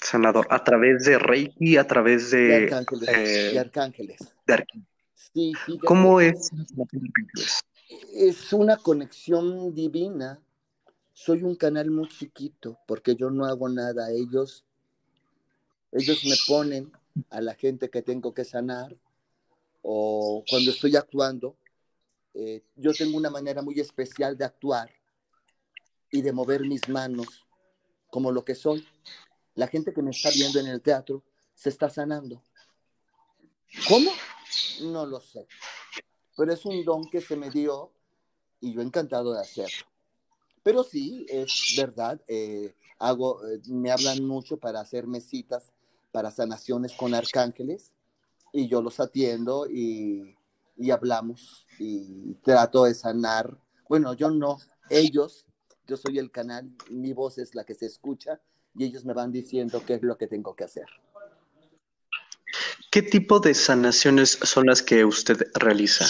Sanador, 0.00 0.46
a 0.48 0.64
través 0.64 1.04
de 1.04 1.18
Reiki, 1.18 1.76
a 1.76 1.86
través 1.86 2.30
de... 2.30 2.38
De 2.38 2.64
arcángeles. 2.64 3.06
de 3.06 3.58
arcángeles. 3.58 4.18
Sí, 5.14 5.52
¿Cómo 5.84 6.22
es? 6.22 6.50
Es 8.14 8.54
una 8.54 8.78
conexión 8.78 9.74
divina. 9.74 10.40
Soy 11.12 11.42
un 11.42 11.54
canal 11.54 11.90
muy 11.90 12.08
chiquito 12.08 12.78
porque 12.86 13.14
yo 13.14 13.28
no 13.28 13.44
hago 13.44 13.68
nada. 13.68 14.10
Ellos, 14.10 14.64
ellos 15.92 16.24
me 16.24 16.36
ponen 16.48 16.90
a 17.28 17.42
la 17.42 17.54
gente 17.54 17.90
que 17.90 18.00
tengo 18.00 18.32
que 18.32 18.46
sanar 18.46 18.96
o 19.82 20.44
cuando 20.48 20.70
estoy 20.70 20.96
actuando. 20.96 21.56
Eh, 22.34 22.62
yo 22.76 22.92
tengo 22.92 23.16
una 23.16 23.30
manera 23.30 23.62
muy 23.62 23.78
especial 23.80 24.36
de 24.36 24.44
actuar 24.44 24.90
y 26.10 26.22
de 26.22 26.32
mover 26.32 26.62
mis 26.62 26.88
manos 26.88 27.46
como 28.08 28.30
lo 28.30 28.44
que 28.44 28.54
soy. 28.54 28.86
La 29.54 29.66
gente 29.66 29.92
que 29.92 30.02
me 30.02 30.10
está 30.10 30.30
viendo 30.30 30.60
en 30.60 30.66
el 30.66 30.80
teatro 30.80 31.24
se 31.54 31.68
está 31.68 31.90
sanando. 31.90 32.42
¿Cómo? 33.88 34.10
No 34.82 35.06
lo 35.06 35.20
sé. 35.20 35.46
Pero 36.36 36.52
es 36.52 36.64
un 36.64 36.84
don 36.84 37.08
que 37.10 37.20
se 37.20 37.36
me 37.36 37.50
dio 37.50 37.92
y 38.60 38.72
yo 38.72 38.80
encantado 38.80 39.32
de 39.32 39.40
hacerlo. 39.40 39.86
Pero 40.62 40.84
sí, 40.84 41.26
es 41.28 41.74
verdad, 41.76 42.20
eh, 42.28 42.74
hago, 42.98 43.46
eh, 43.46 43.60
me 43.66 43.90
hablan 43.90 44.24
mucho 44.24 44.58
para 44.58 44.80
hacerme 44.80 45.20
citas 45.20 45.72
para 46.12 46.30
sanaciones 46.30 46.92
con 46.92 47.14
arcángeles 47.14 47.94
y 48.52 48.68
yo 48.68 48.82
los 48.82 49.00
atiendo 49.00 49.66
y, 49.68 50.36
y 50.76 50.90
hablamos 50.90 51.66
y 51.78 52.34
trato 52.42 52.84
de 52.84 52.94
sanar. 52.94 53.56
Bueno, 53.88 54.14
yo 54.14 54.30
no, 54.30 54.58
ellos, 54.88 55.46
yo 55.86 55.96
soy 55.96 56.18
el 56.18 56.30
canal, 56.30 56.70
mi 56.90 57.12
voz 57.12 57.38
es 57.38 57.54
la 57.54 57.64
que 57.64 57.74
se 57.74 57.86
escucha 57.86 58.40
y 58.74 58.84
ellos 58.84 59.04
me 59.04 59.12
van 59.12 59.32
diciendo 59.32 59.82
qué 59.84 59.94
es 59.94 60.02
lo 60.02 60.16
que 60.16 60.26
tengo 60.26 60.54
que 60.54 60.64
hacer. 60.64 60.86
¿Qué 62.90 63.02
tipo 63.02 63.38
de 63.38 63.54
sanaciones 63.54 64.38
son 64.42 64.66
las 64.66 64.82
que 64.82 65.04
usted 65.04 65.48
realiza? 65.54 66.06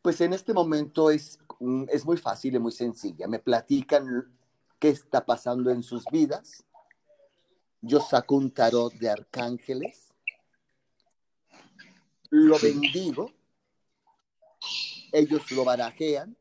Pues 0.00 0.20
en 0.20 0.32
este 0.32 0.52
momento 0.52 1.10
es, 1.10 1.38
mm, 1.58 1.84
es 1.88 2.04
muy 2.04 2.16
fácil 2.16 2.54
y 2.54 2.58
muy 2.58 2.72
sencilla. 2.72 3.26
Me 3.26 3.40
platican 3.40 4.32
qué 4.78 4.90
está 4.90 5.24
pasando 5.24 5.70
en 5.70 5.82
sus 5.82 6.04
vidas. 6.12 6.64
Yo 7.80 8.00
saco 8.00 8.36
un 8.36 8.50
tarot 8.52 8.92
de 8.94 9.10
arcángeles, 9.10 10.03
lo 12.34 12.58
bendigo, 12.58 13.30
ellos 15.12 15.48
lo 15.52 15.64
barajean, 15.64 16.36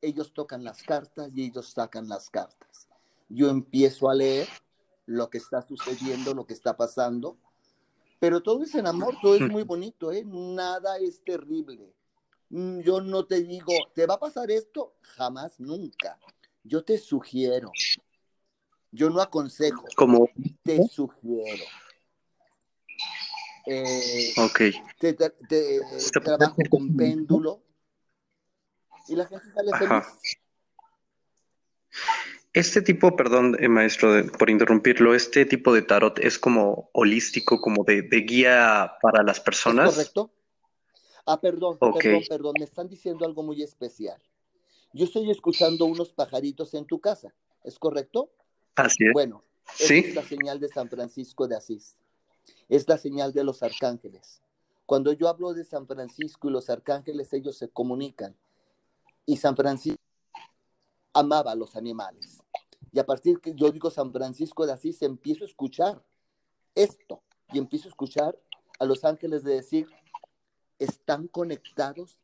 ellos 0.00 0.32
tocan 0.32 0.64
las 0.64 0.82
cartas 0.82 1.30
y 1.32 1.44
ellos 1.44 1.70
sacan 1.70 2.08
las 2.08 2.28
cartas. 2.28 2.88
Yo 3.28 3.48
empiezo 3.48 4.10
a 4.10 4.14
leer 4.14 4.48
lo 5.06 5.30
que 5.30 5.38
está 5.38 5.62
sucediendo, 5.62 6.34
lo 6.34 6.44
que 6.44 6.54
está 6.54 6.76
pasando, 6.76 7.38
pero 8.18 8.42
todo 8.42 8.64
es 8.64 8.74
en 8.74 8.88
amor, 8.88 9.16
todo 9.22 9.36
es 9.36 9.48
muy 9.48 9.62
bonito, 9.62 10.10
¿eh? 10.10 10.24
Nada 10.26 10.98
es 10.98 11.22
terrible. 11.22 11.94
Mm, 12.48 12.80
yo 12.80 13.00
no 13.00 13.26
te 13.26 13.42
digo, 13.42 13.72
¿te 13.94 14.06
va 14.06 14.14
a 14.14 14.20
pasar 14.20 14.50
esto? 14.50 14.96
Jamás, 15.02 15.60
nunca. 15.60 16.18
Yo 16.64 16.82
te 16.82 16.98
sugiero. 16.98 17.70
Yo 18.90 19.08
no 19.10 19.20
aconsejo. 19.20 19.86
Como 19.94 20.28
te 20.64 20.82
sugiero. 20.88 21.64
Eh. 23.66 24.32
Te, 25.00 25.14
trabajo 26.22 26.62
con 26.70 26.96
péndulo 26.96 27.62
y 29.08 29.16
la 29.16 29.26
gente 29.26 29.46
sale 29.52 29.70
feliz. 29.76 30.06
Este 32.52 32.80
tipo, 32.80 33.14
perdón, 33.16 33.56
eh, 33.60 33.68
maestro, 33.68 34.14
por 34.38 34.48
interrumpirlo, 34.48 35.14
este 35.14 35.44
tipo 35.44 35.74
de 35.74 35.82
tarot 35.82 36.18
es 36.20 36.38
como 36.38 36.88
holístico, 36.92 37.60
como 37.60 37.84
de, 37.84 38.02
guía 38.26 38.92
para 39.02 39.22
las 39.22 39.40
personas. 39.40 39.94
correcto? 39.94 40.30
Ah, 41.26 41.40
perdón, 41.40 41.78
perdón, 41.78 42.22
perdón, 42.28 42.54
me 42.58 42.64
están 42.64 42.88
diciendo 42.88 43.26
algo 43.26 43.42
muy 43.42 43.62
especial. 43.62 44.22
Yo 44.92 45.04
estoy 45.04 45.30
escuchando 45.30 45.84
unos 45.84 46.14
pajaritos 46.14 46.72
en 46.72 46.86
tu 46.86 47.00
casa, 47.00 47.34
¿es 47.64 47.78
correcto? 47.78 48.30
Así 48.76 49.04
es. 49.04 49.12
Bueno, 49.12 49.44
¿Sí? 49.74 49.98
es 49.98 50.14
la 50.14 50.22
señal 50.22 50.60
de 50.60 50.68
San 50.68 50.88
Francisco 50.88 51.46
de 51.46 51.56
Asís. 51.56 51.98
Es 52.68 52.88
la 52.88 52.98
señal 52.98 53.32
de 53.32 53.44
los 53.44 53.62
arcángeles. 53.62 54.42
Cuando 54.86 55.12
yo 55.12 55.28
hablo 55.28 55.52
de 55.52 55.64
San 55.64 55.86
Francisco 55.86 56.48
y 56.48 56.52
los 56.52 56.70
arcángeles, 56.70 57.32
ellos 57.32 57.56
se 57.56 57.68
comunican. 57.68 58.36
Y 59.24 59.36
San 59.36 59.56
Francisco 59.56 60.00
amaba 61.12 61.52
a 61.52 61.56
los 61.56 61.74
animales. 61.76 62.42
Y 62.92 62.98
a 62.98 63.06
partir 63.06 63.40
que 63.40 63.54
yo 63.54 63.70
digo 63.70 63.90
San 63.90 64.12
Francisco 64.12 64.64
de 64.64 64.72
Asís, 64.72 65.02
empiezo 65.02 65.44
a 65.44 65.48
escuchar 65.48 66.02
esto 66.74 67.22
y 67.52 67.58
empiezo 67.58 67.88
a 67.88 67.90
escuchar 67.90 68.38
a 68.78 68.84
los 68.84 69.04
ángeles 69.04 69.42
de 69.42 69.54
decir, 69.54 69.88
están 70.78 71.26
conectados 71.28 72.18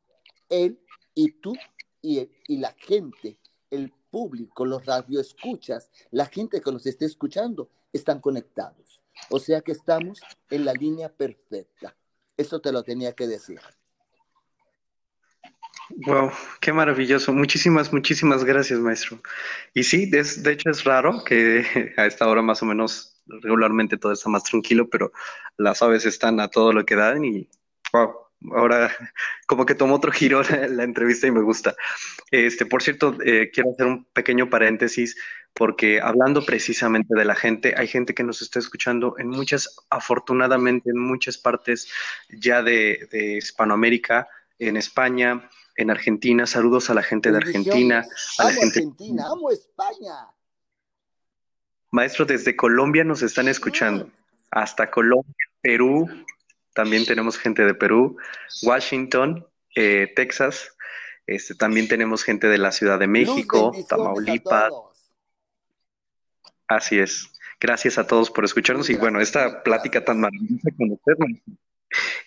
él 0.49 0.79
y 1.15 1.33
tú 1.33 1.55
y, 2.01 2.29
y 2.47 2.59
la 2.59 2.73
gente, 2.73 3.39
el 3.71 3.93
público, 4.11 4.65
los 4.65 4.85
radioescuchas, 4.85 5.91
la 6.11 6.27
gente 6.27 6.61
que 6.61 6.71
los 6.71 6.87
esté 6.87 7.07
escuchando, 7.07 7.69
están 7.93 8.21
conectados. 8.21 9.02
O 9.31 9.39
sea 9.39 9.61
que 9.61 9.73
estamos 9.73 10.21
en 10.51 10.65
la 10.65 10.73
línea 10.73 11.09
perfecta. 11.11 11.97
Eso 12.37 12.61
te 12.61 12.73
lo 12.73 12.83
tenía 12.83 13.13
que 13.15 13.27
decir. 13.27 13.61
Wow, 16.07 16.31
qué 16.61 16.73
maravilloso. 16.73 17.33
Muchísimas, 17.33 17.93
muchísimas 17.93 18.45
gracias, 18.45 18.79
maestro. 18.79 19.21
Y 19.75 19.83
sí, 19.85 20.09
de, 20.09 20.23
de 20.23 20.53
hecho 20.53 20.71
es 20.71 20.85
raro 20.85 21.23
que 21.25 21.65
a 21.97 22.07
esta 22.07 22.29
hora 22.29 22.43
más 22.43 22.63
o 22.63 22.67
menos 22.67 23.23
regularmente 23.27 23.99
todo 23.99 24.13
está 24.13 24.29
más 24.29 24.45
tranquilo, 24.45 24.89
pero 24.89 25.13
las 25.57 25.83
aves 25.83 26.07
están 26.07 26.41
a 26.41 26.49
todo 26.49 26.73
lo 26.73 26.85
que 26.85 26.97
dan 26.97 27.25
y 27.25 27.49
wow, 27.93 28.22
ahora 28.55 28.91
como 29.47 29.67
que 29.67 29.75
tomó 29.75 29.97
otro 29.97 30.13
giro 30.13 30.43
la, 30.71 30.85
entrevista 30.85 31.27
y 31.27 31.31
me 31.31 31.43
gusta. 31.43 31.75
Este, 32.31 32.67
por 32.67 32.83
cierto, 32.83 33.17
eh, 33.25 33.51
quiero 33.53 33.73
hacer 33.73 33.87
un 33.87 34.05
pequeño 34.05 34.51
paréntesis 34.51 35.17
porque 35.55 36.01
hablando 36.01 36.45
precisamente 36.45 37.15
de 37.15 37.25
la 37.25 37.35
gente, 37.35 37.75
hay 37.77 37.87
gente 37.87 38.15
que 38.15 38.23
nos 38.23 38.41
está 38.41 38.59
escuchando 38.59 39.17
en 39.19 39.29
muchas, 39.29 39.77
afortunadamente 39.91 40.91
en 40.91 40.99
muchas 40.99 41.37
partes 41.37 41.91
ya 42.31 42.63
de, 42.63 43.09
de 43.11 43.37
Hispanoamérica, 43.37 44.29
en 44.59 44.77
España, 44.77 45.49
en 45.77 45.91
Argentina. 45.91 46.47
Saludos 46.47 46.91
a 46.91 46.95
la 46.95 47.03
gente 47.03 47.31
de 47.31 47.39
Argentina. 47.39 48.05
A 48.39 48.45
la 48.45 48.53
gente... 48.53 48.79
Argentina, 48.81 49.27
amo 49.27 49.51
España. 49.51 50.29
Maestro, 51.91 52.25
desde 52.25 52.57
Colombia 52.57 53.05
nos 53.05 53.23
están 53.23 53.49
escuchando. 53.49 54.09
Hasta 54.51 54.91
Colombia, 54.91 55.35
Perú, 55.61 56.09
también 56.75 57.05
tenemos 57.05 57.39
gente 57.39 57.65
de 57.65 57.75
Perú, 57.75 58.17
Washington, 58.63 59.47
eh, 59.75 60.13
Texas. 60.15 60.77
Este, 61.27 61.55
también 61.55 61.89
tenemos 61.89 62.25
gente 62.25 62.49
de 62.49 62.59
la 62.59 62.73
Ciudad 62.73 62.99
de 62.99 63.07
México, 63.07 63.73
Tamaulipas. 63.89 64.73
Así 66.67 66.99
es. 66.99 67.29
Gracias 67.61 67.99
a 67.99 68.07
todos 68.07 68.31
por 68.31 68.45
escucharnos 68.45 68.91
y 68.91 68.97
bueno, 68.97 69.21
esta 69.21 69.63
plática 69.63 70.05
tan 70.05 70.21
maravillosa 70.21 70.71
con. 70.77 71.43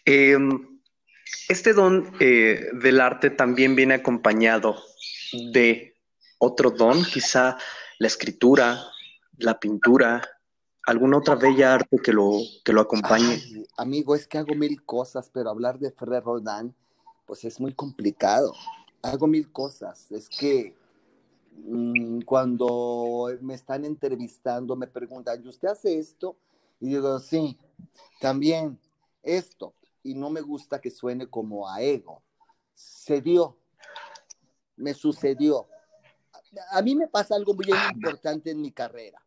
Eh, 0.06 0.38
Este 1.50 1.74
don 1.74 2.16
eh, 2.20 2.70
del 2.74 3.02
arte 3.02 3.32
también 3.32 3.76
viene 3.76 3.96
acompañado 3.96 4.82
de 5.52 5.98
otro 6.38 6.70
don, 6.72 7.04
quizá 7.04 7.58
la 7.98 8.08
escritura, 8.08 8.80
la 9.38 9.60
pintura, 9.60 10.22
alguna 10.86 11.18
otra 11.18 11.36
bella 11.36 11.74
arte 11.74 11.98
que 11.98 12.14
lo, 12.14 12.32
que 12.64 12.74
lo 12.74 12.82
acompañe. 12.82 13.42
amigo, 13.78 14.16
es 14.16 14.28
que 14.28 14.38
hago 14.38 14.56
mil 14.56 14.84
cosas, 14.84 15.30
pero 15.34 15.50
hablar 15.50 15.80
de 15.80 15.92
Ferrer 15.92 16.24
Roldán, 16.24 16.76
pues 17.26 17.44
es 17.44 17.60
muy 17.60 17.74
complicado. 17.74 18.54
Hago 19.02 19.28
mil 19.28 19.52
cosas. 19.52 20.12
Es 20.12 20.30
que 20.30 20.76
mm, 21.66 22.22
cuando 22.22 23.30
me 23.42 23.56
están 23.56 23.86
entrevistando 23.86 24.76
me 24.76 24.88
preguntan, 24.88 25.44
¿y 25.44 25.48
usted 25.48 25.70
hace 25.70 25.98
esto? 25.98 26.38
Y 26.80 26.90
digo, 26.90 27.20
sí, 27.20 27.58
también 28.20 28.80
esto. 29.24 29.74
Y 30.04 30.14
no 30.14 30.30
me 30.30 30.42
gusta 30.42 30.80
que 30.80 30.92
suene 30.92 31.28
como 31.28 31.68
a 31.68 31.82
ego. 31.82 32.22
Se 32.76 33.22
dio, 33.22 33.58
me 34.76 34.94
sucedió. 34.94 35.68
A 36.72 36.82
mí 36.82 36.96
me 36.96 37.08
pasa 37.08 37.36
algo 37.36 37.54
muy 37.54 37.66
ah, 37.74 37.92
importante 37.94 38.52
en 38.52 38.62
mi 38.62 38.72
carrera. 38.72 39.25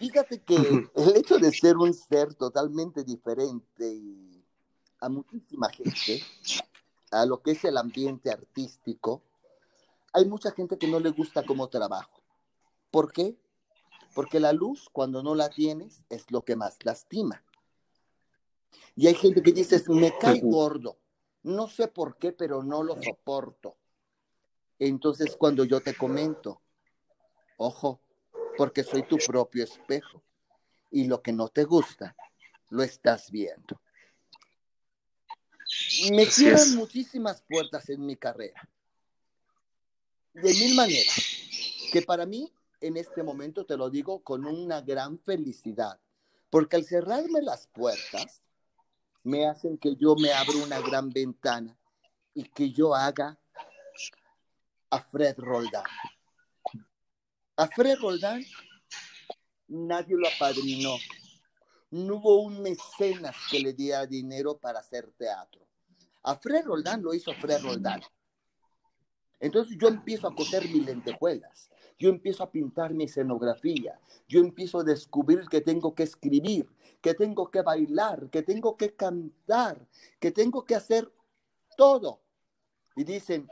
Fíjate 0.00 0.40
que 0.40 0.56
el 0.56 1.14
hecho 1.14 1.36
de 1.36 1.52
ser 1.52 1.76
un 1.76 1.92
ser 1.92 2.34
totalmente 2.34 3.04
diferente 3.04 4.00
a 4.98 5.10
muchísima 5.10 5.68
gente, 5.68 6.22
a 7.10 7.26
lo 7.26 7.42
que 7.42 7.50
es 7.50 7.62
el 7.66 7.76
ambiente 7.76 8.30
artístico, 8.30 9.22
hay 10.14 10.24
mucha 10.24 10.52
gente 10.52 10.78
que 10.78 10.88
no 10.88 11.00
le 11.00 11.10
gusta 11.10 11.44
cómo 11.44 11.68
trabajo. 11.68 12.22
¿Por 12.90 13.12
qué? 13.12 13.36
Porque 14.14 14.40
la 14.40 14.54
luz, 14.54 14.88
cuando 14.90 15.22
no 15.22 15.34
la 15.34 15.50
tienes, 15.50 16.02
es 16.08 16.30
lo 16.30 16.46
que 16.46 16.56
más 16.56 16.78
lastima. 16.82 17.44
Y 18.96 19.06
hay 19.06 19.14
gente 19.14 19.42
que 19.42 19.52
dice, 19.52 19.82
me 19.88 20.16
cae 20.16 20.40
gordo. 20.40 20.96
No 21.42 21.68
sé 21.68 21.88
por 21.88 22.16
qué, 22.16 22.32
pero 22.32 22.62
no 22.62 22.82
lo 22.82 22.96
soporto. 23.02 23.76
Entonces, 24.78 25.36
cuando 25.36 25.64
yo 25.64 25.82
te 25.82 25.94
comento, 25.94 26.62
ojo, 27.58 28.00
porque 28.56 28.84
soy 28.84 29.02
tu 29.02 29.16
propio 29.18 29.64
espejo. 29.64 30.22
Y 30.90 31.04
lo 31.04 31.22
que 31.22 31.32
no 31.32 31.48
te 31.48 31.64
gusta, 31.64 32.16
lo 32.70 32.82
estás 32.82 33.30
viendo. 33.30 33.80
Me 36.12 36.26
cierran 36.26 36.74
muchísimas 36.74 37.42
puertas 37.42 37.88
en 37.90 38.04
mi 38.04 38.16
carrera. 38.16 38.68
De 40.34 40.52
mil 40.52 40.74
maneras. 40.74 41.14
Que 41.92 42.02
para 42.02 42.26
mí, 42.26 42.52
en 42.80 42.96
este 42.96 43.22
momento, 43.22 43.64
te 43.66 43.76
lo 43.76 43.90
digo 43.90 44.22
con 44.22 44.44
una 44.44 44.80
gran 44.80 45.18
felicidad. 45.18 46.00
Porque 46.50 46.76
al 46.76 46.84
cerrarme 46.84 47.42
las 47.42 47.68
puertas, 47.68 48.42
me 49.22 49.46
hacen 49.46 49.78
que 49.78 49.94
yo 49.96 50.16
me 50.16 50.32
abra 50.32 50.56
una 50.64 50.80
gran 50.80 51.10
ventana 51.10 51.78
y 52.34 52.44
que 52.44 52.70
yo 52.70 52.94
haga 52.94 53.38
a 54.90 54.98
Fred 54.98 55.38
Roldán. 55.38 55.84
A 57.60 57.66
Fred 57.66 57.98
Roldán 57.98 58.42
nadie 59.68 60.16
lo 60.16 60.26
apadrinó. 60.28 60.96
No 61.90 62.14
hubo 62.14 62.40
un 62.40 62.62
mecenas 62.62 63.36
que 63.50 63.60
le 63.60 63.74
diera 63.74 64.06
dinero 64.06 64.56
para 64.56 64.78
hacer 64.78 65.12
teatro. 65.18 65.60
A 66.22 66.36
Fred 66.36 66.64
Roldán 66.64 67.02
lo 67.02 67.12
hizo 67.12 67.34
Fred 67.34 67.60
Roldán. 67.60 68.00
Entonces 69.40 69.76
yo 69.78 69.88
empiezo 69.88 70.26
a 70.26 70.34
coser 70.34 70.70
mis 70.70 70.86
lentejuelas, 70.86 71.68
yo 71.98 72.08
empiezo 72.08 72.44
a 72.44 72.50
pintar 72.50 72.94
mi 72.94 73.04
escenografía, 73.04 74.00
yo 74.26 74.40
empiezo 74.40 74.78
a 74.78 74.84
descubrir 74.84 75.46
que 75.50 75.60
tengo 75.60 75.94
que 75.94 76.04
escribir, 76.04 76.66
que 77.02 77.12
tengo 77.12 77.50
que 77.50 77.60
bailar, 77.60 78.30
que 78.30 78.42
tengo 78.42 78.78
que 78.78 78.94
cantar, 78.94 79.86
que 80.18 80.30
tengo 80.30 80.64
que 80.64 80.76
hacer 80.76 81.12
todo. 81.76 82.22
Y 82.96 83.04
dicen, 83.04 83.46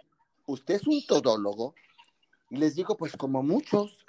¿usted 0.47 0.77
es 0.77 0.87
un 0.87 1.05
todólogo? 1.07 1.75
Y 2.51 2.57
les 2.57 2.75
digo, 2.75 2.97
pues 2.97 3.17
como 3.17 3.43
muchos, 3.43 4.05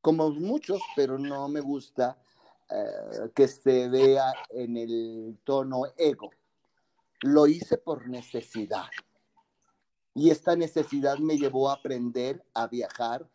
como 0.00 0.30
muchos, 0.30 0.80
pero 0.94 1.18
no 1.18 1.48
me 1.48 1.60
gusta 1.60 2.18
eh, 2.68 3.30
que 3.34 3.48
se 3.48 3.88
vea 3.88 4.32
en 4.50 4.76
el 4.76 5.38
tono 5.44 5.84
ego. 5.96 6.30
Lo 7.20 7.46
hice 7.46 7.78
por 7.78 8.08
necesidad. 8.08 8.86
Y 10.14 10.30
esta 10.30 10.56
necesidad 10.56 11.18
me 11.18 11.38
llevó 11.38 11.70
a 11.70 11.74
aprender 11.74 12.44
a 12.52 12.66
viajar, 12.66 13.28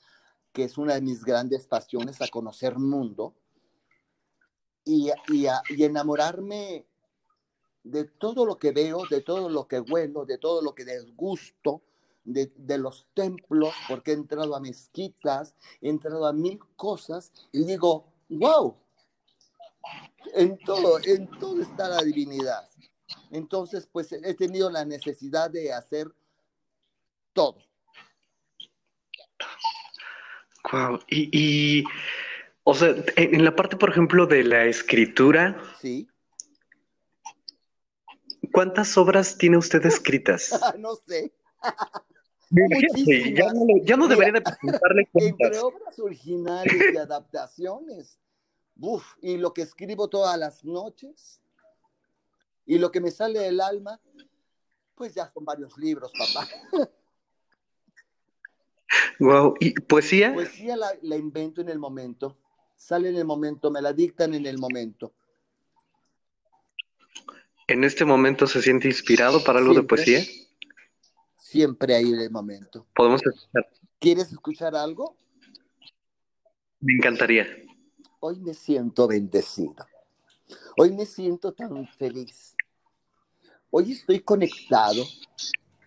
que 0.53 0.63
es 0.63 0.77
una 0.77 0.95
de 0.95 1.01
mis 1.01 1.23
grandes 1.23 1.65
pasiones, 1.65 2.21
a 2.21 2.27
conocer 2.27 2.77
mundo 2.77 3.33
y, 4.83 5.09
y, 5.29 5.47
y 5.69 5.83
enamorarme 5.83 6.85
de 7.83 8.05
todo 8.05 8.45
lo 8.45 8.57
que 8.57 8.71
veo, 8.71 9.03
de 9.09 9.21
todo 9.21 9.49
lo 9.49 9.67
que 9.67 9.79
huelo, 9.79 10.25
de 10.25 10.37
todo 10.37 10.61
lo 10.61 10.73
que 10.73 10.85
desgusto, 10.85 11.81
de, 12.28 12.78
los 12.78 13.07
templos, 13.13 13.73
porque 13.88 14.11
he 14.11 14.13
entrado 14.13 14.55
a 14.55 14.59
mezquitas, 14.59 15.55
he 15.82 15.89
entrado 15.89 16.28
a 16.28 16.34
mil 16.34 16.59
cosas 16.75 17.32
y 17.51 17.63
digo, 17.65 18.05
wow, 18.30 18.75
en 20.36 20.57
todo, 20.59 20.99
en 21.03 21.28
todo 21.39 21.61
está 21.61 21.88
la 21.88 22.03
divinidad. 22.03 22.69
Entonces, 23.32 23.88
pues 23.91 24.11
he 24.11 24.34
tenido 24.34 24.69
la 24.69 24.84
necesidad 24.84 25.49
de 25.49 25.71
hacer 25.71 26.13
todo. 27.34 27.57
Wow. 30.71 30.99
Y, 31.07 31.30
y, 31.32 31.84
o 32.63 32.73
sea, 32.73 32.93
en 33.15 33.45
la 33.45 33.55
parte, 33.55 33.78
por 33.78 33.89
ejemplo, 33.89 34.28
de 34.28 34.43
la 34.43 34.65
escritura. 34.65 35.61
Sí. 35.80 36.09
¿Cuántas 38.51 38.97
obras 38.97 39.38
tiene 39.38 39.57
usted 39.57 39.86
escritas? 39.86 40.51
no 40.78 40.95
sé. 40.95 41.32
Ya 43.85 43.97
no, 43.97 44.07
debería 44.07 44.33
de 44.33 44.41
presentarle 44.41 45.09
Entre 45.13 45.59
obras 45.59 45.99
originales 45.99 46.93
y 46.93 46.97
adaptaciones. 46.97 48.19
Uf, 48.79 49.03
y 49.21 49.37
lo 49.37 49.53
que 49.53 49.63
escribo 49.63 50.07
todas 50.07 50.37
las 50.37 50.63
noches 50.63 51.41
y 52.65 52.77
lo 52.77 52.91
que 52.91 53.01
me 53.01 53.11
sale 53.11 53.39
del 53.39 53.59
alma, 53.59 53.99
pues 54.95 55.15
ya 55.15 55.31
son 55.31 55.45
varios 55.45 55.77
libros, 55.77 56.11
papá. 56.17 56.47
Wow, 59.19 59.55
¿y 59.59 59.73
poesía? 59.73 60.33
Poesía 60.33 60.77
la, 60.77 60.91
la 61.01 61.17
invento 61.17 61.59
en 61.59 61.69
el 61.69 61.79
momento, 61.79 62.37
sale 62.75 63.09
en 63.09 63.15
el 63.15 63.25
momento, 63.25 63.71
me 63.71 63.81
la 63.81 63.91
dictan 63.91 64.33
en 64.35 64.45
el 64.45 64.59
momento. 64.59 65.11
¿En 67.67 67.83
este 67.83 68.05
momento 68.05 68.47
se 68.47 68.61
siente 68.61 68.87
inspirado 68.87 69.43
para 69.43 69.59
algo 69.59 69.73
de 69.73 69.83
poesía? 69.83 70.21
Siempre 71.49 71.95
hay 71.95 72.11
el 72.11 72.29
momento. 72.29 72.85
Podemos 72.93 73.25
escuchar. 73.25 73.69
¿Quieres 73.99 74.33
escuchar 74.33 74.75
algo? 74.75 75.15
Me 76.81 76.95
encantaría. 76.95 77.47
Hoy 78.19 78.41
me 78.41 78.53
siento 78.53 79.07
bendecido. 79.07 79.87
Hoy 80.75 80.91
me 80.91 81.05
siento 81.05 81.53
tan 81.53 81.87
feliz. 81.87 82.53
Hoy 83.69 83.93
estoy 83.93 84.19
conectado 84.19 85.05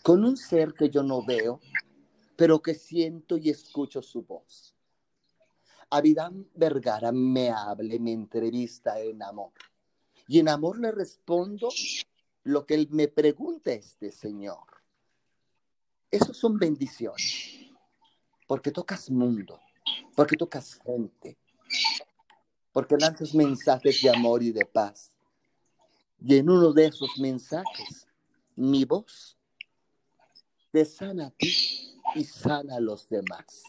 con 0.02 0.24
un 0.24 0.38
ser 0.38 0.72
que 0.72 0.88
yo 0.88 1.02
no 1.02 1.22
veo, 1.26 1.60
pero 2.36 2.62
que 2.62 2.72
siento 2.72 3.36
y 3.36 3.50
escucho 3.50 4.00
su 4.00 4.22
voz. 4.22 4.74
Avidán 5.90 6.48
Vergara 6.54 7.12
me 7.12 7.50
habla, 7.50 7.98
me 8.00 8.12
entrevista 8.12 8.98
en 8.98 9.22
amor. 9.22 9.52
Y 10.26 10.38
en 10.38 10.48
amor 10.48 10.80
le 10.80 10.90
respondo 10.90 11.68
lo 12.44 12.64
que 12.64 12.76
él 12.76 12.88
me 12.92 13.08
pregunta 13.08 13.72
este 13.72 14.10
Señor. 14.10 14.69
Eso 16.10 16.34
son 16.34 16.58
bendiciones, 16.58 17.70
porque 18.48 18.72
tocas 18.72 19.10
mundo, 19.10 19.60
porque 20.16 20.36
tocas 20.36 20.74
gente, 20.84 21.38
porque 22.72 22.96
lanzas 22.96 23.32
mensajes 23.34 24.02
de 24.02 24.10
amor 24.10 24.42
y 24.42 24.50
de 24.50 24.64
paz. 24.66 25.12
Y 26.20 26.36
en 26.36 26.50
uno 26.50 26.72
de 26.72 26.86
esos 26.86 27.16
mensajes, 27.18 28.08
mi 28.56 28.84
voz 28.84 29.38
te 30.72 30.84
sana 30.84 31.28
a 31.28 31.30
ti 31.30 31.96
y 32.14 32.24
sana 32.24 32.76
a 32.76 32.80
los 32.80 33.08
demás. 33.08 33.62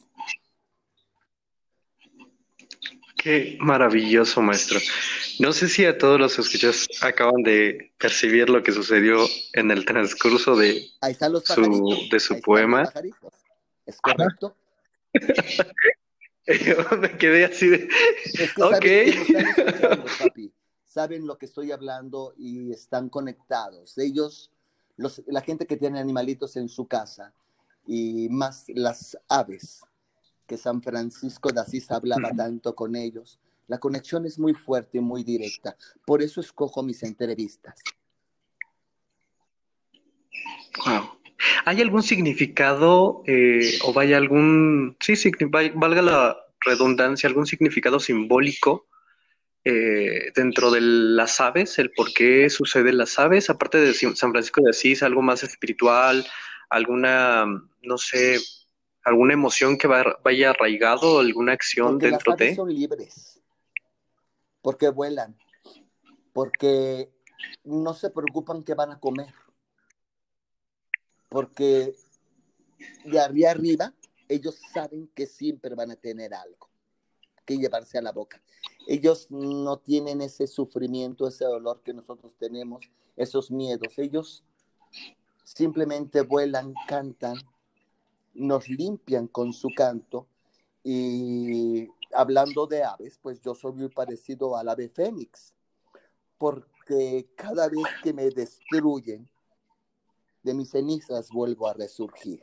Qué 3.22 3.56
maravilloso, 3.60 4.42
maestro. 4.42 4.80
No 5.38 5.54
sé 5.54 5.70
si 5.70 5.86
a 5.86 5.96
todos 5.96 6.20
los 6.20 6.40
escuchas 6.40 6.88
acaban 7.04 7.44
de 7.44 7.94
percibir 8.00 8.50
lo 8.50 8.64
que 8.64 8.72
sucedió 8.72 9.28
en 9.54 9.70
el 9.70 9.86
transcurso 9.86 10.56
de 10.56 10.90
su, 11.44 12.08
de 12.12 12.20
su 12.20 12.42
poema. 12.42 12.92
¿Es 13.86 14.02
correcto? 14.02 14.56
Me 17.00 17.16
quedé 17.20 17.46
así 17.46 17.68
de. 17.68 17.90
papi. 20.18 20.52
Saben 20.84 21.28
lo 21.28 21.38
que 21.38 21.46
estoy 21.46 21.72
hablando 21.72 22.34
y 22.40 22.72
están 22.72 23.08
conectados. 23.08 24.00
Ellos, 24.00 24.50
los, 24.98 25.22
la 25.28 25.42
gente 25.42 25.68
que 25.68 25.78
tiene 25.78 26.00
animalitos 26.00 26.56
en 26.56 26.68
su 26.70 26.88
casa 26.88 27.36
y 27.86 28.30
más 28.30 28.66
las 28.70 29.16
aves 29.30 29.84
que 30.52 30.58
San 30.58 30.82
Francisco 30.82 31.50
de 31.54 31.62
Asís 31.62 31.90
hablaba 31.92 32.30
tanto 32.36 32.76
con 32.76 32.98
ellos. 32.98 33.40
La 33.70 33.78
conexión 33.78 34.26
es 34.26 34.38
muy 34.38 34.54
fuerte 34.54 34.98
y 34.98 35.00
muy 35.00 35.24
directa. 35.24 35.78
Por 36.06 36.22
eso 36.22 36.42
escojo 36.42 36.84
mis 36.84 37.04
entrevistas. 37.04 37.82
Wow. 40.86 41.20
¿Hay 41.64 41.80
algún 41.80 42.04
significado 42.04 43.24
eh, 43.28 43.80
o 43.86 43.94
vaya 43.94 44.18
algún, 44.18 44.98
sí, 45.00 45.16
sí, 45.16 45.32
valga 45.50 46.02
la 46.02 46.38
redundancia, 46.60 47.30
algún 47.30 47.46
significado 47.46 48.02
simbólico 48.02 48.88
eh, 49.64 50.34
dentro 50.36 50.70
de 50.70 50.82
las 50.82 51.40
aves, 51.40 51.80
el 51.80 51.92
por 51.92 52.12
qué 52.12 52.50
suceden 52.50 52.98
las 52.98 53.18
aves, 53.20 53.50
aparte 53.50 53.78
de 53.78 53.94
San 53.94 54.32
Francisco 54.32 54.62
de 54.62 54.72
Asís, 54.72 55.02
algo 55.02 55.22
más 55.22 55.44
espiritual, 55.44 56.28
alguna, 56.70 57.46
no 57.84 57.98
sé, 57.98 58.38
alguna 59.04 59.34
emoción 59.34 59.78
que 59.78 59.88
vaya 59.88 60.50
arraigado, 60.50 61.20
alguna 61.20 61.54
acción 61.54 61.98
dentro 61.98 62.32
las 62.32 62.40
aves 62.40 62.56
Son 62.56 62.74
libres, 62.74 63.42
porque 64.62 64.90
vuelan, 64.90 65.38
porque 66.34 67.12
no 67.64 67.94
se 67.94 68.10
preocupan 68.10 68.64
qué 68.64 68.74
van 68.74 68.92
a 68.92 69.00
comer, 69.00 69.34
porque 71.30 71.96
de 73.06 73.20
arriba 73.20 73.52
arriba 73.52 73.94
ellos 74.28 74.60
saben 74.74 75.10
que 75.14 75.26
siempre 75.26 75.76
van 75.76 75.92
a 75.92 75.96
tener 75.96 76.34
algo 76.34 76.70
que 77.46 77.58
llevarse 77.58 77.98
a 77.98 78.02
la 78.02 78.12
boca. 78.12 78.42
Ellos 78.88 79.28
no 79.30 79.78
tienen 79.78 80.22
ese 80.22 80.48
sufrimiento, 80.48 81.28
ese 81.28 81.46
dolor 81.46 81.82
que 81.84 81.94
nosotros 81.94 82.36
tenemos, 82.38 82.90
esos 83.16 83.52
miedos. 83.52 83.98
Ellos 83.98 84.44
simplemente 85.44 86.22
vuelan, 86.22 86.74
cantan, 86.88 87.36
nos 88.34 88.68
limpian 88.70 89.28
con 89.28 89.54
su 89.54 89.70
canto. 89.76 90.28
Y 90.84 91.88
hablando 92.14 92.68
de 92.68 92.84
aves, 92.84 93.20
pues 93.22 93.42
yo 93.42 93.56
soy 93.56 93.74
muy 93.74 93.90
parecido 93.90 94.58
al 94.58 94.70
ave 94.70 94.90
fénix, 94.90 95.54
porque 96.38 97.30
cada 97.36 97.70
vez 97.70 97.84
que 98.04 98.14
me 98.14 98.30
destruyen, 98.30 99.28
de 100.44 100.54
mis 100.54 100.72
cenizas 100.72 101.30
vuelvo 101.30 101.68
a 101.68 101.74
resurgir. 101.74 102.42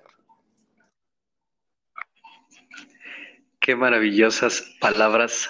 Qué 3.61 3.75
maravillosas 3.75 4.65
palabras, 4.81 5.49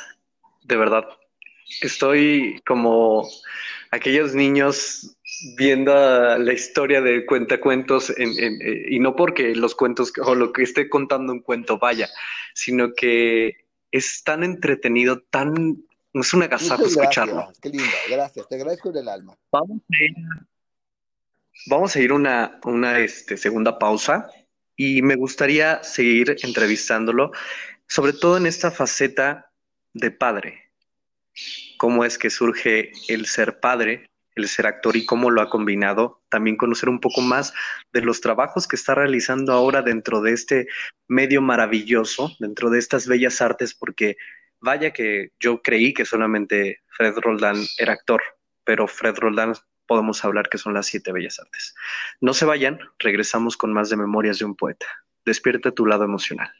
de 0.63 0.77
verdad. 0.77 1.05
Estoy 1.83 2.61
como 2.67 3.29
aquellos 3.91 4.35
niños 4.35 5.17
viendo 5.57 5.93
la 6.39 6.53
historia 6.53 7.01
de 7.01 7.25
cuentacuentos 7.27 8.11
eh, 8.11 8.87
y 8.89 8.99
no 8.99 9.17
porque 9.17 9.55
los 9.55 9.75
cuentos 9.75 10.13
o 10.23 10.35
lo 10.35 10.53
que 10.53 10.63
esté 10.63 10.89
contando 10.89 11.33
un 11.33 11.41
cuento 11.41 11.79
vaya, 11.79 12.09
sino 12.55 12.93
que 12.95 13.67
es 13.91 14.23
tan 14.25 14.45
entretenido, 14.45 15.21
tan 15.31 15.85
es 16.13 16.35
una 16.35 16.47
agasajo 16.47 16.87
escucharlo. 16.87 17.53
Qué 17.61 17.69
lindo, 17.71 17.93
gracias, 18.11 18.49
te 18.49 18.57
agradezco 18.57 18.91
del 18.91 19.09
alma. 19.09 19.37
Vamos 19.53 19.81
a 19.91 20.05
ir, 20.05 20.15
vamos 21.67 21.97
a 21.97 22.01
ir 22.01 22.13
una, 22.13 22.59
una 22.65 22.99
este, 22.99 23.37
segunda 23.37 23.79
pausa 23.79 24.29
y 24.77 25.03
me 25.03 25.17
gustaría 25.17 25.83
seguir 25.83 26.37
entrevistándolo 26.43 27.33
sobre 27.89 28.13
todo 28.13 28.37
en 28.37 28.47
esta 28.47 28.71
faceta 28.71 29.51
de 29.95 30.11
padre. 30.11 30.71
Cómo 31.79 32.05
es 32.05 32.19
que 32.19 32.31
surge 32.31 32.93
el 33.09 33.27
ser 33.27 33.61
padre, 33.61 34.11
el 34.39 34.49
ser 34.49 34.67
actor 34.67 34.97
y 34.97 35.05
cómo 35.05 35.31
lo 35.31 35.41
ha 35.41 35.51
combinado. 35.51 36.23
También 36.29 36.57
conocer 36.57 36.89
un 36.89 37.01
poco 37.01 37.21
más 37.21 37.53
de 37.93 38.03
los 38.03 38.21
trabajos 38.21 38.67
que 38.67 38.77
está 38.77 38.95
realizando 38.95 39.53
ahora 39.53 39.83
dentro 39.83 40.21
de 40.21 40.33
este 40.33 40.69
medio 41.07 41.43
maravilloso, 41.43 42.33
dentro 42.39 42.71
de 42.71 42.79
estas 42.79 43.07
bellas 43.07 43.41
artes, 43.41 43.75
porque 43.75 44.17
vaya 44.61 44.93
que 44.93 45.31
yo 45.41 45.63
creí 45.63 45.95
que 45.95 46.05
solamente 46.05 46.83
Fred 46.89 47.15
Roldán 47.19 47.57
era 47.79 47.93
actor, 47.93 48.23
pero 48.65 48.87
Fred 48.89 49.17
Roldán 49.17 49.55
podemos 49.87 50.25
hablar 50.25 50.49
que 50.49 50.59
son 50.59 50.75
las 50.75 50.87
siete 50.87 51.13
bellas 51.13 51.39
artes. 51.41 51.75
No 52.21 52.35
se 52.35 52.45
vayan, 52.45 52.79
regresamos 52.99 53.57
con 53.57 53.73
más 53.73 53.89
de 53.91 53.97
Memorias 53.97 54.39
de 54.39 54.45
un 54.45 54.55
poeta. 54.55 54.87
Despierta 55.25 55.73
tu 55.73 55.87
lado 55.87 56.05
emocional. 56.05 56.53